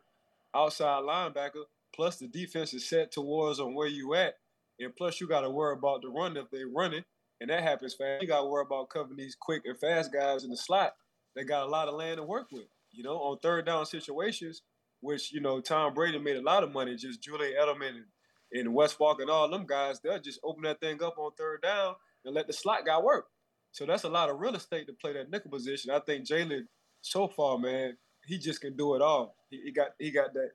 outside 0.56 1.04
linebacker. 1.04 1.64
Plus 1.96 2.18
the 2.18 2.28
defense 2.28 2.74
is 2.74 2.90
set 2.90 3.12
towards 3.12 3.60
on 3.60 3.74
where 3.74 3.88
you 3.88 4.16
at, 4.16 4.36
and 4.80 4.96
plus 4.96 5.22
you 5.22 5.28
got 5.28 5.42
to 5.42 5.50
worry 5.50 5.78
about 5.78 6.02
the 6.02 6.10
run 6.10 6.36
if 6.36 6.50
they 6.52 6.64
run 6.66 6.94
it, 6.94 7.06
and 7.40 7.50
that 7.50 7.64
happens 7.64 7.94
fast. 7.94 8.22
You 8.22 8.28
got 8.28 8.42
to 8.42 8.48
worry 8.48 8.66
about 8.66 8.90
covering 8.90 9.18
these 9.18 9.38
quick 9.40 9.62
and 9.66 9.80
fast 9.80 10.12
guys 10.12 10.44
in 10.44 10.50
the 10.50 10.58
slot. 10.58 10.94
They 11.36 11.46
got 11.46 11.66
a 11.66 11.70
lot 11.70 11.88
of 11.88 11.96
land 11.96 12.18
to 12.18 12.24
work 12.24 12.48
with. 12.52 12.66
You 12.92 13.04
know, 13.04 13.16
on 13.16 13.40
third 13.40 13.66
down 13.66 13.86
situations, 13.86 14.62
which 15.00 15.32
you 15.32 15.40
know 15.40 15.62
Tom 15.62 15.94
Brady 15.94 16.20
made 16.20 16.36
a 16.36 16.42
lot 16.42 16.64
of 16.64 16.74
money. 16.74 16.96
Just 16.96 17.22
Julian 17.22 17.54
Edelman 17.54 17.90
and, 17.90 18.06
and 18.52 18.74
Wes 18.74 18.96
Welker 18.96 19.22
and 19.22 19.30
all 19.30 19.50
them 19.50 19.66
guys, 19.66 20.02
they'll 20.02 20.20
just 20.20 20.40
open 20.44 20.64
that 20.64 20.82
thing 20.82 21.02
up 21.02 21.18
on 21.18 21.32
third 21.38 21.62
down 21.62 21.96
and 22.26 22.36
let 22.36 22.48
the 22.48 22.54
slot 22.54 22.86
guy 22.86 23.00
work. 23.00 23.28
So 23.76 23.86
that's 23.86 24.06
a 24.06 24.10
lot 24.10 24.30
of 24.30 24.40
real 24.40 24.56
estate 24.56 24.88
to 24.88 24.94
play 24.94 25.12
that 25.12 25.30
nickel 25.30 25.52
position. 25.52 25.92
I 25.92 26.00
think 26.00 26.26
Jalen, 26.26 26.62
so 27.02 27.28
far, 27.28 27.58
man, 27.58 27.98
he 28.26 28.38
just 28.38 28.62
can 28.62 28.78
do 28.78 28.96
it 28.96 29.02
all. 29.02 29.36
He, 29.50 29.64
he, 29.66 29.72
got 29.74 29.88
he 30.00 30.12
got 30.12 30.34
that 30.34 30.52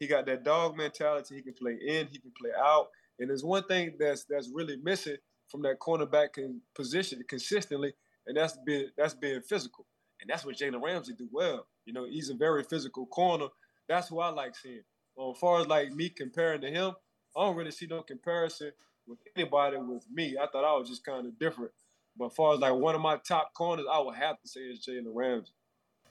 he 0.00 0.08
got 0.08 0.26
that 0.26 0.42
dog 0.42 0.76
mentality. 0.76 1.36
He 1.36 1.42
can 1.42 1.52
play 1.54 1.78
in, 1.80 2.08
he 2.10 2.18
can 2.18 2.32
play 2.36 2.50
out. 2.58 2.88
And 3.20 3.30
there's 3.30 3.44
one 3.44 3.62
thing 3.68 3.94
that's 3.96 4.24
that's 4.24 4.50
really 4.52 4.76
missing 4.82 5.18
from 5.46 5.62
that 5.62 5.78
cornerback 5.78 6.30
position 6.74 7.22
consistently, 7.28 7.92
and 8.26 8.36
that's 8.36 8.58
being 8.66 8.88
that's 8.98 9.14
being 9.14 9.40
physical. 9.42 9.86
And 10.20 10.28
that's 10.28 10.44
what 10.44 10.56
Jalen 10.56 10.82
Ramsey 10.82 11.12
do 11.16 11.28
well. 11.30 11.68
You 11.86 11.92
know, 11.92 12.06
he's 12.10 12.30
a 12.30 12.34
very 12.34 12.64
physical 12.64 13.06
corner. 13.06 13.46
That's 13.88 14.08
who 14.08 14.18
I 14.18 14.30
like 14.30 14.56
seeing. 14.56 14.82
Well, 15.14 15.30
as 15.30 15.38
far 15.38 15.60
as 15.60 15.68
like 15.68 15.92
me 15.92 16.08
comparing 16.08 16.62
to 16.62 16.70
him, 16.72 16.92
I 17.36 17.44
don't 17.44 17.54
really 17.54 17.70
see 17.70 17.86
no 17.86 18.02
comparison 18.02 18.72
with 19.06 19.20
anybody 19.36 19.76
with 19.76 20.06
me. 20.12 20.36
I 20.36 20.48
thought 20.48 20.64
I 20.64 20.76
was 20.76 20.88
just 20.88 21.04
kind 21.04 21.24
of 21.24 21.38
different. 21.38 21.70
But 22.18 22.26
as 22.26 22.32
far 22.34 22.54
as 22.54 22.60
like 22.60 22.74
one 22.74 22.94
of 22.94 23.00
my 23.00 23.16
top 23.16 23.52
corners, 23.54 23.86
I 23.90 23.98
would 24.00 24.14
have 24.14 24.40
to 24.40 24.48
say 24.48 24.60
is 24.60 24.86
Jalen 24.86 25.12
Ramsey. 25.12 25.52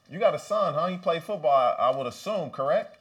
You 0.10 0.20
got 0.20 0.36
a 0.36 0.40
son, 0.40 0.74
huh? 0.74 0.88
He 0.88 0.98
played 0.98 1.24
football, 1.24 1.76
I 1.80 1.96
would 1.96 2.08
assume, 2.08 2.50
correct? 2.50 2.98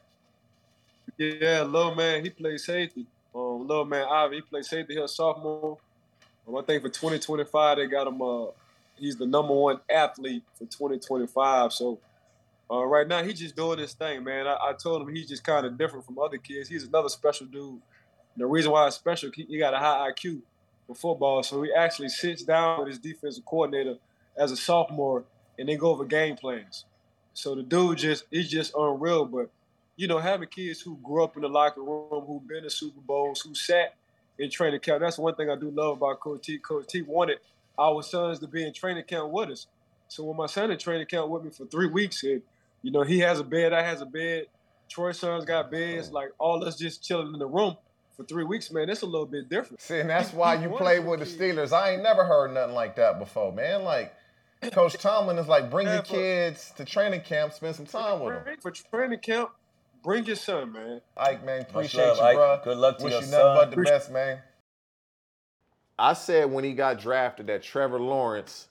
Yeah, 1.17 1.63
little 1.63 1.95
man, 1.95 2.23
he 2.23 2.29
played 2.29 2.59
safety. 2.59 3.05
Um, 3.35 3.67
little 3.67 3.85
man 3.85 4.07
Ivy, 4.09 4.37
he 4.37 4.41
played 4.41 4.65
safety 4.65 4.93
here 4.93 5.07
sophomore. 5.07 5.77
Um, 6.47 6.55
I 6.55 6.61
think 6.61 6.81
for 6.81 6.89
2025 6.89 7.77
they 7.77 7.87
got 7.87 8.07
him. 8.07 8.21
Uh, 8.21 8.45
he's 8.95 9.17
the 9.17 9.25
number 9.25 9.53
one 9.53 9.79
athlete 9.89 10.43
for 10.53 10.65
2025. 10.65 11.73
So 11.73 11.99
uh, 12.71 12.83
right 12.85 13.07
now 13.07 13.23
he's 13.23 13.39
just 13.39 13.55
doing 13.55 13.79
his 13.79 13.93
thing, 13.93 14.23
man. 14.23 14.47
I, 14.47 14.53
I 14.53 14.73
told 14.73 15.01
him 15.01 15.13
he's 15.13 15.27
just 15.27 15.43
kind 15.43 15.65
of 15.65 15.77
different 15.77 16.05
from 16.05 16.19
other 16.19 16.37
kids. 16.37 16.69
He's 16.69 16.83
another 16.85 17.09
special 17.09 17.47
dude. 17.47 17.69
And 17.71 17.81
the 18.37 18.45
reason 18.45 18.71
why 18.71 18.85
he's 18.85 18.95
special, 18.95 19.29
he, 19.33 19.43
he 19.43 19.57
got 19.57 19.73
a 19.73 19.79
high 19.79 20.11
IQ 20.11 20.41
for 20.87 20.95
football. 20.95 21.43
So 21.43 21.61
he 21.63 21.71
actually 21.73 22.09
sits 22.09 22.43
down 22.43 22.79
with 22.79 22.89
his 22.89 22.99
defensive 22.99 23.45
coordinator 23.45 23.97
as 24.37 24.51
a 24.51 24.57
sophomore 24.57 25.23
and 25.57 25.67
they 25.67 25.75
go 25.75 25.91
over 25.91 26.05
game 26.05 26.35
plans. 26.35 26.85
So 27.33 27.55
the 27.55 27.63
dude 27.63 27.97
just 27.97 28.25
he's 28.31 28.49
just 28.49 28.73
unreal. 28.77 29.25
But 29.25 29.49
you 29.95 30.07
know, 30.07 30.19
having 30.19 30.49
kids 30.49 30.81
who 30.81 30.97
grew 31.03 31.23
up 31.23 31.35
in 31.35 31.43
the 31.43 31.49
locker 31.49 31.81
room, 31.81 32.23
who've 32.25 32.47
been 32.47 32.63
to 32.63 32.69
Super 32.69 33.01
Bowls, 33.01 33.41
who 33.41 33.53
sat 33.53 33.95
in 34.39 34.49
training 34.49 34.79
camp, 34.79 35.01
that's 35.01 35.17
one 35.17 35.35
thing 35.35 35.49
I 35.49 35.55
do 35.55 35.69
love 35.69 35.97
about 35.97 36.19
Coach 36.19 36.43
T. 36.43 36.57
Coach 36.57 36.87
T 36.87 37.01
wanted 37.03 37.39
our 37.77 38.01
sons 38.01 38.39
to 38.39 38.47
be 38.47 38.65
in 38.65 38.73
training 38.73 39.03
camp 39.03 39.29
with 39.29 39.49
us. 39.49 39.67
So 40.07 40.23
when 40.23 40.37
my 40.37 40.45
son 40.45 40.71
in 40.71 40.77
training 40.77 41.07
camp 41.07 41.29
with 41.29 41.43
me 41.43 41.51
for 41.51 41.65
three 41.65 41.87
weeks, 41.87 42.23
and 42.23 42.41
you 42.81 42.91
know, 42.91 43.01
he 43.01 43.19
has 43.19 43.39
a 43.39 43.43
bed, 43.43 43.73
I 43.73 43.81
has 43.81 44.01
a 44.01 44.05
bed, 44.05 44.47
Troy's 44.89 45.19
sons 45.19 45.45
got 45.45 45.71
beds, 45.71 46.11
like 46.11 46.29
all 46.37 46.63
us 46.63 46.77
just 46.77 47.03
chilling 47.03 47.33
in 47.33 47.39
the 47.39 47.47
room 47.47 47.77
for 48.15 48.23
three 48.23 48.43
weeks, 48.43 48.71
man, 48.71 48.89
it's 48.89 49.01
a 49.01 49.05
little 49.05 49.25
bit 49.25 49.49
different. 49.49 49.81
See, 49.81 49.99
and 49.99 50.09
that's 50.09 50.31
why 50.33 50.55
you 50.55 50.69
play 50.69 50.99
with 50.99 51.19
the 51.19 51.25
Steelers. 51.25 51.73
I 51.73 51.91
ain't 51.91 52.03
never 52.03 52.23
heard 52.25 52.53
nothing 52.53 52.75
like 52.75 52.95
that 52.97 53.19
before, 53.19 53.51
man. 53.51 53.83
Like, 53.83 54.13
Coach 54.71 54.93
Tomlin 54.93 55.37
is 55.37 55.47
like, 55.47 55.69
bring 55.69 55.87
your 55.87 56.01
kids 56.03 56.71
to 56.77 56.85
training 56.85 57.21
camp, 57.21 57.53
spend 57.53 57.75
some 57.75 57.85
time 57.85 58.19
with 58.21 58.45
them. 58.45 58.55
For 58.61 58.71
training 58.71 59.19
camp, 59.19 59.49
bring 60.03 60.25
your 60.25 60.35
son, 60.35 60.71
man. 60.71 61.01
Ike, 61.17 61.43
man, 61.45 61.61
appreciate 61.61 62.05
love, 62.07 62.17
you, 62.17 62.23
Ike. 62.23 62.35
bro. 62.35 62.59
Good 62.63 62.77
luck 62.77 62.97
to 62.99 63.03
Wish 63.05 63.13
your 63.13 63.21
you 63.21 63.27
son. 63.27 63.39
nothing 63.39 63.55
but 63.55 63.65
the 63.65 63.73
Appreciate- 63.73 63.93
best, 63.97 64.11
man. 64.11 64.39
I 65.99 66.13
said 66.13 66.51
when 66.51 66.63
he 66.63 66.73
got 66.73 66.99
drafted 66.99 67.47
that 67.47 67.61
Trevor 67.61 67.99
Lawrence, 67.99 68.67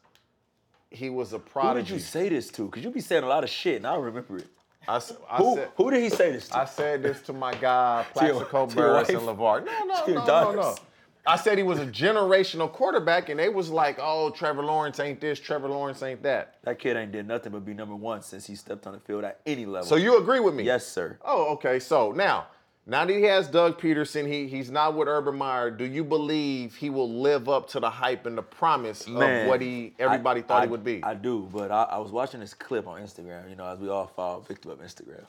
he 0.90 1.08
was 1.08 1.32
a 1.32 1.38
Who 1.38 1.44
prodigy. 1.44 1.86
did 1.88 1.94
you 1.94 1.98
say 2.00 2.28
this 2.28 2.50
to? 2.52 2.64
Because 2.66 2.84
you 2.84 2.90
be 2.90 3.00
saying 3.00 3.22
a 3.22 3.28
lot 3.28 3.44
of 3.44 3.50
shit, 3.50 3.76
and 3.76 3.86
I 3.86 3.94
don't 3.94 4.04
remember 4.04 4.38
it. 4.38 4.46
I, 4.88 5.00
I 5.30 5.36
Who, 5.36 5.54
said, 5.54 5.68
who 5.76 5.90
did 5.90 6.02
he 6.02 6.10
say 6.10 6.32
this 6.32 6.48
to? 6.48 6.58
I 6.58 6.64
said 6.64 7.02
this 7.02 7.22
to 7.22 7.32
my 7.32 7.54
guy, 7.54 8.04
Plaxico 8.12 8.66
to 8.66 8.74
your 8.74 8.86
Burress 8.86 9.08
and? 9.08 9.18
LeVar. 9.20 9.64
No, 9.64 9.84
no, 9.84 10.06
no, 10.06 10.24
no, 10.24 10.52
no. 10.52 10.76
I 11.24 11.36
said 11.36 11.56
he 11.56 11.62
was 11.62 11.78
a 11.78 11.86
generational 11.86 12.70
quarterback, 12.70 13.28
and 13.28 13.38
they 13.38 13.48
was 13.48 13.70
like, 13.70 13.98
oh, 14.00 14.30
Trevor 14.30 14.64
Lawrence 14.64 14.98
ain't 14.98 15.20
this, 15.20 15.38
Trevor 15.38 15.68
Lawrence 15.68 16.02
ain't 16.02 16.22
that. 16.24 16.56
that 16.64 16.80
kid 16.80 16.96
ain't 16.96 17.12
did 17.12 17.28
nothing 17.28 17.52
but 17.52 17.64
be 17.64 17.74
number 17.74 17.94
one 17.94 18.22
since 18.22 18.44
he 18.46 18.56
stepped 18.56 18.88
on 18.88 18.92
the 18.94 18.98
field 18.98 19.22
at 19.22 19.40
any 19.46 19.64
level. 19.64 19.86
So 19.86 19.94
you 19.94 20.18
agree 20.18 20.40
with 20.40 20.54
me? 20.54 20.64
yes, 20.64 20.84
sir. 20.84 21.18
Oh, 21.24 21.52
okay. 21.52 21.78
So 21.78 22.10
now, 22.10 22.48
now 22.86 23.04
that 23.04 23.12
he 23.12 23.22
has 23.22 23.48
Doug 23.48 23.80
Pederson, 23.80 24.26
he 24.26 24.46
he's 24.48 24.70
not 24.70 24.94
with 24.96 25.08
Urban 25.08 25.36
Meyer. 25.38 25.70
Do 25.70 25.84
you 25.84 26.02
believe 26.04 26.74
he 26.76 26.90
will 26.90 27.10
live 27.10 27.48
up 27.48 27.68
to 27.70 27.80
the 27.80 27.90
hype 27.90 28.26
and 28.26 28.36
the 28.36 28.42
promise 28.42 29.06
Man, 29.06 29.42
of 29.44 29.48
what 29.48 29.60
he 29.60 29.94
everybody 29.98 30.40
I- 30.40 30.42
thought 30.44 30.62
I- 30.62 30.64
he 30.66 30.70
would 30.70 30.84
be? 30.84 31.02
I 31.04 31.14
do, 31.14 31.48
but 31.52 31.70
I, 31.70 31.84
I 31.84 31.98
was 31.98 32.10
watching 32.10 32.40
this 32.40 32.54
clip 32.54 32.86
on 32.86 33.00
Instagram. 33.00 33.48
You 33.48 33.56
know, 33.56 33.66
as 33.66 33.78
we 33.78 33.88
all 33.88 34.06
follow 34.08 34.40
Victor 34.40 34.72
of 34.72 34.80
Instagram, 34.80 35.24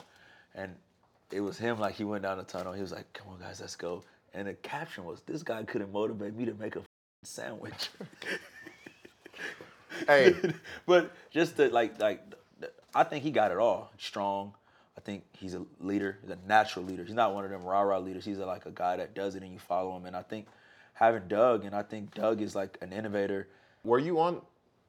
and 0.54 0.74
it 1.30 1.40
was 1.40 1.56
him 1.58 1.78
like 1.78 1.94
he 1.94 2.04
went 2.04 2.22
down 2.22 2.38
the 2.38 2.44
tunnel. 2.44 2.72
He 2.72 2.80
was 2.82 2.92
like, 2.92 3.12
"Come 3.12 3.28
on, 3.32 3.38
guys, 3.38 3.60
let's 3.60 3.76
go." 3.76 4.02
And 4.34 4.48
the 4.48 4.54
caption 4.54 5.04
was, 5.04 5.20
"This 5.22 5.42
guy 5.44 5.62
couldn't 5.62 5.92
motivate 5.92 6.34
me 6.34 6.44
to 6.46 6.54
make 6.54 6.74
a 6.76 6.82
sandwich." 7.22 7.88
hey, 10.08 10.34
but 10.86 11.12
just 11.30 11.56
the 11.56 11.68
like 11.68 12.00
like 12.00 12.20
I 12.94 13.04
think 13.04 13.22
he 13.22 13.30
got 13.30 13.50
it 13.52 13.58
all. 13.58 13.92
Strong. 13.98 14.54
I 14.96 15.00
think 15.00 15.24
he's 15.32 15.54
a 15.54 15.62
leader. 15.80 16.18
He's 16.22 16.30
a 16.30 16.38
natural 16.46 16.84
leader. 16.84 17.04
He's 17.04 17.14
not 17.14 17.34
one 17.34 17.44
of 17.44 17.50
them 17.50 17.64
rah 17.64 17.80
rah 17.82 17.98
leaders. 17.98 18.24
He's 18.24 18.38
a, 18.38 18.46
like 18.46 18.66
a 18.66 18.70
guy 18.70 18.96
that 18.96 19.14
does 19.14 19.34
it 19.34 19.42
and 19.42 19.52
you 19.52 19.58
follow 19.58 19.96
him. 19.96 20.06
And 20.06 20.14
I 20.16 20.22
think 20.22 20.46
having 20.92 21.26
Doug, 21.28 21.64
and 21.64 21.74
I 21.74 21.82
think 21.82 22.14
Doug 22.14 22.40
is 22.40 22.54
like 22.54 22.78
an 22.80 22.92
innovator. 22.92 23.48
were 23.82 23.98
you 23.98 24.20
on 24.20 24.40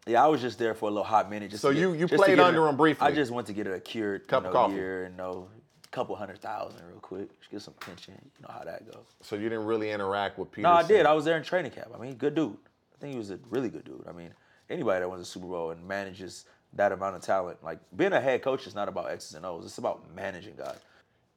Yeah, 0.08 0.24
I 0.24 0.28
was 0.28 0.40
just 0.42 0.60
there 0.60 0.76
for 0.76 0.86
a 0.88 0.92
little 0.92 1.04
hot 1.04 1.30
minute. 1.30 1.50
Just 1.50 1.64
So 1.64 1.72
get- 1.74 1.80
you- 1.80 1.94
you 1.94 2.08
just 2.08 2.24
played 2.24 2.40
under 2.40 2.68
him 2.68 2.78
briefly? 2.78 3.08
I 3.08 3.12
just 3.12 3.32
went 3.32 3.48
to 3.48 3.54
get 3.54 3.66
it 3.66 3.74
a 3.74 3.80
cured 3.80 4.28
Cup 4.28 4.44
you 4.44 4.48
of 4.50 4.54
know, 4.54 4.60
coffee. 4.60 4.76
year 4.76 5.06
and 5.06 5.20
a 5.20 5.44
couple 5.92 6.16
hundred 6.16 6.40
thousand 6.40 6.86
real 6.88 7.00
quick. 7.00 7.30
Just 7.40 7.52
get 7.52 7.62
some 7.64 7.74
pension. 7.76 8.14
You 8.38 8.48
know 8.48 8.54
how 8.54 8.64
that 8.64 8.86
goes. 8.92 9.06
So 9.22 9.36
you 9.36 9.50
didn't 9.50 9.66
really 9.66 9.90
interact 9.90 10.38
with 10.38 10.52
Pederson. 10.52 10.62
No, 10.62 10.72
I 10.74 10.84
did. 10.84 11.06
I 11.08 11.14
was 11.14 11.26
there 11.26 11.38
in 11.38 11.44
training 11.44 11.72
camp. 11.72 11.88
I 11.96 11.98
mean, 11.98 12.14
good 12.16 12.36
dude. 12.36 12.56
I 12.94 12.98
think 13.00 13.14
he 13.14 13.18
was 13.18 13.32
a 13.32 13.40
really 13.50 13.70
good 13.70 13.84
dude. 13.84 14.06
I 14.08 14.12
mean, 14.12 14.30
anybody 14.70 15.00
that 15.00 15.10
wins 15.10 15.24
a 15.24 15.26
Super 15.26 15.48
Bowl 15.48 15.72
and 15.72 15.86
manages 15.88 16.46
that 16.76 16.92
amount 16.92 17.16
of 17.16 17.22
talent, 17.22 17.64
like 17.64 17.80
being 17.96 18.14
a 18.14 18.22
head 18.22 18.42
coach 18.42 18.68
is 18.68 18.76
not 18.76 18.88
about 18.90 19.10
X's 19.12 19.34
and 19.36 19.46
O's. 19.46 19.66
It's 19.66 19.78
about 19.78 20.04
managing 20.16 20.56
guys. 20.58 20.78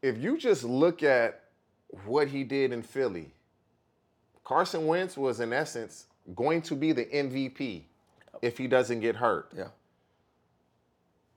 if 0.03 0.18
you 0.18 0.36
just 0.39 0.64
look 0.64 1.03
at 1.03 1.41
what 2.05 2.28
he 2.28 2.45
did 2.45 2.72
in 2.72 2.82
Philly, 2.82 3.30
Carson 4.45 4.86
Wentz 4.86 5.16
was 5.16 5.41
in 5.41 5.53
essence 5.53 6.07
going 6.34 6.61
to 6.62 6.74
be 6.74 6.93
the 6.93 7.05
MVP 7.07 7.82
if 8.43 8.59
he 8.59 8.66
doesn't 8.66 9.01
get 9.01 9.16
hurt. 9.16 9.51
Yeah. 9.57 9.68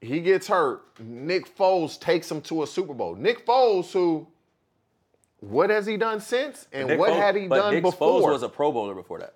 He 0.01 0.19
gets 0.19 0.47
hurt. 0.47 0.81
Nick 0.99 1.55
Foles 1.55 1.99
takes 1.99 2.29
him 2.29 2.41
to 2.41 2.63
a 2.63 2.67
Super 2.67 2.93
Bowl. 2.93 3.15
Nick 3.15 3.45
Foles, 3.45 3.91
who, 3.91 4.25
what 5.41 5.69
has 5.69 5.85
he 5.85 5.95
done 5.95 6.19
since, 6.19 6.67
and 6.73 6.87
Nick 6.87 6.99
what 6.99 7.11
Foles- 7.11 7.15
had 7.17 7.35
he 7.35 7.47
done 7.47 7.73
Nick 7.75 7.83
before? 7.83 8.21
Foles 8.21 8.31
was 8.31 8.43
a 8.43 8.49
Pro 8.49 8.71
Bowler 8.71 8.95
before 8.95 9.19
that. 9.19 9.35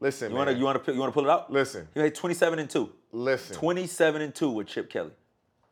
Listen, 0.00 0.30
You 0.30 0.36
want 0.36 0.50
to 0.50 0.56
you 0.56 0.64
want 0.64 0.84
to 0.84 0.92
you 0.92 0.98
want 1.00 1.10
to 1.12 1.14
pull 1.14 1.24
it 1.24 1.30
out? 1.30 1.52
listen, 1.52 1.86
He 1.94 2.00
had 2.00 2.14
27 2.14 2.58
and 2.58 2.68
two. 2.70 2.90
listen, 3.12 3.56
27 3.56 4.22
and 4.22 4.34
two 4.34 4.50
with 4.50 4.66
Chip 4.66 4.90
Kelly. 4.90 5.12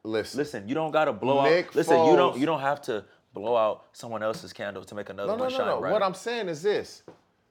listen. 0.04 0.38
Listen, 0.38 0.68
you 0.68 0.74
don't 0.74 0.90
got 0.92 1.06
to 1.06 1.12
blow 1.12 1.42
Nick 1.44 1.68
out. 1.68 1.74
Listen, 1.76 2.04
you 2.06 2.16
don't 2.16 2.38
you 2.38 2.46
don't 2.46 2.60
have 2.60 2.80
to 2.82 3.04
blow 3.34 3.56
out 3.56 3.84
someone 3.92 4.22
else's 4.22 4.52
candle 4.52 4.84
to 4.84 4.94
make 4.94 5.08
another 5.10 5.28
No, 5.32 5.36
no, 5.36 5.44
one 5.44 5.52
no, 5.52 5.58
shine 5.58 5.66
no. 5.66 5.80
brighter. 5.80 5.92
What 5.94 6.02
I'm 6.02 6.14
saying 6.14 6.48
is 6.48 6.62
this: 6.62 7.02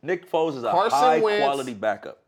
Nick 0.01 0.29
Foles 0.29 0.55
is 0.57 0.63
a 0.63 0.71
Carson 0.71 0.97
high 0.99 1.19
Wentz- 1.19 1.45
quality 1.45 1.73
backup, 1.73 2.23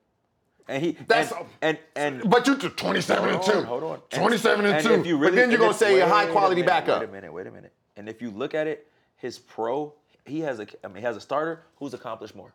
and 0.67 0.83
he 0.83 0.97
That's 1.07 1.31
and 1.61 1.77
and, 1.95 2.21
and 2.21 2.29
But 2.29 2.47
you 2.47 2.55
took 2.57 2.77
27 2.77 3.23
and 3.29 3.35
hold 3.37 3.51
2. 3.51 3.57
on, 3.59 3.65
hold 3.65 3.83
on. 3.83 3.99
27 4.11 4.65
and, 4.65 4.75
and 4.75 4.83
2. 4.85 4.93
if 4.93 5.05
you 5.05 5.17
really, 5.17 5.31
but 5.31 5.35
then 5.35 5.49
you're 5.51 5.59
going 5.59 5.71
to 5.73 5.77
say 5.77 5.99
a 5.99 6.07
high 6.07 6.27
quality 6.27 6.61
minute, 6.61 6.67
backup. 6.67 6.99
Wait 7.01 7.09
a 7.09 7.11
minute, 7.11 7.33
wait 7.33 7.47
a 7.47 7.51
minute. 7.51 7.73
And 7.97 8.07
if 8.07 8.21
you 8.21 8.29
look 8.31 8.53
at 8.53 8.67
it, 8.67 8.87
his 9.17 9.37
pro, 9.39 9.93
he 10.25 10.39
has 10.41 10.59
a, 10.59 10.67
I 10.83 10.87
mean, 10.87 10.97
he 10.97 11.01
has 11.01 11.17
a 11.17 11.21
starter 11.21 11.63
who's 11.77 11.93
accomplished 11.93 12.35
more. 12.35 12.53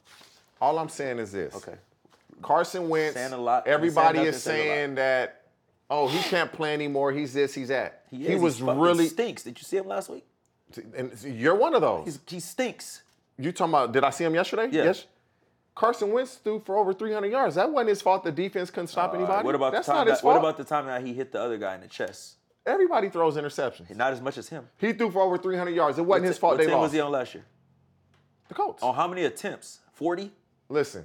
All 0.65 0.79
I'm 0.79 0.89
saying 0.89 1.19
is 1.19 1.31
this. 1.31 1.55
Okay. 1.57 1.75
Carson 2.41 2.89
Wentz, 2.89 3.15
Saying 3.15 3.35
a 3.35 3.37
lot- 3.37 3.67
everybody 3.67 4.17
saying 4.19 4.29
is 4.29 4.43
saying 4.43 4.91
lot. 4.93 4.97
that, 4.97 5.43
oh, 5.91 6.09
he 6.09 6.19
can't 6.31 6.51
play 6.51 6.73
anymore. 6.73 7.12
He's 7.12 7.35
this, 7.35 7.53
he's 7.53 7.69
that. 7.69 8.05
He, 8.11 8.27
is, 8.29 8.41
was 8.41 8.55
he's 8.55 8.62
really, 8.62 9.09
stinks. 9.09 9.43
Did 9.43 9.59
you 9.59 9.65
see 9.65 9.77
him 9.77 9.87
last 9.87 10.09
week? 10.09 10.25
and 10.97 11.12
you're 11.23 11.55
one 11.55 11.75
of 11.75 11.83
those. 11.83 12.07
He's, 12.07 12.19
he 12.27 12.41
stinks. 12.41 13.03
you 13.39 13.53
talking 13.53 13.73
about, 13.75 13.93
did 13.93 14.05
I 14.05 14.11
see 14.11 14.25
him 14.25 14.35
yesterday? 14.35 14.69
Yeah. 14.73 14.85
Yes. 14.85 15.05
Carson 15.75 16.11
Wentz 16.12 16.37
threw 16.37 16.61
for 16.61 16.79
over 16.79 16.95
300 16.95 17.31
yards. 17.31 17.57
That 17.57 17.71
wasn't 17.71 17.91
his 17.91 18.01
fault. 18.01 18.25
The 18.25 18.33
defense 18.33 18.71
couldn't 18.71 18.87
stop 18.87 19.12
right, 19.12 19.19
anybody. 19.19 19.45
What 19.45 19.55
about 19.55 19.73
That's 19.73 19.87
the 19.87 19.93
time? 19.93 20.07
not 20.07 20.12
his 20.12 20.21
That, 20.23 20.27
what 20.27 20.37
about 20.39 20.57
the 20.57 20.65
time 20.65 20.87
that 20.87 21.05
he 21.05 21.12
hit 21.12 21.31
the 21.31 21.43
other 21.43 21.59
guy 21.59 21.75
in 21.75 21.83
the 21.83 21.89
chest? 21.89 22.37
Everybody 22.65 23.11
throws 23.11 23.37
interceptions. 23.37 23.95
Not 23.95 24.15
as 24.15 24.23
much 24.23 24.39
as 24.39 24.49
him. 24.49 24.67
He 24.79 24.95
threw 24.95 25.11
for 25.11 25.21
over 25.21 25.37
300 25.37 25.73
yards. 25.73 25.99
It 25.99 26.03
wasn't 26.03 26.23
What 26.23 26.29
his 26.29 26.39
fault 26.39 26.53
What 26.53 26.59
they 26.59 26.65
team 26.67 26.75
lost. 26.75 26.83
was 26.85 26.93
he 26.93 27.01
on 27.01 27.12
last 27.12 27.35
year? 27.35 27.45
The 28.49 28.55
Colts. 28.55 28.83
On 28.83 28.95
how 28.95 29.07
many 29.07 29.25
attempts? 29.25 29.81
40? 29.93 30.33
Listen, 30.69 31.05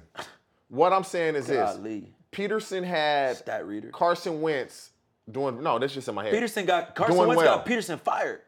what 0.68 0.92
I'm 0.92 1.04
saying 1.04 1.34
is 1.36 1.46
this. 1.46 1.56
Golly. 1.76 2.12
Pederson 2.32 2.84
had 2.84 3.36
Stat 3.36 3.66
reader. 3.66 3.90
Carson 3.90 4.40
Wentz 4.40 4.90
doing 5.30 5.62
no, 5.62 5.78
that's 5.78 5.92
just 5.94 6.08
in 6.08 6.14
my 6.14 6.24
head. 6.24 6.34
Pederson 6.34 6.66
got 6.66 6.94
Carson 6.94 7.16
Doing 7.16 7.28
Wentz 7.28 7.42
well. 7.42 7.56
got 7.58 7.66
Pederson 7.66 7.98
fired. 8.00 8.40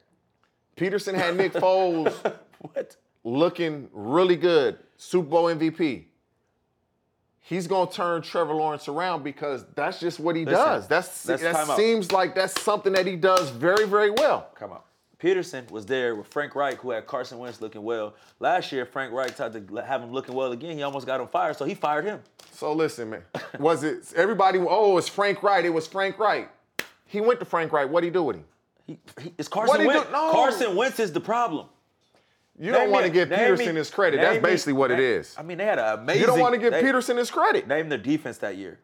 Pederson 0.77 1.15
had 1.15 1.37
Nick 1.37 1.53
Foles 1.53 2.13
What? 2.61 2.97
looking 3.25 3.89
really 3.93 4.37
good, 4.37 4.79
Super 4.97 5.29
Bowl 5.29 5.45
MVP. 5.47 6.05
He's 7.41 7.67
gonna 7.67 7.91
turn 7.91 8.23
Trevor 8.23 8.55
Lawrence 8.55 8.87
around 8.89 9.25
because 9.25 9.65
that's 9.75 9.99
just 9.99 10.21
what 10.21 10.37
he 10.37 10.45
Listen, 10.45 10.59
does. 10.65 10.89
That's 10.89 11.27
let's 11.27 11.43
that 11.43 11.55
time 11.57 11.71
out. 11.71 11.77
seems 11.77 12.13
like 12.13 12.35
that's 12.37 12.61
something 12.63 12.93
that 12.93 13.05
he 13.07 13.17
does 13.17 13.51
very, 13.51 13.85
very 13.85 14.11
well. 14.11 14.49
Come 14.55 14.71
on. 14.73 14.81
Pederson 15.23 15.71
was 15.71 15.87
there 15.87 16.17
with 16.17 16.27
Frank 16.27 16.55
Reich, 16.57 16.79
who 16.81 16.91
had 16.91 17.07
Carson 17.07 17.39
Wentz 17.39 17.61
looking 17.61 17.83
well. 17.85 18.15
Last 18.41 18.73
year, 18.73 18.85
Frank 18.85 19.13
Reich 19.13 19.37
tried 19.37 19.53
to 19.53 19.83
have 19.83 20.03
him 20.03 20.11
looking 20.11 20.35
well 20.35 20.51
again. 20.51 20.77
He 20.77 20.83
almost 20.83 21.07
got 21.07 21.21
him 21.21 21.29
fired, 21.29 21.57
so 21.57 21.65
he 21.65 21.75
fired 21.75 22.05
him. 22.05 22.21
So 22.51 22.73
listen, 22.73 23.11
man. 23.11 23.23
Was 23.61 23.85
it 23.85 24.13
everybody? 24.17 24.59
Oh, 24.59 24.99
it's 24.99 25.09
Frank 25.09 25.43
Wright. 25.45 25.65
It 25.65 25.71
was 25.71 25.87
Frank 25.87 26.19
Wright. 26.19 26.51
He 27.07 27.21
went 27.21 27.39
to 27.39 27.45
Frank 27.47 27.71
Wright. 27.73 27.89
What'd 27.89 28.05
he 28.05 28.11
do 28.11 28.25
with 28.25 28.37
him? 28.37 28.45
He, 28.85 28.99
he, 29.21 29.33
it's 29.39 29.47
Carson 29.49 29.87
Wentz. 29.87 30.11
No. 30.11 30.33
Carson 30.33 30.75
Wentz 30.75 30.99
is 30.99 31.13
the 31.13 31.21
problem. 31.21 31.67
You 32.59 32.73
Name 32.73 32.81
don't 32.83 32.91
want 32.91 33.07
to 33.07 33.13
give 33.13 33.29
Pederson 33.29 33.69
me- 33.69 33.75
his 33.77 33.91
credit. 33.91 34.21
That's 34.21 34.35
me- 34.37 34.41
basically 34.41 34.73
what 34.75 34.91
it 34.91 34.97
name- 34.97 35.05
is. 35.21 35.35
I 35.39 35.43
mean, 35.43 35.59
they 35.59 35.65
had 35.65 35.79
an 35.79 36.01
amazing. 36.01 36.21
You 36.21 36.27
don't 36.27 36.41
want 36.41 36.55
to 36.55 36.61
give 36.61 36.73
they- 36.73 36.83
Pederson 36.83 37.17
his 37.17 37.31
credit. 37.31 37.69
Name 37.69 37.89
their 37.89 37.99
defense 37.99 38.39
that 38.39 38.57
year. 38.57 38.81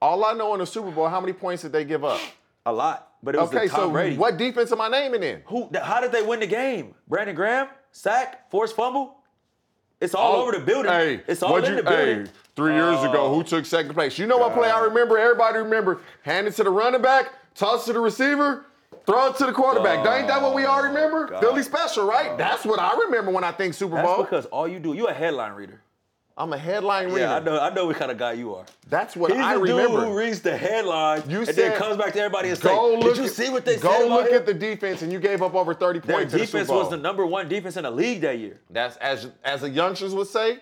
All 0.00 0.24
I 0.24 0.32
know 0.32 0.54
in 0.54 0.60
the 0.60 0.66
Super 0.66 0.90
Bowl, 0.90 1.08
how 1.08 1.20
many 1.20 1.32
points 1.32 1.62
did 1.62 1.72
they 1.72 1.84
give 1.84 2.04
up? 2.04 2.20
A 2.64 2.72
lot, 2.72 3.09
but 3.22 3.34
it 3.34 3.40
was 3.40 3.48
Okay, 3.54 3.68
Tom 3.68 3.76
so 3.76 3.90
Brady. 3.90 4.16
what 4.16 4.36
defense 4.36 4.72
am 4.72 4.80
I 4.80 4.88
naming 4.88 5.22
in? 5.22 5.42
Who? 5.46 5.70
How 5.82 6.00
did 6.00 6.12
they 6.12 6.22
win 6.22 6.40
the 6.40 6.46
game? 6.46 6.94
Brandon 7.08 7.34
Graham, 7.36 7.68
sack, 7.92 8.50
forced 8.50 8.74
fumble. 8.76 9.16
It's 10.00 10.14
all 10.14 10.36
oh, 10.36 10.42
over 10.42 10.52
the 10.52 10.60
building. 10.60 10.90
Hey, 10.90 11.20
it's 11.28 11.42
all 11.42 11.56
in 11.56 11.64
you- 11.64 11.76
the 11.76 11.82
building. 11.82 12.24
Hey, 12.26 12.30
three 12.56 12.72
years 12.74 13.02
ago, 13.02 13.24
Oh. 13.26 13.34
who 13.34 13.42
took 13.42 13.66
second 13.66 13.92
place? 13.92 14.18
You 14.18 14.26
know 14.26 14.38
what 14.38 14.54
play 14.54 14.70
I 14.70 14.80
remember? 14.84 15.18
Everybody 15.18 15.58
remember. 15.58 16.00
Hand 16.22 16.46
it 16.46 16.52
to 16.56 16.64
the 16.64 16.70
running 16.70 17.02
back, 17.02 17.32
toss 17.54 17.82
it 17.84 17.86
to 17.88 17.92
the 17.92 18.00
receiver, 18.00 18.64
throw 19.04 19.26
it 19.26 19.36
to 19.36 19.44
the 19.46 19.52
quarterback. 19.52 19.98
Ain't 20.06 20.26
that 20.28 20.40
what 20.40 20.54
we 20.54 20.64
all 20.64 20.82
remember? 20.82 21.26
God. 21.26 21.40
Philly 21.40 21.62
special, 21.62 22.06
right? 22.06 22.38
That's 22.38 22.64
what 22.64 22.78
I 22.80 22.96
remember 22.98 23.30
when 23.30 23.44
I 23.44 23.52
think 23.52 23.74
Super 23.74 23.96
That's 23.96 24.06
Bowl. 24.08 24.22
because 24.22 24.46
all 24.46 24.66
you 24.66 24.78
do, 24.78 24.94
you 24.94 25.06
a 25.08 25.12
headline 25.12 25.52
reader. 25.52 25.82
I'm 26.38 26.52
a 26.54 26.58
headline 26.58 27.06
reader. 27.08 27.18
Yeah, 27.20 27.34
I 27.36 27.40
know. 27.40 27.60
I 27.60 27.72
know 27.74 27.86
what 27.86 27.96
kind 27.96 28.10
of 28.10 28.16
guy 28.16 28.32
you 28.32 28.54
are. 28.54 28.64
That's 28.88 29.14
what 29.14 29.30
He's 29.30 29.40
I 29.40 29.54
the 29.54 29.60
remember. 29.60 29.98
dude 30.00 30.08
who 30.08 30.16
reads 30.18 30.40
the 30.40 30.56
headline 30.56 31.22
You 31.28 31.38
and 31.38 31.46
said, 31.46 31.56
then 31.56 31.76
comes 31.78 31.98
back 31.98 32.12
to 32.14 32.18
everybody 32.20 32.48
and 32.48 32.60
Go 32.60 32.68
say, 32.68 32.96
look 32.96 33.14
"Did 33.14 33.16
you 33.18 33.24
at- 33.24 33.30
see 33.32 33.50
what 33.50 33.64
they 33.66 33.76
go 33.76 33.90
said 33.92 34.06
about 34.06 34.20
look 34.22 34.28
him?" 34.30 34.34
at 34.36 34.46
the 34.46 34.54
defense, 34.54 35.02
and 35.02 35.12
you 35.12 35.18
gave 35.20 35.42
up 35.42 35.54
over 35.54 35.74
30 35.74 35.98
Their 36.00 36.16
points. 36.16 36.32
in 36.32 36.38
the 36.40 36.46
defense 36.46 36.68
Super 36.68 36.78
was 36.78 36.90
the 36.90 36.96
number 36.96 37.26
one 37.26 37.48
defense 37.48 37.76
in 37.76 37.82
the 37.82 37.90
league 37.90 38.22
that 38.22 38.38
year. 38.38 38.58
That's 38.70 38.96
as 38.96 39.28
as 39.44 39.60
the 39.60 39.68
youngsters 39.70 40.14
would 40.14 40.28
say, 40.28 40.58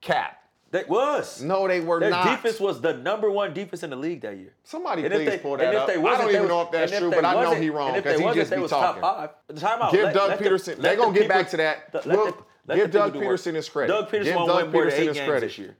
cap. 0.00 0.38
That 0.70 0.88
was. 0.88 1.40
No, 1.40 1.68
they 1.68 1.78
were 1.78 2.00
Their 2.00 2.10
not. 2.10 2.24
defense 2.26 2.58
was 2.58 2.80
the 2.80 2.94
number 2.94 3.30
one 3.30 3.54
defense 3.54 3.84
in 3.84 3.90
the 3.90 3.96
league 3.96 4.22
that 4.22 4.36
year. 4.36 4.54
Somebody 4.64 5.04
And 5.04 5.14
please 5.14 5.28
they- 5.28 5.38
pull 5.38 5.52
and 5.54 5.62
that 5.62 5.72
if 5.74 5.80
up. 5.82 5.86
they 5.86 5.92
I 5.94 6.02
don't 6.18 6.26
they 6.26 6.34
even 6.34 6.48
know 6.48 6.62
if 6.62 6.72
that's 6.72 6.98
true, 6.98 7.10
they 7.10 7.16
but 7.16 7.24
I 7.24 7.40
know 7.44 7.54
he 7.54 7.70
wrong 7.70 7.94
because 7.94 8.18
he 8.18 8.32
just 8.32 8.50
they 8.50 8.56
be 8.56 8.66
talking. 8.66 9.00
top 9.00 9.36
five. 9.48 9.56
Time 9.60 9.82
out. 9.82 9.92
Give 9.92 10.12
Doug 10.12 10.30
let 10.30 10.40
Pederson. 10.40 10.76
They're 10.78 10.96
gonna 10.96 11.16
get 11.16 11.28
back 11.28 11.48
to 11.50 11.56
that. 11.58 11.92
the- 11.92 12.00
Whoop. 12.16 12.44
Let 12.66 12.76
Give 12.76 12.90
Doug 12.90 13.14
work. 13.14 13.24
Pederson 13.24 13.54
his 13.54 13.68
credit. 13.68 13.92
Doug 13.92 14.08
Pederson 14.10 14.24
Give 14.24 14.34
Doug 14.34 14.62
win 14.64 14.72
more 14.72 14.84
than 14.90 14.92
Pederson 14.92 15.08
his 15.08 15.18
credit. 15.20 15.40
this 15.40 15.58
year. 15.58 15.76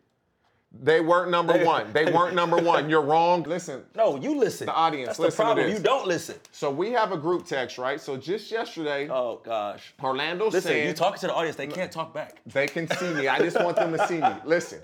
They 0.83 1.01
weren't 1.01 1.31
number 1.31 1.65
one. 1.65 1.93
They 1.93 2.11
weren't 2.11 2.35
number 2.35 2.57
one. 2.57 2.91
You're 2.91 3.01
wrong. 3.03 3.43
Listen. 3.49 3.85
No, 3.95 4.17
you 4.17 4.37
listen. 4.39 4.67
The 4.67 4.75
audience, 4.75 5.07
That's 5.11 5.19
listen 5.21 5.39
the 5.47 5.55
problem. 5.55 5.71
You 5.73 5.79
don't 5.79 6.07
listen. 6.07 6.35
So 6.51 6.71
we 6.71 6.91
have 6.93 7.13
a 7.13 7.17
group 7.17 7.47
text, 7.47 7.79
right? 7.79 8.01
So 8.01 8.17
just 8.17 8.51
yesterday, 8.51 9.09
Oh 9.09 9.41
gosh. 9.45 9.95
Orlando 10.03 10.47
Listen, 10.47 10.63
saying 10.63 10.89
you 10.89 10.93
talking 10.95 11.21
to 11.21 11.29
the 11.29 11.35
audience, 11.35 11.57
they 11.57 11.69
can't 11.69 11.93
talk 11.93 12.13
back. 12.13 12.41
They 12.47 12.67
can 12.67 12.89
see 12.91 13.15
me. 13.15 13.29
I 13.29 13.39
just 13.39 13.59
want 13.63 13.77
them 13.77 13.93
to 13.93 14.07
see 14.09 14.21
me. 14.21 14.29
Listen. 14.45 14.81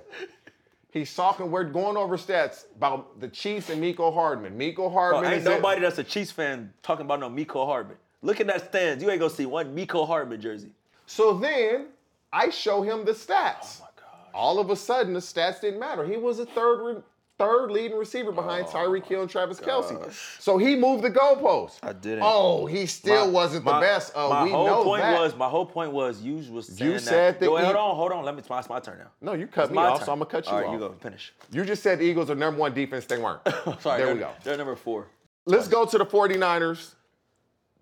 He's 0.93 1.15
talking, 1.15 1.51
we're 1.53 1.65
going 1.65 1.97
over 1.97 2.17
stats 2.17 2.65
about 2.77 3.21
the 3.21 3.29
Chiefs 3.29 3.71
and 3.71 3.81
Miko 3.81 4.11
Hardman. 4.11 4.57
Miko 4.59 4.89
Bro, 4.89 4.91
Hardman 4.91 5.25
ain't 5.33 5.41
is 5.43 5.47
in- 5.47 5.53
nobody 5.53 5.81
that's 5.83 5.99
a 5.99 6.05
Chiefs 6.05 6.33
fan 6.33 6.73
talking 6.83 7.05
about 7.05 7.21
no 7.21 7.29
Miko 7.29 7.65
Hardman. 7.65 7.97
Look 8.23 8.41
at 8.41 8.47
that 8.49 8.69
stands. 8.69 9.03
You 9.03 9.11
ain't 9.11 9.21
gonna 9.21 9.33
see 9.33 9.47
one 9.47 9.75
Miko 9.75 10.05
Hardman 10.05 10.41
jersey. 10.41 10.71
So 11.11 11.33
then 11.35 11.87
I 12.33 12.51
show 12.51 12.83
him 12.83 13.05
the 13.05 13.11
stats. 13.11 13.81
Oh 13.81 13.81
my 13.81 13.87
gosh. 13.97 14.31
All 14.33 14.61
of 14.61 14.71
a 14.71 14.77
sudden, 14.77 15.13
the 15.13 15.19
stats 15.19 15.61
didn't 15.61 15.81
matter. 15.81 16.05
He 16.05 16.17
was 16.17 16.39
a 16.39 16.47
third 16.47 16.85
re- 16.85 17.03
third 17.37 17.73
leading 17.73 17.97
receiver 17.99 18.31
behind 18.31 18.67
oh 18.69 18.71
Tyreek 18.71 19.07
Hill 19.07 19.23
and 19.23 19.29
Travis 19.31 19.59
Kelce. 19.59 20.13
So 20.41 20.57
he 20.57 20.77
moved 20.77 21.03
the 21.03 21.11
goalpost. 21.11 21.79
I 21.83 21.95
didn't. 21.95 22.21
Oh, 22.23 22.67
he 22.67 22.87
still 22.87 23.27
My- 23.27 23.33
wasn't 23.33 23.65
the 23.65 23.73
my- 23.73 23.81
best. 23.81 24.13
Oh, 24.15 24.31
my 24.31 24.45
we 24.45 24.51
whole 24.51 24.67
know 24.67 24.85
point 24.85 25.03
that. 25.03 25.19
was 25.21 25.35
my 25.35 25.49
whole 25.49 25.67
point 25.67 25.91
was 25.91 26.23
you 26.23 26.37
was 26.53 26.69
saying 26.69 26.99
said 27.01 27.35
that. 27.35 27.41
that 27.41 27.47
Yo, 27.47 27.55
wait, 27.57 27.65
hold 27.65 27.77
on, 27.77 27.97
hold 27.97 28.13
on. 28.13 28.25
Let 28.25 28.35
me. 28.37 28.41
It's 28.41 28.69
my, 28.69 28.79
turn 28.79 28.99
now. 28.99 29.11
no, 29.21 29.33
you 29.33 29.49
cut 29.49 29.63
It's 29.65 29.71
me 29.71 29.77
my 29.77 29.87
off, 29.89 29.99
turn. 29.99 30.07
so 30.07 30.13
I'm 30.13 30.19
gonna 30.21 30.31
cut 30.31 30.47
you 30.47 30.53
All 30.53 30.59
right, 30.59 30.67
off. 30.69 30.73
you 30.75 30.79
go 30.79 30.93
finish. 31.01 31.33
You 31.51 31.65
just 31.65 31.83
said 31.83 31.99
the 31.99 32.05
Eagles 32.05 32.31
are 32.31 32.37
number 32.37 32.61
one 32.61 32.73
defense. 32.73 33.07
They 33.07 33.19
weren't. 33.19 33.41
Sorry, 33.81 34.01
there 34.01 34.15
we 34.15 34.21
go. 34.21 34.31
They're 34.45 34.57
number 34.57 34.77
four. 34.77 35.09
Let's 35.47 35.67
go 35.67 35.85
to 35.87 35.99
the 35.99 36.07
49ers. 36.07 36.95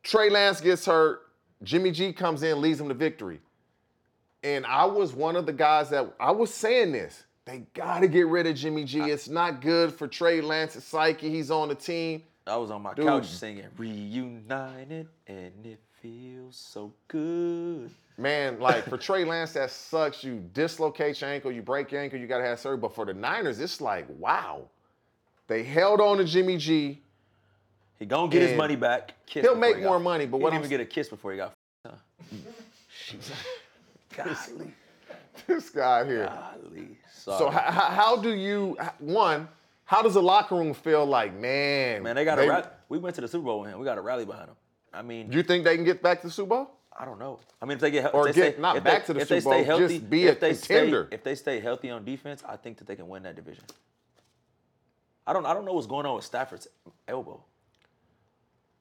Trey 0.02 0.30
Lance 0.30 0.62
gets 0.62 0.86
hurt. 0.86 1.24
Jimmy 1.62 1.90
G 1.90 2.12
comes 2.12 2.42
in, 2.42 2.60
leads 2.60 2.78
them 2.78 2.88
to 2.88 2.94
victory. 2.94 3.40
And 4.42 4.64
I 4.66 4.84
was 4.84 5.12
one 5.12 5.36
of 5.36 5.46
the 5.46 5.52
guys 5.52 5.90
that 5.90 6.14
I 6.20 6.30
was 6.30 6.52
saying 6.52 6.92
this. 6.92 7.24
They 7.44 7.64
got 7.74 8.00
to 8.00 8.08
get 8.08 8.26
rid 8.26 8.46
of 8.46 8.56
Jimmy 8.56 8.84
G. 8.84 9.00
It's 9.00 9.28
not 9.28 9.60
good 9.60 9.92
for 9.92 10.06
Trey 10.06 10.40
Lance's 10.40 10.84
psyche. 10.84 11.30
He's 11.30 11.50
on 11.50 11.68
the 11.68 11.74
team. 11.74 12.22
I 12.46 12.56
was 12.56 12.70
on 12.70 12.82
my 12.82 12.94
Dude. 12.94 13.06
couch 13.06 13.26
singing 13.26 13.66
"Reunited" 13.76 15.08
and 15.26 15.52
it 15.66 15.80
feels 16.00 16.56
so 16.56 16.92
good. 17.08 17.90
Man, 18.16 18.58
like 18.58 18.84
for 18.84 18.96
Trey 18.96 19.24
Lance, 19.24 19.52
that 19.52 19.70
sucks. 19.70 20.24
You 20.24 20.42
dislocate 20.52 21.20
your 21.20 21.30
ankle, 21.30 21.52
you 21.52 21.62
break 21.62 21.92
your 21.92 22.00
ankle, 22.00 22.18
you 22.18 22.26
got 22.26 22.38
to 22.38 22.44
have 22.44 22.58
surgery. 22.58 22.78
But 22.78 22.94
for 22.94 23.04
the 23.04 23.14
Niners, 23.14 23.60
it's 23.60 23.80
like, 23.80 24.06
wow. 24.18 24.62
They 25.46 25.62
held 25.62 26.00
on 26.00 26.18
to 26.18 26.24
Jimmy 26.24 26.56
G. 26.56 27.00
He 27.98 28.06
gonna 28.06 28.30
get 28.30 28.42
his 28.42 28.50
And 28.50 28.58
money 28.58 28.76
back. 28.76 29.14
Kiss 29.26 29.42
he'll 29.42 29.54
before 29.54 29.60
make 29.60 29.76
he 29.76 29.82
more 29.82 29.96
got- 29.98 30.04
money, 30.04 30.26
but 30.26 30.38
he 30.38 30.42
what 30.42 30.50
didn't 30.50 30.64
I'm 30.64 30.66
even 30.70 30.78
get 30.78 30.80
a 30.80 30.86
kiss 30.88 31.08
before 31.08 31.32
he 31.32 31.36
got. 31.38 31.52
Huh? 31.84 31.92
Golly. 34.16 34.74
this 35.46 35.70
guy 35.70 36.04
here. 36.06 36.26
Golly. 36.26 36.98
Sorry. 37.12 37.38
So 37.38 37.50
how, 37.50 37.60
how 37.70 38.16
do 38.16 38.32
you 38.34 38.76
one? 38.98 39.48
How 39.84 40.02
does 40.02 40.14
the 40.14 40.22
locker 40.22 40.54
room 40.54 40.74
feel 40.74 41.06
like, 41.06 41.34
man? 41.34 42.02
man, 42.02 42.14
they 42.16 42.24
got 42.24 42.38
a 42.38 42.46
rally. 42.46 42.64
We 42.90 42.98
went 42.98 43.14
to 43.16 43.20
the 43.22 43.28
Super 43.28 43.44
Bowl 43.46 43.60
with 43.60 43.70
him. 43.70 43.78
We 43.78 43.84
got 43.84 43.96
a 43.98 44.02
rally 44.02 44.24
behind 44.26 44.48
him. 44.48 44.56
I 44.92 45.02
mean, 45.02 45.30
Do 45.30 45.36
You 45.36 45.42
think 45.42 45.64
they 45.64 45.76
can 45.76 45.84
get 45.84 46.02
back 46.02 46.20
to 46.22 46.26
the 46.26 46.32
Super 46.32 46.48
Bowl? 46.50 46.70
I 46.98 47.04
don't 47.04 47.18
know. 47.18 47.38
I 47.62 47.64
mean, 47.64 47.76
if 47.76 47.80
they 47.80 47.90
get 47.90 48.12
Or 48.14 48.28
if 48.28 48.34
they 48.34 48.40
get- 48.42 48.52
stay, 48.54 48.60
not 48.62 48.76
if 48.76 48.84
back 48.84 49.02
they, 49.02 49.06
to 49.06 49.12
the 49.14 49.20
if 49.20 49.28
they 49.28 49.40
Super 49.40 49.54
stay 49.54 49.64
Bowl, 49.64 49.78
healthy, 49.78 49.98
just 49.98 50.10
be 50.10 50.26
a 50.26 50.32
if 50.32 50.40
they 50.40 50.50
contender. 50.54 51.06
Stay, 51.06 51.14
if 51.14 51.24
they 51.24 51.34
stay 51.34 51.60
healthy 51.60 51.90
on 51.90 52.04
defense, 52.04 52.42
I 52.46 52.56
think 52.56 52.76
that 52.78 52.86
they 52.86 52.96
can 52.96 53.08
win 53.08 53.22
that 53.22 53.36
division. 53.36 53.64
I 55.26 55.32
don't. 55.32 55.44
I 55.46 55.52
don't 55.54 55.64
know 55.66 55.74
what's 55.74 55.86
going 55.86 56.06
on 56.06 56.16
with 56.16 56.24
Stafford's 56.24 56.68
elbow. 57.06 57.42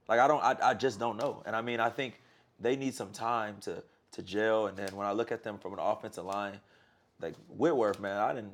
Like 0.08 0.20
I 0.20 0.28
don't. 0.28 0.44
I, 0.44 0.56
I 0.62 0.74
just 0.74 1.00
don't 1.00 1.18
know. 1.18 1.44
And 1.46 1.56
I 1.56 1.62
mean, 1.62 1.80
I 1.80 1.90
think 1.90 2.22
they 2.60 2.76
need 2.76 2.94
some 2.94 3.12
time 3.12 3.58
to 3.62 3.84
to 4.14 4.24
gel. 4.24 4.68
And 4.68 4.78
then 4.78 4.96
when 4.96 5.06
I 5.08 5.12
look 5.12 5.32
at 5.32 5.44
them 5.44 5.58
from 5.58 5.74
an 5.74 5.80
offensive 5.80 6.26
line, 6.26 6.60
like 7.22 7.36
Whitworth, 7.50 8.00
man, 8.00 8.18
I 8.18 8.34
didn't. 8.34 8.54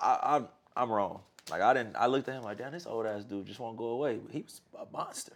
I, 0.00 0.18
I 0.22 0.42
I'm 0.82 0.90
wrong. 0.90 1.20
Like 1.50 1.62
I 1.62 1.74
didn't. 1.74 1.96
I 1.96 2.06
looked 2.06 2.28
at 2.28 2.36
him 2.36 2.42
like, 2.42 2.58
damn, 2.58 2.72
this 2.72 2.86
old 2.86 3.06
ass 3.06 3.24
dude 3.24 3.46
just 3.46 3.58
won't 3.58 3.76
go 3.76 3.86
away. 3.86 4.16
But 4.16 4.32
he 4.32 4.42
was 4.42 4.60
a 4.78 4.86
monster. 4.92 5.32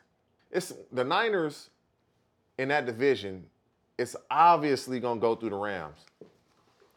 It's 0.51 0.73
the 0.93 1.05
Niners 1.05 1.71
in 2.59 2.69
that 2.69 2.87
division. 2.87 3.45
It's 3.99 4.15
obviously 4.31 5.01
gonna 5.01 5.21
go 5.21 5.35
through 5.35 5.51
the 5.51 5.57
Rams. 5.57 5.99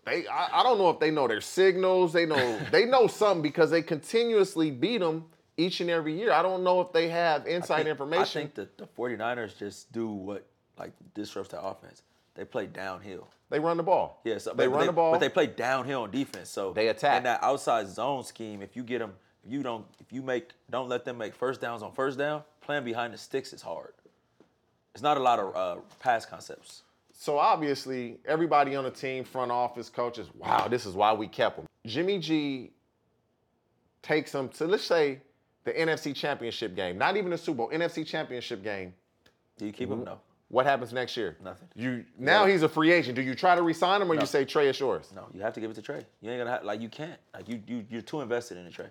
They, 0.06 0.28
I, 0.28 0.60
I 0.60 0.64
don't 0.64 0.78
know 0.78 0.92
if 0.92 1.00
they 1.00 1.10
know 1.10 1.28
their 1.28 1.42
signals. 1.42 2.14
They 2.14 2.26
know 2.26 2.60
they 2.72 2.86
know 2.86 3.08
something 3.22 3.42
because 3.42 3.72
they 3.72 3.82
continuously 3.82 4.70
beat 4.70 5.00
them 5.00 5.26
each 5.58 5.82
and 5.82 5.90
every 5.90 6.18
year. 6.18 6.32
I 6.32 6.42
don't 6.42 6.64
know 6.64 6.82
if 6.82 6.92
they 6.92 7.10
have 7.10 7.48
inside 7.48 7.78
think- 7.78 7.90
information. 7.90 8.40
I 8.42 8.44
think 8.44 8.56
that 8.56 8.78
the 8.78 8.88
49ers 8.88 9.58
just 9.58 9.92
do 9.92 10.08
what 10.08 10.46
like 10.78 10.92
disrupts 11.14 11.52
their 11.52 11.62
offense. 11.62 12.02
They 12.36 12.44
play 12.44 12.66
downhill. 12.68 13.30
they 13.50 13.60
run 13.60 13.78
the 13.78 13.84
ball. 13.84 14.20
Yeah, 14.26 14.40
so, 14.40 14.54
they 14.54 14.68
run 14.68 14.88
the 14.88 14.92
ball. 14.92 15.14
but 15.14 15.20
they 15.20 15.30
play 15.30 15.48
downhill 15.48 16.02
on 16.02 16.12
defense. 16.12 16.50
So 16.50 16.74
They 16.74 16.90
attack. 16.90 17.18
in 17.18 17.24
that 17.24 17.42
outside 17.42 17.88
zone 17.88 18.24
scheme. 18.24 18.62
If 18.62 18.76
you 18.76 18.84
get 18.84 19.00
them, 19.00 19.14
if 19.46 19.54
you 19.54 19.64
don't, 19.64 19.86
if 20.00 20.12
you 20.12 20.22
make, 20.22 20.50
don't 20.70 20.90
let 20.90 21.06
them 21.06 21.18
make 21.18 21.34
first 21.34 21.62
downs 21.62 21.82
on 21.82 21.94
first 21.94 22.18
down. 22.18 22.44
Playing 22.60 22.84
behind 22.84 23.14
the 23.14 23.18
sticks 23.18 23.54
is 23.54 23.62
hard. 23.62 23.94
It's 24.94 25.04
not 25.04 25.16
a 25.18 25.22
lot 25.22 25.40
of 25.40 25.56
uh, 25.56 25.82
pass 26.02 26.26
concepts. 26.26 26.82
So 27.14 27.38
obviously, 27.38 28.18
everybody 28.26 28.76
on 28.76 28.84
the 28.84 28.92
team, 28.92 29.24
front 29.24 29.52
office, 29.52 29.88
coaches, 29.90 30.28
wow, 30.38 30.68
this 30.68 30.86
is 30.86 30.94
why 30.94 31.14
we 31.14 31.28
kept 31.28 31.58
him. 31.60 31.68
Jimmy 31.86 32.20
G 32.20 32.72
takes 34.02 34.32
them 34.34 34.50
to 34.50 34.66
let's 34.68 34.84
say 34.84 35.20
the 35.66 35.74
NFC 35.74 36.16
Championship 36.16 36.76
game, 36.76 36.98
not 36.98 37.18
even 37.18 37.32
the 37.32 37.38
Super 37.38 37.58
Bowl, 37.58 37.70
NFC 37.70 38.06
Championship 38.06 38.64
game. 38.64 38.94
Do 39.58 39.66
you 39.66 39.74
keep 39.74 39.90
them? 39.90 40.04
No, 40.04 40.12
mm-hmm. 40.12 40.20
What 40.50 40.66
happens 40.66 40.94
next 40.94 41.18
year? 41.18 41.36
Nothing. 41.44 41.68
You 41.76 42.06
now 42.18 42.46
he's 42.46 42.62
a 42.62 42.70
free 42.70 42.92
agent. 42.92 43.16
Do 43.16 43.22
you 43.24 43.34
try 43.36 43.56
to 43.56 43.64
resign 43.64 44.02
him 44.02 44.12
or 44.12 44.16
No. 44.16 44.22
you 44.22 44.28
say 44.28 44.46
Trey 44.46 44.70
is 44.70 44.80
yours? 44.80 45.12
no. 45.16 45.26
You 45.34 45.42
have 45.42 45.54
to 45.54 45.60
give 45.60 45.72
it 45.72 45.74
to 45.74 45.82
Trey. 45.82 46.06
You 46.22 46.32
ain't 46.32 46.40
gonna 46.40 46.52
have, 46.52 46.64
like 46.64 46.82
you 46.82 46.90
can't. 46.90 47.20
Like 47.34 47.50
you, 47.50 47.62
you, 47.68 47.86
you're 47.90 48.02
too 48.04 48.22
invested 48.22 48.58
in 48.58 48.66
it, 48.68 48.74
Trey. 48.74 48.88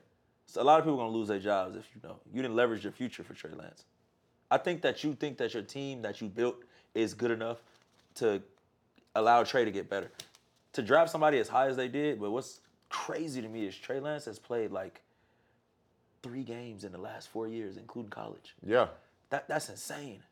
So 0.47 0.61
a 0.61 0.65
lot 0.65 0.79
of 0.79 0.85
people 0.85 0.99
are 1.01 1.05
gonna 1.05 1.17
lose 1.17 1.29
their 1.29 1.39
jobs 1.39 1.77
if 1.77 1.87
you 1.95 2.01
know 2.07 2.17
you 2.33 2.43
didn't 2.43 2.57
leverage 2.57 2.83
your 2.83 2.93
future 2.93 3.23
for 3.23 3.35
Trey 3.35 3.53
Lance. 3.57 3.85
I 4.51 4.59
think 4.59 4.83
that 4.83 5.03
you 5.05 5.15
think 5.15 5.39
that 5.39 5.55
your 5.55 5.63
team 5.63 6.03
that 6.03 6.21
you 6.21 6.29
built 6.29 6.57
is 6.95 7.15
good 7.15 7.31
enough 7.31 7.59
to 8.17 8.43
allow 9.15 9.45
Trey 9.45 9.65
to 9.65 9.71
get 9.71 9.89
better. 9.89 10.11
To 10.73 10.83
draft 10.83 11.11
somebody 11.11 11.39
as 11.39 11.49
high 11.49 11.69
as 11.69 11.77
they 11.77 11.87
did, 11.89 12.21
but 12.21 12.33
what's 12.33 12.61
crazy 12.89 13.41
to 13.41 13.49
me 13.49 13.65
is 13.65 13.77
Trey 13.77 14.01
Lance 14.01 14.25
has 14.25 14.39
played 14.41 14.73
like 14.73 15.03
three 16.25 16.43
games 16.43 16.83
in 16.85 16.91
the 16.93 16.99
last 16.99 17.29
four 17.29 17.47
years, 17.47 17.77
including 17.77 18.11
college. 18.11 18.55
Yeah. 18.67 18.89
That 19.31 19.47
that's 19.49 19.69
insane. 19.69 20.23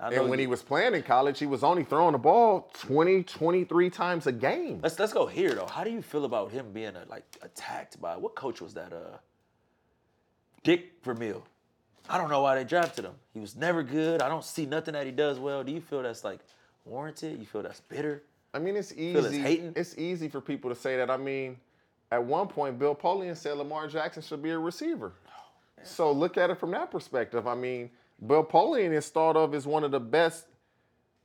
And 0.00 0.28
when 0.28 0.38
you- 0.38 0.44
he 0.44 0.46
was 0.48 0.62
playing 0.62 0.94
in 0.94 1.02
college, 1.02 1.38
he 1.38 1.46
was 1.46 1.62
only 1.62 1.84
throwing 1.84 2.12
the 2.12 2.18
ball 2.18 2.70
20, 2.74 3.22
23 3.22 3.88
times 3.90 4.26
a 4.26 4.32
game. 4.32 4.80
Let's 4.82 4.98
let's 4.98 5.12
go 5.12 5.26
here 5.26 5.54
though. 5.54 5.66
How 5.66 5.84
do 5.84 5.90
you 5.90 6.02
feel 6.02 6.24
about 6.24 6.50
him 6.50 6.72
being 6.72 6.96
uh, 6.96 7.04
like 7.08 7.24
attacked 7.42 8.00
by 8.00 8.16
what 8.16 8.34
coach 8.34 8.60
was 8.60 8.74
that? 8.74 8.92
Uh, 8.92 9.18
Dick 10.64 10.92
Vermeil. 11.04 11.44
I 12.08 12.18
don't 12.18 12.30
know 12.30 12.42
why 12.42 12.54
they 12.56 12.64
drafted 12.64 13.04
him. 13.04 13.14
He 13.32 13.40
was 13.40 13.54
never 13.56 13.82
good. 13.82 14.22
I 14.22 14.28
don't 14.28 14.44
see 14.44 14.66
nothing 14.66 14.94
that 14.94 15.06
he 15.06 15.12
does 15.12 15.38
well. 15.38 15.62
Do 15.64 15.72
you 15.72 15.80
feel 15.80 16.02
that's 16.02 16.24
like 16.24 16.40
warranted? 16.84 17.38
You 17.38 17.46
feel 17.46 17.62
that's 17.62 17.80
bitter? 17.80 18.22
I 18.54 18.58
mean, 18.58 18.76
it's 18.76 18.92
Feel 18.92 19.24
it's 19.24 19.34
easy. 19.34 19.42
hating? 19.42 19.72
It's 19.76 19.96
easy 19.96 20.28
for 20.28 20.40
people 20.40 20.68
to 20.70 20.76
say 20.76 20.96
that. 20.96 21.10
I 21.10 21.16
mean, 21.16 21.56
at 22.12 22.22
one 22.22 22.46
point, 22.46 22.78
Bill 22.78 22.94
Polian 22.94 23.36
said 23.36 23.56
Lamar 23.56 23.88
Jackson 23.88 24.22
should 24.22 24.42
be 24.42 24.50
a 24.50 24.58
receiver. 24.58 25.12
so 25.82 26.12
look 26.12 26.36
at 26.38 26.50
it 26.50 26.58
from 26.60 26.70
that 26.72 26.90
perspective. 26.90 27.46
I 27.48 27.54
mean, 27.56 27.90
Bill 28.24 28.44
Polian 28.44 28.92
is 28.92 29.08
thought 29.08 29.36
of 29.36 29.54
as 29.54 29.66
one 29.66 29.82
of 29.82 29.90
the 29.90 29.98
best 30.00 30.44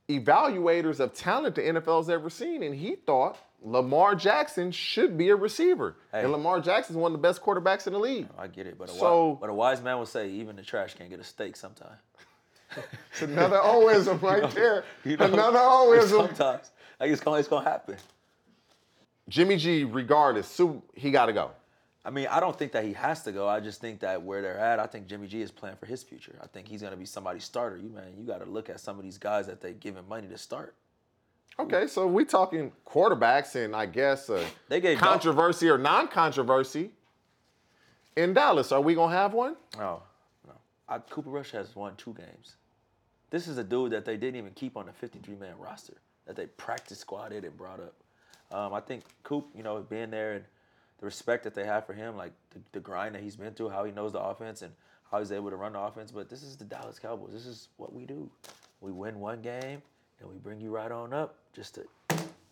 evaluators 0.08 1.00
of 1.00 1.12
talent 1.12 1.54
the 1.54 1.62
NFL's 1.62 2.08
ever 2.08 2.30
seen, 2.30 2.62
and 2.62 2.74
he 2.74 2.94
thought 2.96 3.36
Lamar 3.62 4.14
Jackson 4.14 4.70
should 4.72 5.18
be 5.18 5.28
a 5.28 5.36
receiver. 5.36 5.96
Hey. 6.12 6.22
And 6.22 6.32
Lamar 6.32 6.60
Jackson 6.60 6.94
is 6.94 6.98
one 6.98 7.12
of 7.14 7.20
the 7.20 7.22
best 7.28 7.42
quarterbacks 7.42 7.86
in 7.86 7.92
the 7.92 7.98
league. 7.98 8.26
I 8.38 8.46
get 8.46 8.66
it, 8.66 8.78
but 8.78 8.88
a, 8.88 8.92
So- 8.92 9.28
wise, 9.28 9.38
but 9.40 9.50
a 9.50 9.54
wise 9.54 9.82
man 9.82 9.98
would 9.98 10.08
say 10.08 10.30
even 10.30 10.56
the 10.56 10.62
trash 10.62 10.94
can't 10.94 11.10
get 11.10 11.20
a 11.20 11.24
steak 11.24 11.56
sometime. 11.56 11.96
It's 13.12 13.22
another 13.22 13.60
Oism 13.62 14.18
right 14.20 14.50
there. 14.54 14.84
You 15.04 15.16
know, 15.16 15.26
another 15.26 15.58
Oism. 15.60 16.26
Sometimes, 16.26 16.70
like 17.00 17.10
it's 17.10 17.20
gonna 17.22 17.38
it's 17.38 17.48
gonna 17.48 17.68
happen. 17.68 17.96
Jimmy 19.28 19.56
G, 19.56 19.84
regardless, 19.84 20.48
so 20.48 20.82
he 20.94 21.10
got 21.10 21.26
to 21.26 21.32
go. 21.32 21.50
I 22.04 22.10
mean, 22.10 22.26
I 22.30 22.40
don't 22.40 22.58
think 22.58 22.72
that 22.72 22.84
he 22.84 22.94
has 22.94 23.22
to 23.24 23.32
go. 23.32 23.46
I 23.46 23.60
just 23.60 23.80
think 23.80 24.00
that 24.00 24.22
where 24.22 24.40
they're 24.40 24.58
at, 24.58 24.78
I 24.78 24.86
think 24.86 25.08
Jimmy 25.08 25.26
G 25.26 25.42
is 25.42 25.50
playing 25.50 25.76
for 25.76 25.84
his 25.84 26.02
future. 26.02 26.38
I 26.42 26.46
think 26.46 26.66
he's 26.66 26.80
gonna 26.80 26.96
be 26.96 27.04
somebody's 27.04 27.44
starter. 27.44 27.76
You 27.76 27.90
man, 27.90 28.14
you 28.16 28.24
got 28.24 28.38
to 28.38 28.50
look 28.50 28.70
at 28.70 28.80
some 28.80 28.96
of 28.96 29.04
these 29.04 29.18
guys 29.18 29.46
that 29.46 29.60
they're 29.60 29.72
giving 29.72 30.08
money 30.08 30.26
to 30.28 30.38
start. 30.38 30.74
Okay, 31.58 31.86
so 31.86 32.06
we 32.06 32.24
talking 32.24 32.72
quarterbacks 32.86 33.56
and 33.56 33.74
I 33.74 33.86
guess 33.86 34.30
uh, 34.30 34.44
They 34.68 34.80
gave 34.80 34.98
controversy 34.98 35.68
or 35.68 35.76
non-controversy. 35.76 36.92
In 38.16 38.32
Dallas, 38.32 38.72
are 38.72 38.80
we 38.80 38.94
gonna 38.94 39.14
have 39.14 39.34
one? 39.34 39.56
No, 39.76 40.02
no. 40.46 40.54
I, 40.88 40.98
Cooper 40.98 41.30
Rush 41.30 41.50
has 41.50 41.74
won 41.76 41.94
two 41.96 42.14
games. 42.14 42.56
This 43.30 43.48
is 43.48 43.58
a 43.58 43.64
dude 43.64 43.92
that 43.92 44.04
they 44.04 44.16
didn't 44.16 44.36
even 44.36 44.52
keep 44.52 44.76
on 44.76 44.86
the 44.86 45.06
53-man 45.06 45.58
roster 45.58 45.94
that 46.26 46.36
they 46.36 46.46
practice 46.46 47.00
squatted 47.00 47.44
and 47.44 47.56
brought 47.56 47.80
up. 47.80 47.94
Um, 48.50 48.72
I 48.72 48.80
think 48.80 49.04
Coop, 49.22 49.46
you 49.54 49.62
know, 49.62 49.80
being 49.88 50.10
there 50.10 50.34
and 50.34 50.44
the 51.00 51.06
respect 51.06 51.44
that 51.44 51.54
they 51.54 51.64
have 51.64 51.86
for 51.86 51.92
him, 51.92 52.16
like 52.16 52.32
the, 52.50 52.60
the 52.72 52.80
grind 52.80 53.14
that 53.14 53.22
he's 53.22 53.36
been 53.36 53.54
through, 53.54 53.68
how 53.68 53.84
he 53.84 53.92
knows 53.92 54.12
the 54.12 54.20
offense 54.20 54.62
and 54.62 54.72
how 55.10 55.18
he's 55.18 55.32
able 55.32 55.50
to 55.50 55.56
run 55.56 55.72
the 55.74 55.80
offense. 55.80 56.10
But 56.10 56.28
this 56.28 56.42
is 56.42 56.56
the 56.56 56.64
Dallas 56.64 56.98
Cowboys. 56.98 57.32
This 57.32 57.46
is 57.46 57.68
what 57.76 57.92
we 57.92 58.04
do. 58.04 58.30
We 58.80 58.92
win 58.92 59.20
one 59.20 59.42
game 59.42 59.82
and 60.20 60.28
we 60.28 60.36
bring 60.36 60.60
you 60.60 60.70
right 60.70 60.90
on 60.90 61.12
up 61.12 61.36
just 61.52 61.74
to 61.76 61.84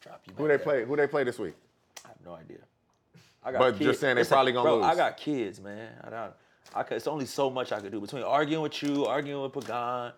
drop 0.00 0.22
you. 0.26 0.34
Who 0.36 0.46
back 0.46 0.48
they 0.48 0.56
down. 0.56 0.64
play? 0.64 0.84
Who 0.84 0.96
they 0.96 1.06
play 1.06 1.24
this 1.24 1.38
week? 1.38 1.54
I 2.04 2.08
have 2.08 2.16
no 2.24 2.34
idea. 2.34 2.58
I 3.42 3.52
got 3.52 3.58
kids. 3.58 3.78
But 3.78 3.84
you're 3.84 3.94
saying 3.94 4.16
they 4.16 4.20
Listen, 4.22 4.34
probably 4.34 4.52
gonna 4.52 4.68
bro, 4.68 4.82
I 4.82 4.94
got 4.94 5.16
kids, 5.16 5.60
man. 5.60 5.88
I 6.04 6.10
don't. 6.10 6.32
I 6.74 6.82
could, 6.82 6.96
it's 6.96 7.06
only 7.06 7.26
so 7.26 7.48
much 7.48 7.72
I 7.72 7.80
could 7.80 7.92
do 7.92 8.00
between 8.00 8.22
arguing 8.24 8.62
with 8.62 8.82
you, 8.82 9.06
arguing 9.06 9.42
with 9.42 9.52
Pagan, 9.52 10.12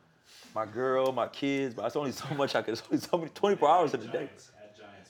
my 0.54 0.64
girl, 0.66 1.12
my 1.12 1.28
kids. 1.28 1.74
But 1.74 1.86
it's 1.86 1.96
only 1.96 2.12
so 2.12 2.34
much 2.34 2.54
I 2.54 2.62
could. 2.62 2.72
It's 2.72 2.82
only 2.90 3.00
so 3.00 3.18
many 3.18 3.30
24 3.30 3.68
hours 3.68 3.94
in 3.94 4.00
a 4.00 4.06
day. 4.06 4.28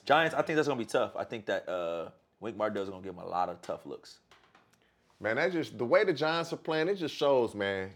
Giants 0.08 0.34
at 0.34 0.34
Giants. 0.34 0.34
Giants. 0.34 0.34
I 0.34 0.42
think 0.42 0.56
that's 0.56 0.68
gonna 0.68 0.78
be 0.78 0.84
tough. 0.84 1.16
I 1.16 1.24
think 1.24 1.46
that 1.46 1.68
uh, 1.68 2.08
Wink 2.40 2.56
Martindale's 2.56 2.88
gonna 2.88 3.02
give 3.02 3.14
him 3.14 3.20
a 3.20 3.28
lot 3.28 3.48
of 3.48 3.60
tough 3.62 3.86
looks. 3.86 4.18
Man, 5.20 5.36
that 5.36 5.52
just 5.52 5.76
the 5.76 5.84
way 5.84 6.04
the 6.04 6.12
Giants 6.12 6.52
are 6.52 6.56
playing, 6.56 6.88
it 6.88 6.94
just 6.96 7.14
shows, 7.14 7.54
man. 7.54 7.90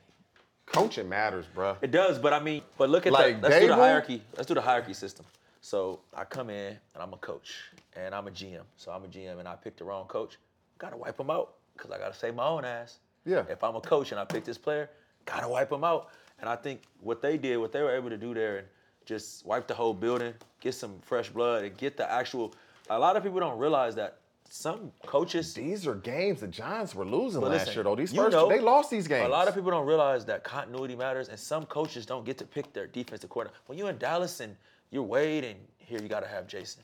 Coaching 0.66 1.08
matters, 1.08 1.46
bruh. 1.54 1.76
It 1.82 1.90
does, 1.90 2.18
but 2.18 2.32
I 2.32 2.40
mean, 2.40 2.62
but 2.78 2.88
look 2.90 3.06
at 3.06 3.12
Like 3.12 3.40
the, 3.40 3.48
let's 3.48 3.60
do 3.60 3.68
the 3.68 3.74
hierarchy. 3.74 4.22
Let's 4.36 4.46
do 4.46 4.54
the 4.54 4.60
hierarchy 4.60 4.94
system. 4.94 5.26
So 5.60 6.00
I 6.14 6.24
come 6.24 6.50
in 6.50 6.76
and 6.94 7.02
I'm 7.02 7.12
a 7.12 7.18
coach 7.18 7.70
and 7.94 8.14
I'm 8.14 8.26
a 8.26 8.30
GM. 8.30 8.62
So 8.76 8.90
I'm 8.90 9.04
a 9.04 9.08
GM 9.08 9.38
and 9.38 9.46
I 9.46 9.54
picked 9.54 9.78
the 9.78 9.84
wrong 9.84 10.06
coach. 10.06 10.38
Gotta 10.78 10.96
wipe 10.96 11.18
him 11.18 11.30
out 11.30 11.54
because 11.76 11.90
I 11.90 11.98
gotta 11.98 12.14
save 12.14 12.34
my 12.34 12.46
own 12.46 12.64
ass. 12.64 12.98
Yeah. 13.24 13.44
If 13.48 13.62
I'm 13.62 13.76
a 13.76 13.80
coach 13.80 14.10
and 14.10 14.20
I 14.20 14.24
pick 14.24 14.44
this 14.44 14.58
player, 14.58 14.90
gotta 15.24 15.48
wipe 15.48 15.70
him 15.70 15.84
out. 15.84 16.10
And 16.40 16.48
I 16.48 16.56
think 16.56 16.82
what 17.00 17.22
they 17.22 17.38
did, 17.38 17.58
what 17.58 17.72
they 17.72 17.82
were 17.82 17.94
able 17.94 18.10
to 18.10 18.16
do 18.16 18.34
there, 18.34 18.58
and 18.58 18.66
just 19.04 19.44
wipe 19.46 19.66
the 19.66 19.74
whole 19.74 19.94
building, 19.94 20.34
get 20.60 20.74
some 20.74 20.98
fresh 21.02 21.28
blood, 21.30 21.64
and 21.64 21.76
get 21.76 21.96
the 21.96 22.10
actual. 22.10 22.54
A 22.90 22.98
lot 22.98 23.16
of 23.16 23.22
people 23.22 23.40
don't 23.40 23.58
realize 23.58 23.94
that 23.96 24.18
some 24.48 24.92
coaches 25.06 25.54
These 25.54 25.86
are 25.86 25.94
games 25.94 26.40
the 26.40 26.46
Giants 26.46 26.94
were 26.94 27.06
losing 27.06 27.40
last 27.40 27.52
listen, 27.52 27.74
year, 27.74 27.84
though. 27.84 27.96
These 27.96 28.12
first, 28.12 28.32
know, 28.32 28.48
they 28.50 28.60
lost 28.60 28.90
these 28.90 29.08
games. 29.08 29.24
A 29.24 29.28
lot 29.28 29.48
of 29.48 29.54
people 29.54 29.70
don't 29.70 29.86
realize 29.86 30.26
that 30.26 30.44
continuity 30.44 30.94
matters, 30.94 31.28
and 31.30 31.38
some 31.38 31.64
coaches 31.64 32.04
don't 32.04 32.24
get 32.26 32.36
to 32.38 32.44
pick 32.44 32.72
their 32.74 32.86
defensive 32.86 33.30
coordinator. 33.30 33.58
When 33.66 33.78
you're 33.78 33.88
in 33.88 33.96
Dallas 33.96 34.40
and 34.40 34.54
you're 34.90 35.04
Wade, 35.04 35.44
and 35.44 35.58
here 35.78 36.02
you 36.02 36.08
got 36.08 36.20
to 36.20 36.28
have 36.28 36.46
Jason. 36.46 36.82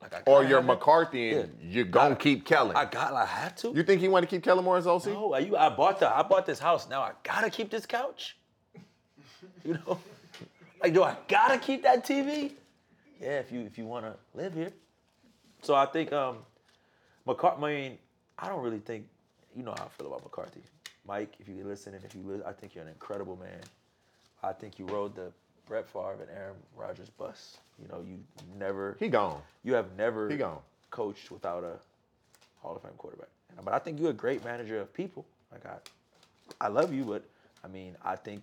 Like 0.00 0.14
I 0.14 0.20
or 0.26 0.44
you're. 0.44 0.62
McCarthy 0.62 1.34
and 1.34 1.52
Yeah. 1.60 1.68
you're 1.70 1.84
gonna 1.84 2.16
keep 2.16 2.46
Kellen. 2.46 2.76
I 2.76 2.84
got. 2.84 3.12
I 3.12 3.26
had 3.26 3.56
to. 3.58 3.72
you 3.74 3.82
think 3.82 4.00
he 4.00 4.08
want 4.08 4.22
to 4.22 4.28
keep 4.28 4.42
Kellen 4.42 4.64
Moore 4.64 4.78
as 4.78 4.86
OC? 4.86 5.06
no, 5.06 5.36
you, 5.38 5.56
I 5.56 5.68
bought 5.68 5.98
the. 5.98 6.08
I 6.08 6.22
bought 6.22 6.46
this 6.46 6.58
house. 6.58 6.88
Now 6.88 7.02
I 7.02 7.12
gotta 7.22 7.50
keep 7.50 7.70
this 7.70 7.84
couch. 7.84 8.36
You 9.64 9.74
know, 9.74 9.98
like 10.82 10.94
do 10.94 11.02
I 11.02 11.16
gotta 11.28 11.58
keep 11.58 11.82
that 11.82 12.04
TV? 12.04 12.52
Yeah, 13.20 13.38
if 13.38 13.52
you 13.52 13.60
if 13.60 13.76
you 13.78 13.84
want 13.86 14.04
to 14.06 14.14
live 14.34 14.54
here. 14.54 14.72
So 15.62 15.74
I 15.74 15.86
think 15.86 16.12
um, 16.12 16.38
McCarthy. 17.26 17.62
I 17.62 17.68
mean, 17.68 17.98
I 18.38 18.48
don't 18.48 18.62
really 18.62 18.78
think 18.78 19.06
you 19.56 19.62
know 19.62 19.72
how 19.76 19.84
I 19.84 19.88
feel 19.88 20.06
about 20.06 20.22
McCarthy. 20.22 20.62
Mike, 21.06 21.34
if 21.40 21.48
you 21.48 21.62
listen 21.64 21.94
and 21.94 22.04
if 22.04 22.14
you 22.14 22.22
listen, 22.24 22.44
I 22.46 22.52
think 22.52 22.74
you're 22.74 22.84
an 22.84 22.90
incredible 22.90 23.36
man. 23.36 23.60
I 24.42 24.52
think 24.52 24.78
you 24.78 24.86
rode 24.86 25.14
the 25.14 25.32
Brett 25.66 25.86
Favre 25.88 26.16
and 26.20 26.30
Aaron 26.30 26.56
Rodgers 26.76 27.10
bus. 27.10 27.58
You 27.80 27.88
know, 27.88 28.02
you 28.06 28.18
never 28.58 28.96
He 29.00 29.08
gone. 29.08 29.40
you 29.64 29.74
have 29.74 29.86
never 29.96 30.28
He 30.30 30.36
gone. 30.36 30.58
coached 30.90 31.30
without 31.30 31.62
a 31.64 31.74
Hall 32.62 32.76
of 32.76 32.82
Fame 32.82 32.92
quarterback. 32.96 33.28
But 33.64 33.74
I 33.74 33.78
think 33.78 34.00
you're 34.00 34.10
a 34.10 34.14
great 34.14 34.42
manager 34.44 34.80
of 34.80 34.92
people. 34.94 35.26
Like 35.52 35.66
I, 35.66 35.76
I 36.64 36.68
love 36.68 36.92
you, 36.94 37.04
but 37.04 37.22
I 37.64 37.68
mean, 37.68 37.96
I 38.02 38.16
think 38.16 38.42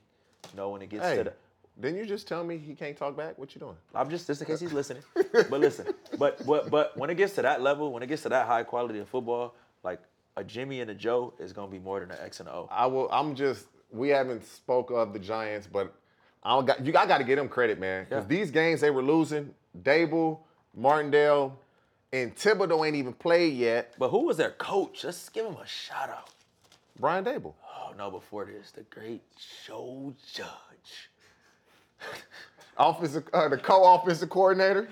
you 0.52 0.58
know 0.58 0.70
when 0.70 0.82
it 0.84 0.90
gets 0.90 1.04
Hey, 1.06 1.18
to 1.18 1.24
the, 1.26 1.34
didn't 1.80 1.98
you 1.98 2.06
just 2.06 2.28
tell 2.28 2.44
me 2.44 2.58
he 2.58 2.74
can't 2.74 2.98
talk 2.98 3.16
back? 3.16 3.38
What 3.38 3.54
you 3.56 3.60
doing? 3.60 3.76
I'm 3.94 4.10
just 4.10 4.28
just 4.28 4.42
in 4.42 4.48
case 4.48 4.60
he's 4.60 4.74
listening. 4.74 5.04
but 5.34 5.52
listen, 5.60 5.88
but 6.18 6.46
but 6.46 6.70
but 6.70 6.98
when 6.98 7.10
it 7.10 7.16
gets 7.16 7.34
to 7.36 7.42
that 7.44 7.62
level, 7.62 7.92
when 7.92 8.02
it 8.04 8.08
gets 8.08 8.24
to 8.24 8.30
that 8.30 8.48
high 8.48 8.64
quality 8.64 9.00
of 9.00 9.08
football, 9.08 9.54
like 9.84 10.00
a 10.36 10.44
Jimmy 10.44 10.82
and 10.82 10.90
a 10.92 10.96
Joe 10.96 11.34
is 11.40 11.54
gonna 11.54 11.72
be 11.72 11.80
more 11.80 12.00
than 12.00 12.12
an 12.12 12.18
X 12.22 12.40
and 12.40 12.50
an 12.50 12.56
O. 12.56 12.68
I 12.72 12.86
will. 12.88 13.10
I'm 13.12 13.36
just. 13.36 13.66
We 13.92 14.10
haven't 14.10 14.46
spoke 14.46 14.92
of 14.92 15.14
the 15.14 15.20
Giants, 15.20 15.66
but 15.72 15.94
I 16.44 16.50
don't 16.56 16.66
got 16.66 16.86
you. 16.86 16.94
I 16.98 17.06
got 17.06 17.20
to 17.20 17.24
give 17.24 17.38
them 17.38 17.48
credit, 17.50 17.80
man, 17.80 18.04
because 18.04 18.24
Yeah. 18.24 18.28
these 18.28 18.52
games 18.52 18.82
they 18.82 18.90
were 18.92 19.02
losing. 19.04 19.54
Daboll, 19.82 20.40
Martindale, 20.76 21.58
and 22.12 22.36
Thibodeaux 22.36 22.86
ain't 22.86 22.96
even 22.96 23.14
played 23.14 23.54
yet. 23.54 23.94
But 23.98 24.10
who 24.10 24.26
was 24.26 24.38
their 24.38 24.52
coach? 24.52 25.04
Let's 25.04 25.30
give 25.30 25.46
him 25.46 25.56
a 25.56 25.66
shout 25.68 26.10
out. 26.10 26.30
Brian 27.00 27.24
Daboll. 27.24 27.54
Oh 27.80 27.94
no, 27.98 28.10
before 28.12 28.46
this, 28.46 28.72
the 28.72 28.82
great 28.84 29.22
Joe 29.66 30.14
Judge. 30.34 31.10
offensive, 32.78 33.28
uh, 33.34 33.48
the 33.50 33.58
co-offensive 33.58 34.30
coordinator. 34.30 34.88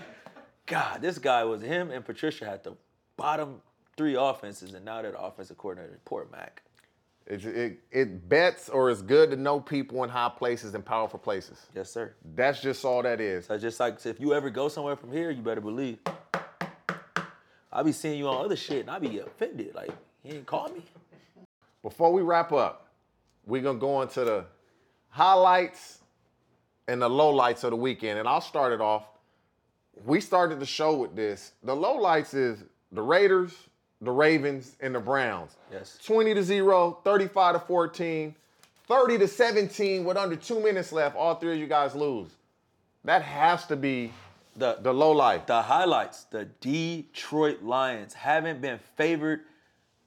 God, 0.65 1.01
this 1.01 1.17
guy 1.19 1.43
was 1.43 1.61
him 1.61 1.91
and 1.91 2.03
Patricia 2.03 2.45
had 2.45 2.63
the 2.63 2.73
bottom 3.17 3.61
three 3.97 4.15
offenses, 4.15 4.73
and 4.73 4.83
now 4.83 5.01
they're 5.01 5.11
the 5.11 5.21
offensive 5.21 5.57
coordinator. 5.57 5.99
Poor 6.05 6.27
Mac. 6.31 6.61
It, 7.27 7.43
it, 7.43 7.79
it 7.91 8.29
bets 8.29 8.69
or 8.69 8.91
it's 8.91 9.01
good 9.01 9.31
to 9.31 9.35
know 9.35 9.59
people 9.59 10.03
in 10.03 10.09
high 10.09 10.31
places 10.35 10.75
and 10.75 10.85
powerful 10.85 11.17
places. 11.17 11.65
Yes, 11.73 11.91
sir. 11.91 12.13
That's 12.35 12.61
just 12.61 12.85
all 12.85 13.01
that 13.01 13.19
is. 13.19 13.47
So 13.47 13.57
just 13.57 13.79
like 13.79 14.05
if 14.05 14.19
you 14.19 14.33
ever 14.33 14.51
go 14.51 14.67
somewhere 14.67 14.95
from 14.95 15.11
here, 15.11 15.31
you 15.31 15.41
better 15.41 15.61
believe. 15.61 15.97
I 17.71 17.83
be 17.83 17.91
seeing 17.91 18.19
you 18.19 18.27
on 18.27 18.45
other 18.45 18.55
shit, 18.55 18.81
and 18.81 18.89
I 18.91 18.99
be 18.99 19.19
offended. 19.19 19.73
Like 19.73 19.89
he 20.21 20.33
ain't 20.35 20.45
call 20.45 20.69
me. 20.69 20.83
Before 21.81 22.13
we 22.13 22.21
wrap 22.21 22.51
up, 22.51 22.89
we're 23.45 23.63
gonna 23.63 23.79
go 23.79 24.03
into 24.03 24.23
the 24.23 24.45
highlights 25.09 25.99
and 26.87 27.01
the 27.01 27.09
lowlights 27.09 27.63
of 27.63 27.71
the 27.71 27.75
weekend. 27.77 28.19
And 28.19 28.27
I'll 28.27 28.41
start 28.41 28.73
it 28.73 28.81
off. 28.81 29.03
We 30.05 30.19
started 30.21 30.59
the 30.59 30.65
show 30.65 30.95
with 30.95 31.15
this. 31.15 31.51
The 31.63 31.75
lowlights 31.75 32.33
is 32.33 32.63
the 32.91 33.01
Raiders, 33.01 33.53
the 34.01 34.11
Ravens, 34.11 34.75
and 34.81 34.93
the 34.93 34.99
Browns. 34.99 35.55
Yes. 35.71 35.97
20 36.05 36.33
to 36.33 36.43
0, 36.43 36.99
35 37.03 37.53
to 37.55 37.59
14, 37.61 38.35
30 38.87 39.17
to 39.17 39.27
17 39.27 40.03
with 40.05 40.17
under 40.17 40.35
two 40.35 40.59
minutes 40.61 40.91
left. 40.91 41.15
All 41.15 41.35
three 41.35 41.53
of 41.53 41.59
you 41.59 41.67
guys 41.67 41.95
lose. 41.95 42.29
That 43.05 43.21
has 43.21 43.65
to 43.67 43.75
be 43.75 44.11
The 44.57 44.77
the 44.81 44.93
low 44.93 45.11
light. 45.11 45.47
the 45.47 45.61
highlights: 45.61 46.23
the 46.25 46.45
Detroit 46.61 47.61
Lions 47.61 48.13
haven't 48.13 48.61
been 48.61 48.79
favored 48.95 49.41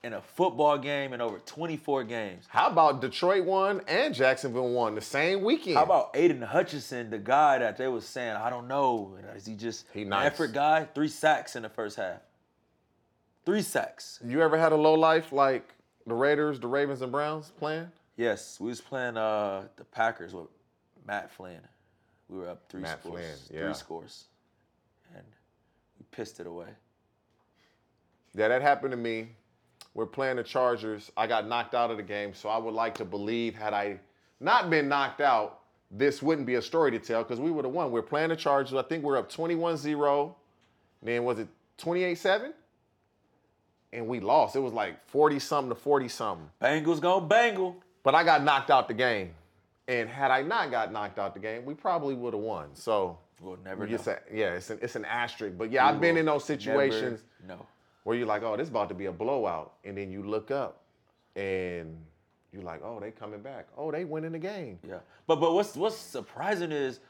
in 0.04 0.12
a 0.12 0.20
football 0.20 0.78
game 0.78 1.12
in 1.12 1.20
over 1.20 1.38
24 1.40 2.04
games. 2.04 2.44
How 2.48 2.68
about 2.68 3.00
Detroit 3.00 3.44
won 3.44 3.82
and 3.88 4.14
Jacksonville 4.14 4.70
won 4.70 4.94
the 4.94 5.00
same 5.00 5.42
weekend? 5.42 5.76
How 5.76 5.82
about 5.82 6.10
Aidan 6.14 6.42
Hutchinson, 6.42 7.10
the 7.10 7.18
guy 7.18 7.58
that 7.58 7.76
they 7.76 7.88
was 7.88 8.06
saying, 8.06 8.36
I 8.36 8.48
don't 8.48 8.68
know, 8.68 9.16
is 9.34 9.44
he 9.46 9.54
just 9.54 9.86
He 9.92 10.02
an 10.02 10.10
nice. 10.10 10.26
effort 10.26 10.52
guy? 10.52 10.84
Three 10.94 11.08
sacks 11.08 11.56
in 11.56 11.62
the 11.62 11.68
first 11.68 11.96
half. 11.96 12.20
Three 13.44 13.62
sacks. 13.62 14.20
you 14.24 14.40
ever 14.42 14.56
had 14.58 14.72
a 14.72 14.76
low 14.76 14.94
life 14.94 15.32
like 15.32 15.74
the 16.06 16.14
Raiders, 16.14 16.60
the 16.60 16.68
Ravens, 16.68 17.02
and 17.02 17.10
Browns 17.10 17.50
playing? 17.58 17.90
Yes, 18.16 18.58
we 18.60 18.68
was 18.68 18.80
playing 18.80 19.16
uh, 19.16 19.64
the 19.76 19.84
Packers 19.84 20.34
with 20.34 20.46
Matt 21.06 21.30
Flynn. 21.30 21.60
We 22.28 22.38
were 22.38 22.48
up 22.50 22.62
three 22.68 22.80
Matt 22.82 23.00
scores. 23.00 23.14
Flynn, 23.48 23.58
yeah. 23.60 23.66
Three 23.66 23.74
scores. 23.74 24.24
And 25.14 25.24
we 25.98 26.04
pissed 26.10 26.40
it 26.40 26.46
away. 26.46 26.68
Yeah, 28.34 28.48
that 28.48 28.60
happened 28.62 28.90
to 28.90 28.96
me. 28.96 29.28
We're 29.98 30.06
playing 30.06 30.36
the 30.36 30.44
Chargers. 30.44 31.10
I 31.16 31.26
got 31.26 31.48
knocked 31.48 31.74
out 31.74 31.90
of 31.90 31.96
the 31.96 32.04
game, 32.04 32.32
so 32.32 32.48
I 32.48 32.56
would 32.56 32.72
like 32.72 32.94
to 32.98 33.04
believe 33.04 33.56
had 33.56 33.74
I 33.74 33.98
not 34.38 34.70
been 34.70 34.88
knocked 34.88 35.20
out, 35.20 35.58
this 35.90 36.22
wouldn't 36.22 36.46
be 36.46 36.54
a 36.54 36.62
story 36.62 36.92
to 36.92 37.00
tell 37.00 37.24
because 37.24 37.40
we 37.40 37.50
would 37.50 37.64
have 37.64 37.74
won. 37.74 37.90
We're 37.90 38.02
playing 38.02 38.28
the 38.28 38.36
Chargers. 38.36 38.74
I 38.78 38.82
think 38.82 39.02
we're 39.02 39.16
up 39.16 39.28
21-0. 39.28 40.32
Then 41.02 41.24
was 41.24 41.40
it 41.40 41.48
28-7? 41.78 42.52
And 43.92 44.06
we 44.06 44.20
lost. 44.20 44.54
It 44.54 44.60
was 44.60 44.72
like 44.72 45.04
40 45.08 45.40
something 45.40 45.70
to 45.70 45.74
40 45.74 46.06
something. 46.06 46.48
Bengals 46.62 47.00
gonna 47.00 47.26
bangle. 47.26 47.74
But 48.04 48.14
I 48.14 48.22
got 48.22 48.44
knocked 48.44 48.70
out 48.70 48.86
the 48.86 48.94
game. 48.94 49.32
And 49.88 50.08
had 50.08 50.30
I 50.30 50.42
not 50.42 50.70
got 50.70 50.92
knocked 50.92 51.18
out 51.18 51.34
the 51.34 51.40
game, 51.40 51.64
we 51.64 51.74
probably 51.74 52.14
would 52.14 52.34
have 52.34 52.42
won. 52.44 52.68
So 52.74 53.18
We'll 53.40 53.58
never 53.64 53.84
we 53.84 53.90
know. 53.90 53.96
say- 53.96 54.20
yeah, 54.32 54.52
it's 54.52 54.70
an, 54.70 54.78
it's 54.80 54.94
an 54.94 55.06
asterisk. 55.06 55.58
But 55.58 55.72
yeah, 55.72 55.88
I've 55.88 56.00
been 56.00 56.16
in 56.16 56.26
those 56.26 56.44
situations 56.44 57.24
No. 57.44 57.66
Where 58.08 58.16
you're 58.16 58.26
like, 58.26 58.42
oh, 58.42 58.56
this 58.56 58.64
is 58.64 58.70
about 58.70 58.88
to 58.88 58.94
be 58.94 59.04
a 59.04 59.12
blowout. 59.12 59.74
And 59.84 59.98
then 59.98 60.10
you 60.10 60.22
look 60.22 60.50
up 60.50 60.80
and 61.36 61.94
you're 62.54 62.62
like, 62.62 62.80
oh, 62.82 62.98
they 62.98 63.10
coming 63.10 63.42
back. 63.42 63.66
Oh, 63.76 63.92
they 63.92 64.06
winning 64.06 64.32
the 64.32 64.38
game. 64.38 64.78
Yeah. 64.82 65.00
But 65.26 65.40
but 65.40 65.52
what's 65.52 65.76
what's 65.76 65.98
surprising 65.98 66.72
is, 66.72 67.00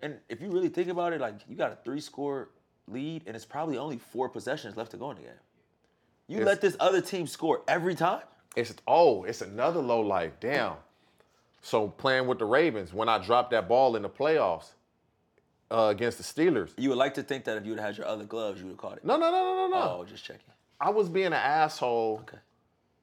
and 0.00 0.16
if 0.30 0.40
you 0.40 0.48
really 0.50 0.70
think 0.70 0.88
about 0.88 1.12
it, 1.12 1.20
like 1.20 1.34
you 1.46 1.56
got 1.56 1.72
a 1.72 1.76
three 1.84 2.00
score 2.00 2.48
lead 2.88 3.24
and 3.26 3.36
it's 3.36 3.44
probably 3.44 3.76
only 3.76 3.98
four 3.98 4.30
possessions 4.30 4.78
left 4.78 4.92
to 4.92 4.96
go 4.96 5.10
in 5.10 5.18
the 5.18 5.24
game. 5.24 5.32
You 6.26 6.36
It's- 6.38 6.46
let 6.46 6.62
this 6.62 6.74
other 6.80 7.02
team 7.02 7.26
score 7.26 7.60
every 7.68 7.94
time? 7.94 8.22
It's 8.56 8.72
oh, 8.88 9.24
it's 9.24 9.42
another 9.42 9.80
low 9.80 10.00
life. 10.00 10.32
Damn. 10.40 10.76
So 11.60 11.88
playing 11.88 12.26
with 12.28 12.38
the 12.38 12.46
Ravens, 12.46 12.94
when 12.94 13.10
I 13.10 13.18
dropped 13.18 13.50
that 13.50 13.68
ball 13.68 13.94
in 13.94 14.00
the 14.00 14.08
playoffs 14.08 14.70
uh, 15.70 15.88
against 15.90 16.18
the 16.18 16.24
Steelers. 16.24 16.70
You 16.76 16.88
would 16.90 16.98
like 16.98 17.14
to 17.14 17.22
think 17.22 17.44
that 17.44 17.56
if 17.56 17.64
you 17.64 17.70
would 17.70 17.80
have 17.80 17.88
had 17.90 17.98
your 17.98 18.06
other 18.06 18.24
gloves, 18.24 18.58
you 18.60 18.66
would 18.66 18.72
have 18.72 18.78
caught 18.78 18.96
it. 18.98 19.04
No, 19.04 19.16
no, 19.16 19.30
no, 19.30 19.42
no, 19.42 19.68
no, 19.68 19.68
no. 19.68 19.98
Oh, 20.00 20.04
just 20.04 20.24
checking. 20.24 20.42
I 20.80 20.90
was 20.90 21.08
being 21.08 21.26
an 21.26 21.32
asshole 21.34 22.20
Okay. 22.22 22.38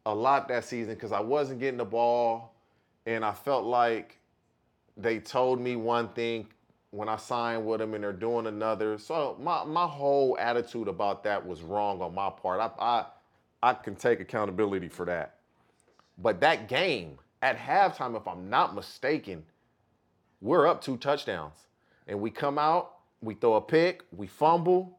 a 0.06 0.14
lot 0.14 0.48
that 0.48 0.66
season 0.66 0.94
because 0.96 1.12
I 1.12 1.20
wasn't 1.22 1.60
getting 1.60 1.78
the 1.78 1.86
ball, 1.86 2.56
and 3.06 3.24
I 3.24 3.34
felt 3.34 3.66
like 3.66 4.18
they 4.96 5.20
told 5.20 5.60
me 5.62 5.76
one 5.76 6.10
thing 6.10 6.48
when 6.92 7.08
I 7.10 7.18
signed 7.18 7.66
with 7.66 7.80
them, 7.80 7.94
and 7.94 8.04
they're 8.04 8.14
doing 8.14 8.48
another. 8.48 8.98
So 8.98 9.38
my 9.40 9.64
my 9.64 9.86
whole 9.86 10.38
attitude 10.40 10.88
about 10.88 11.24
that 11.26 11.46
was 11.46 11.62
wrong 11.62 12.02
on 12.02 12.16
my 12.16 12.30
part. 12.32 12.60
I 12.60 12.72
I, 12.84 13.06
I 13.70 13.74
can 13.74 13.96
take 13.96 14.20
accountability 14.20 14.88
for 14.90 15.06
that. 15.06 15.36
But 16.18 16.40
that 16.42 16.68
game 16.68 17.20
at 17.44 17.58
halftime, 17.58 18.18
if 18.18 18.28
I'm 18.28 18.50
not 18.50 18.74
mistaken, 18.74 19.44
we're 20.42 20.66
up 20.66 20.82
two 20.82 20.98
touchdowns, 20.98 21.67
and 22.08 22.20
we 22.20 22.30
come 22.30 22.58
out, 22.58 22.96
we 23.22 23.34
throw 23.34 23.56
a 23.56 23.62
pick, 23.62 24.04
we 24.16 24.28
fumble, 24.28 24.98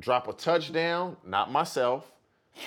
drop 0.00 0.28
a 0.28 0.32
touchdown, 0.32 1.16
not 1.24 1.50
myself, 1.52 2.10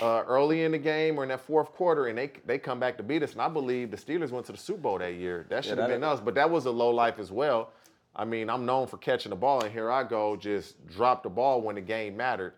uh, 0.02 0.24
early 0.28 0.64
in 0.64 0.72
the 0.72 0.78
game 0.78 1.18
or 1.20 1.24
in 1.24 1.30
that 1.30 1.42
fourth 1.42 1.72
quarter, 1.74 2.08
and 2.08 2.18
they 2.18 2.32
they 2.46 2.58
come 2.58 2.80
back 2.80 2.98
to 2.98 3.04
beat 3.04 3.24
us. 3.24 3.34
And 3.34 3.42
I 3.42 3.50
believe 3.50 3.92
the 3.92 3.98
Steelers 3.98 4.30
went 4.32 4.46
to 4.46 4.52
the 4.52 4.58
Super 4.58 4.82
Bowl 4.82 4.98
that 5.00 5.14
year. 5.16 5.46
That 5.50 5.66
should 5.66 5.78
have 5.78 5.90
that- 5.90 5.96
been 5.96 6.04
us, 6.04 6.20
but 6.20 6.36
that 6.36 6.50
was 6.50 6.66
a 6.66 6.72
low 6.72 6.92
life 6.92 7.20
as 7.20 7.32
well. 7.32 7.72
I 8.16 8.26
mean, 8.26 8.50
I'm 8.50 8.66
known 8.66 8.88
for 8.88 8.98
catching 8.98 9.30
the 9.30 9.38
ball, 9.38 9.64
and 9.64 9.72
here 9.72 9.90
I 9.90 10.04
go, 10.04 10.36
just 10.36 10.86
drop 10.88 11.24
the 11.24 11.30
ball 11.30 11.62
when 11.62 11.76
the 11.76 11.82
game 11.82 12.18
mattered. 12.18 12.54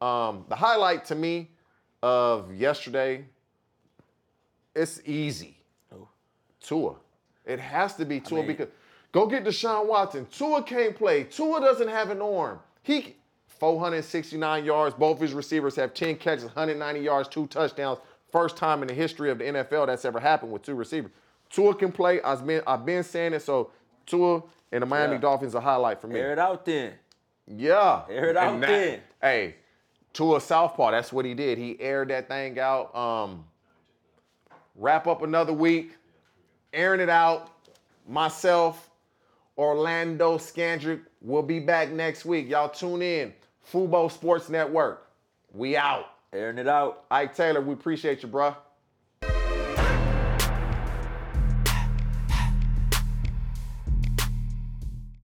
Um, 0.00 0.44
the 0.48 0.56
highlight 0.56 1.04
to 1.06 1.14
me 1.14 1.50
of 2.02 2.52
yesterday, 2.52 3.24
it's 4.74 5.00
easy. 5.04 5.56
Oh. 5.92 6.08
Tua. 6.60 6.94
It 7.44 7.60
has 7.60 7.94
to 7.96 8.04
be 8.04 8.20
Tua 8.20 8.38
mean- 8.38 8.48
because 8.48 8.68
go 9.12 9.26
get 9.26 9.44
Deshaun 9.44 9.86
Watson. 9.86 10.26
Tua 10.30 10.62
can't 10.62 10.94
play. 10.96 11.24
Tua 11.24 11.60
doesn't 11.60 11.88
have 11.88 12.10
an 12.10 12.20
arm. 12.20 12.58
He 12.82 13.16
469 13.46 14.64
yards. 14.64 14.94
Both 14.94 15.20
his 15.20 15.32
receivers 15.32 15.74
have 15.76 15.92
10 15.94 16.16
catches, 16.16 16.44
190 16.44 17.00
yards, 17.00 17.28
two 17.28 17.46
touchdowns. 17.48 17.98
First 18.30 18.56
time 18.56 18.82
in 18.82 18.88
the 18.88 18.94
history 18.94 19.30
of 19.30 19.38
the 19.38 19.44
NFL 19.44 19.86
that's 19.86 20.04
ever 20.04 20.20
happened 20.20 20.52
with 20.52 20.62
two 20.62 20.74
receivers. 20.74 21.10
Tua 21.50 21.74
can 21.74 21.90
play. 21.90 22.20
I've 22.22 22.46
been 22.46 22.62
I've 22.66 22.84
been 22.84 23.02
saying 23.02 23.32
it. 23.32 23.40
So 23.40 23.70
Tua 24.06 24.42
and 24.70 24.82
the 24.82 24.86
Miami 24.86 25.14
Yeah. 25.14 25.20
Dolphins 25.20 25.54
a 25.54 25.60
highlight 25.60 26.00
for 26.00 26.08
me. 26.08 26.20
Air 26.20 26.32
it 26.32 26.38
out 26.38 26.64
then. 26.64 26.92
Yeah. 27.46 28.02
Air 28.10 28.26
it 28.26 28.36
And 28.36 28.38
out 28.38 28.60
then. 28.60 29.00
Hey, 29.22 29.56
to 30.12 30.36
a 30.36 30.40
southpaw, 30.40 30.90
that's 30.90 31.12
what 31.12 31.24
he 31.24 31.32
did. 31.32 31.56
He 31.58 31.80
aired 31.80 32.08
that 32.08 32.28
thing 32.28 32.58
out. 32.58 32.94
Um, 32.94 33.44
wrap 34.76 35.06
up 35.06 35.22
another 35.22 35.52
week, 35.54 35.96
airing 36.72 37.00
it 37.00 37.08
out. 37.08 37.50
Myself, 38.06 38.87
Orlando 39.58 40.38
Scandrick 40.38 41.00
will 41.20 41.42
be 41.42 41.58
back 41.58 41.90
next 41.90 42.24
week. 42.24 42.48
Y'all 42.48 42.68
tune 42.68 43.02
in. 43.02 43.34
Fubo 43.70 44.10
Sports 44.10 44.48
Network. 44.48 45.08
We 45.52 45.76
out. 45.76 46.06
Airing 46.32 46.58
it 46.58 46.68
out. 46.68 47.04
Ike 47.10 47.34
Taylor, 47.34 47.60
we 47.60 47.72
appreciate 47.72 48.22
you, 48.22 48.28
bruh. 48.28 48.54